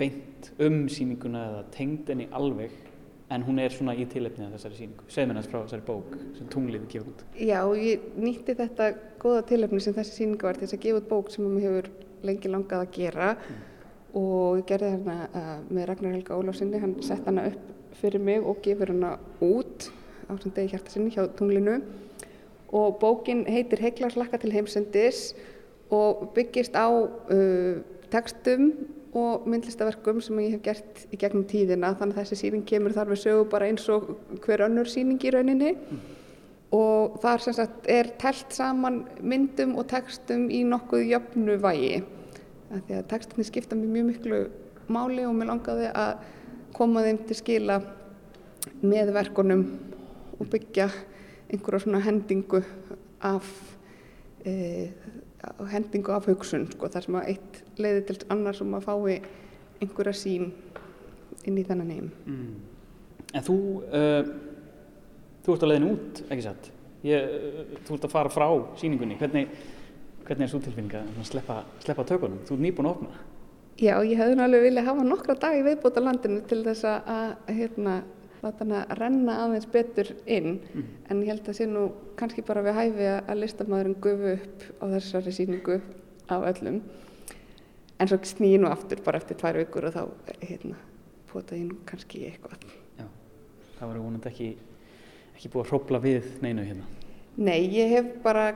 beint 0.00 0.50
um 0.60 0.84
síninguna 0.92 1.46
eða 1.48 1.64
tengd 1.72 2.12
enni 2.12 2.28
alveg 2.36 2.76
en 3.30 3.44
hún 3.46 3.60
er 3.62 3.72
svona 3.72 3.94
í 3.94 4.04
tilefnið 4.10 4.48
af 4.48 4.58
þessari 4.58 4.76
síningu. 4.76 5.08
Segð 5.08 5.30
mér 5.30 5.38
næst 5.38 5.52
frá 5.52 5.62
þessari 5.62 5.86
bók 5.86 6.14
sem 6.36 6.52
tunglið 6.52 6.86
gefur 6.92 7.14
út. 7.14 7.24
Já, 7.38 7.62
ég 7.78 8.06
nýtti 8.20 8.56
þetta 8.58 8.92
goða 9.22 9.46
tilefni 9.48 9.80
sem 9.80 9.96
þessi 9.96 10.16
síningu 10.18 10.48
var 10.50 10.58
til 10.58 10.66
þess 10.66 10.76
að 10.76 10.84
gefa 10.84 11.00
út 11.00 11.10
bók 11.14 11.32
sem 11.32 11.46
mér 11.46 11.66
hefur 11.68 11.90
lengi 12.26 12.52
langað 12.52 12.84
að 12.84 12.96
gera 12.98 13.32
mm 13.38 13.69
og 14.16 14.60
ég 14.60 14.66
gerði 14.68 14.92
hérna 14.94 15.16
uh, 15.28 15.56
með 15.70 15.88
Ragnar 15.90 16.14
Helga 16.16 16.38
Óláfsinni, 16.38 16.80
hann 16.82 16.96
sett 17.04 17.26
hana 17.28 17.46
upp 17.50 17.96
fyrir 18.00 18.22
mig 18.22 18.44
og 18.46 18.60
gefur 18.64 18.92
hana 18.92 19.16
út 19.44 19.90
á 20.30 20.32
svona 20.34 20.54
degi 20.56 20.74
hjarta 20.74 20.92
sinni 20.92 21.14
hjá 21.14 21.26
tunglinu. 21.38 21.80
Og 22.70 23.00
bókin 23.02 23.44
heitir 23.50 23.82
Heiklarslakka 23.82 24.38
til 24.38 24.54
heimsendis 24.54 25.32
og 25.90 26.30
byggist 26.36 26.78
á 26.78 26.86
uh, 26.86 27.82
textum 28.10 28.70
og 29.10 29.48
myndlistaverkum 29.50 30.20
sem 30.22 30.38
ég 30.38 30.54
hef 30.54 30.62
gert 30.62 31.04
í 31.10 31.18
gegnum 31.18 31.46
tíðina. 31.50 31.96
Þannig 31.98 32.14
að 32.14 32.22
þessi 32.22 32.44
síning 32.44 32.62
kemur 32.66 32.94
þar 32.94 33.10
við 33.10 33.24
sögu 33.24 33.50
bara 33.50 33.66
eins 33.66 33.88
og 33.90 34.14
hver 34.44 34.68
önnur 34.68 34.90
síning 34.90 35.18
í 35.22 35.34
rauninni. 35.34 35.74
Mm. 35.74 36.08
og 36.70 37.16
þar 37.18 37.42
sem 37.42 37.54
sagt 37.56 37.88
er 37.90 38.12
telt 38.20 38.54
saman 38.54 39.00
myndum 39.26 39.72
og 39.80 39.88
textum 39.90 40.44
í 40.54 40.62
nokkuð 40.62 41.08
jöfnu 41.08 41.56
vægi 41.62 41.96
að 42.70 42.82
því 42.86 42.98
að 42.98 43.08
textinni 43.10 43.46
skipta 43.48 43.78
mér 43.78 43.94
mjög 43.94 44.10
miklu 44.10 44.40
máli 44.90 45.24
og 45.26 45.34
mér 45.38 45.50
langaði 45.52 45.90
að 45.90 46.26
koma 46.76 47.04
þeim 47.06 47.22
til 47.26 47.38
skila 47.38 47.80
með 48.82 49.12
verkunum 49.16 49.64
og 50.38 50.48
byggja 50.50 50.88
einhverja 51.50 51.82
svona 51.84 52.02
hendingu 52.04 52.62
af 53.26 53.48
e, 54.46 54.52
hendingu 55.72 56.14
af 56.14 56.28
hugsun 56.30 56.68
sko, 56.70 56.88
þar 56.92 57.06
sem 57.06 57.18
að 57.18 57.30
eitt 57.34 57.60
leiði 57.80 58.02
til 58.08 58.18
annars 58.32 58.60
um 58.64 58.76
að 58.78 58.86
fái 58.86 59.20
einhverja 59.80 60.16
sín 60.16 60.50
inn 61.48 61.58
í 61.58 61.64
þennan 61.64 61.92
heim. 61.94 62.10
Mm. 62.28 62.54
En 63.30 63.44
þú 63.46 63.56
uh, 63.86 64.30
þú 65.44 65.54
ert 65.54 65.64
að 65.64 65.70
leiðin 65.70 65.90
út, 65.90 66.22
ekki 66.28 66.44
satt? 66.44 66.70
Ég, 67.06 67.36
uh, 67.36 67.76
þú 67.86 67.96
ert 67.96 68.08
að 68.08 68.14
fara 68.14 68.32
frá 68.32 68.48
síningunni 68.80 69.16
hvernig 69.20 69.54
Hvernig 70.30 70.46
er 70.46 70.50
svo 70.52 70.60
tilfinning 70.62 70.92
að 70.94 71.24
sleppa, 71.26 71.54
sleppa 71.82 72.04
tökunum? 72.06 72.36
Þú 72.46 72.54
er 72.54 72.60
nýbúin 72.62 72.86
að 72.86 72.92
opna. 72.92 73.22
Já, 73.82 73.96
ég 74.06 74.14
hefði 74.14 74.36
náttúrulega 74.38 74.62
viljað 74.62 74.86
hafa 74.86 75.06
nokkra 75.08 75.34
dagi 75.42 75.64
viðbúta 75.66 76.02
landinu 76.04 76.44
til 76.46 76.58
þess 76.68 76.86
að 76.86 77.32
hérna, 77.56 77.94
láta 78.44 78.62
hana 78.62 78.84
að 78.84 79.00
renna 79.00 79.38
aðeins 79.42 79.66
betur 79.74 80.12
inn 80.30 80.60
mm. 80.60 80.86
en 81.10 81.24
ég 81.24 81.32
held 81.32 81.50
að 81.50 81.58
sé 81.58 81.66
nú 81.66 81.82
kannski 82.20 82.46
bara 82.46 82.62
við 82.62 82.78
hæfi 82.78 83.10
að 83.16 83.40
listamæðurinn 83.40 83.98
gufu 84.06 84.36
upp 84.36 84.68
á 84.78 84.84
þessari 84.94 85.34
síningu 85.34 85.80
af 86.30 86.46
öllum 86.52 86.78
en 87.98 88.14
svo 88.14 88.22
snýði 88.30 88.62
nú 88.62 88.70
aftur 88.70 89.02
bara 89.02 89.18
eftir 89.18 89.42
tvær 89.42 89.58
vikur 89.64 89.90
og 89.90 89.98
þá 89.98 90.02
hérna, 90.46 90.78
potaði 91.34 91.66
nú 91.72 91.82
kannski 91.90 92.22
eitthvað. 92.30 92.70
Já, 93.02 93.08
það 93.80 93.86
var 93.96 94.02
vonandi 94.06 94.30
ekki, 94.30 94.52
ekki 95.34 95.50
búið 95.50 95.66
að 95.66 95.72
hrópla 95.74 96.06
við 96.06 96.34
neinu 96.46 96.70
hérna. 96.70 96.86
Nei, 97.40 97.64
ég 97.74 97.96
hef 97.98 98.18
bara 98.22 98.52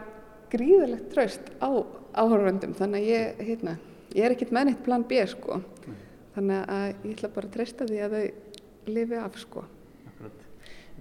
gríðilegt 0.55 1.11
tröst 1.12 1.52
á 1.59 1.70
áhörfundum 2.14 2.74
þannig 2.78 3.02
að 3.02 3.11
ég, 3.11 3.40
hérna, 3.48 3.76
ég 4.14 4.26
er 4.26 4.34
ekkert 4.34 4.55
með 4.55 4.70
neitt 4.70 4.82
plan 4.86 5.07
B 5.09 5.22
sko. 5.30 5.61
Nei. 5.84 6.00
þannig 6.34 6.61
að 6.74 6.84
ég 6.90 7.16
ætla 7.16 7.32
bara 7.34 7.48
að 7.50 7.57
treysta 7.57 7.88
því 7.88 8.02
að 8.05 8.16
þau 8.16 8.92
lifi 8.94 9.20
af 9.20 9.40
sko. 9.42 9.64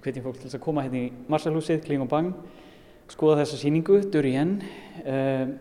Hvetjum 0.04 0.26
fólk 0.26 0.40
til 0.40 0.50
þess 0.50 0.58
að 0.58 0.64
koma 0.66 0.82
hérna 0.84 1.00
í 1.00 1.12
Marsalhúsið, 1.32 1.80
Kling 1.86 2.02
og 2.04 2.10
Bang 2.12 2.34
skoða 3.08 3.38
þessa 3.42 3.60
síningu, 3.60 4.00
dörri 4.12 4.34
henn 4.36 4.58
um, 5.04 5.54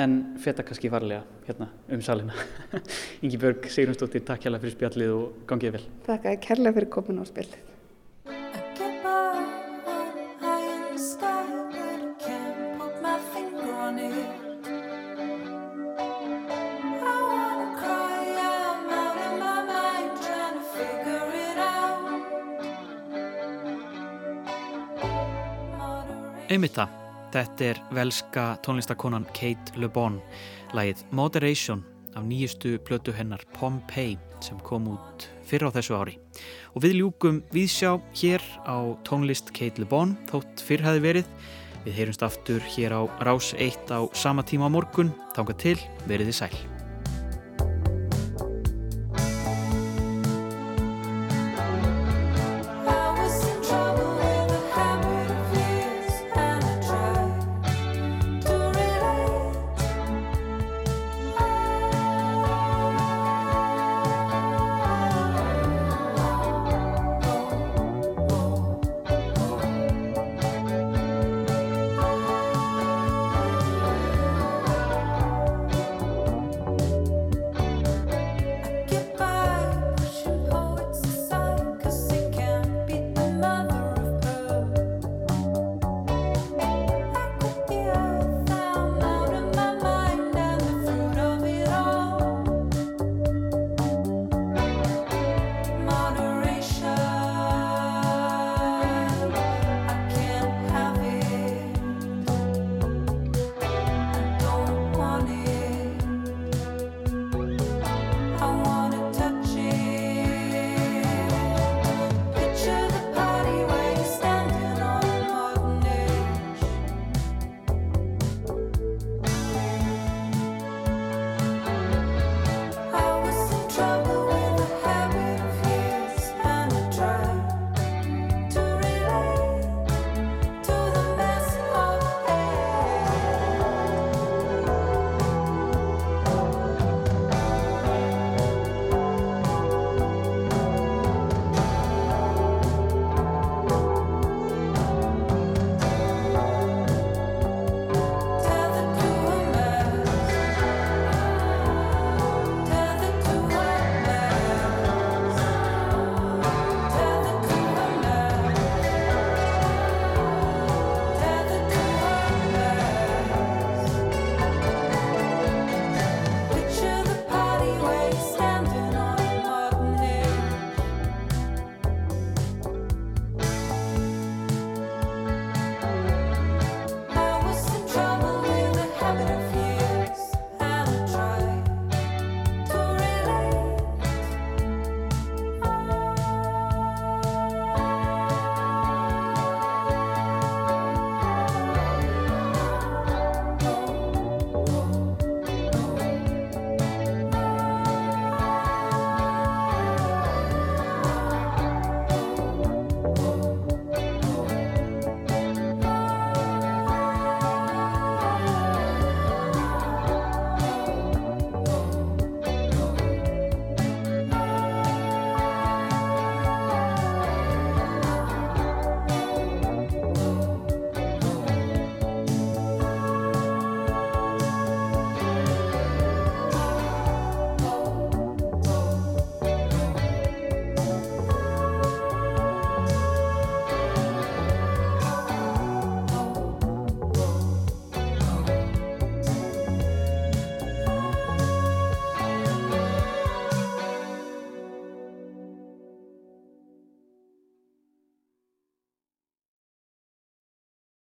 en 0.00 0.14
feta 0.40 0.64
kannski 0.64 0.90
farlega 0.92 1.24
hérna 1.48 1.68
um 1.92 2.04
salina. 2.04 2.36
Ingi 3.24 3.40
Björg, 3.40 3.68
Sigrunsdóttir, 3.72 4.24
takk 4.24 4.46
kærlega 4.46 4.64
fyrir 4.64 4.76
spjallið 4.78 5.16
og 5.16 5.42
gangið 5.50 5.76
vel. 5.76 5.84
Takk 6.08 6.30
kærlega 6.46 6.78
fyrir 6.78 6.92
komin 6.96 7.20
á 7.20 7.24
spjallið 7.28 7.69
Einmitt 26.50 26.74
það, 26.74 26.94
þetta 27.30 27.66
er 27.68 27.78
velska 27.94 28.44
tónlistakonan 28.66 29.26
Kate 29.36 29.78
Le 29.78 29.86
Bon, 29.86 30.16
lægið 30.74 31.04
Moderation 31.14 31.84
af 32.18 32.24
nýjustu 32.26 32.72
plötu 32.82 33.14
hennar 33.14 33.44
Pompeii 33.54 34.16
sem 34.42 34.58
kom 34.66 34.88
út 34.90 35.28
fyrr 35.46 35.68
á 35.70 35.74
þessu 35.76 35.94
ári. 35.94 36.16
Og 36.74 36.82
við 36.82 36.96
ljúkum 36.98 37.38
viðsjá 37.54 37.94
hér 38.18 38.42
á 38.66 38.82
tónlist 39.06 39.54
Kate 39.54 39.78
Le 39.78 39.86
Bon, 39.86 40.16
þótt 40.32 40.66
fyrr 40.66 40.82
hafi 40.88 41.04
verið. 41.06 41.30
Við 41.86 42.00
heyrumst 42.00 42.26
aftur 42.26 42.66
hér 42.74 42.98
á 42.98 43.02
Rás 43.22 43.54
1 43.54 43.94
á 43.94 44.10
sama 44.10 44.42
tíma 44.42 44.66
á 44.66 44.74
morgun. 44.74 45.14
Þánga 45.38 45.54
til, 45.54 45.78
veriði 46.10 46.34
sæl. 46.34 46.79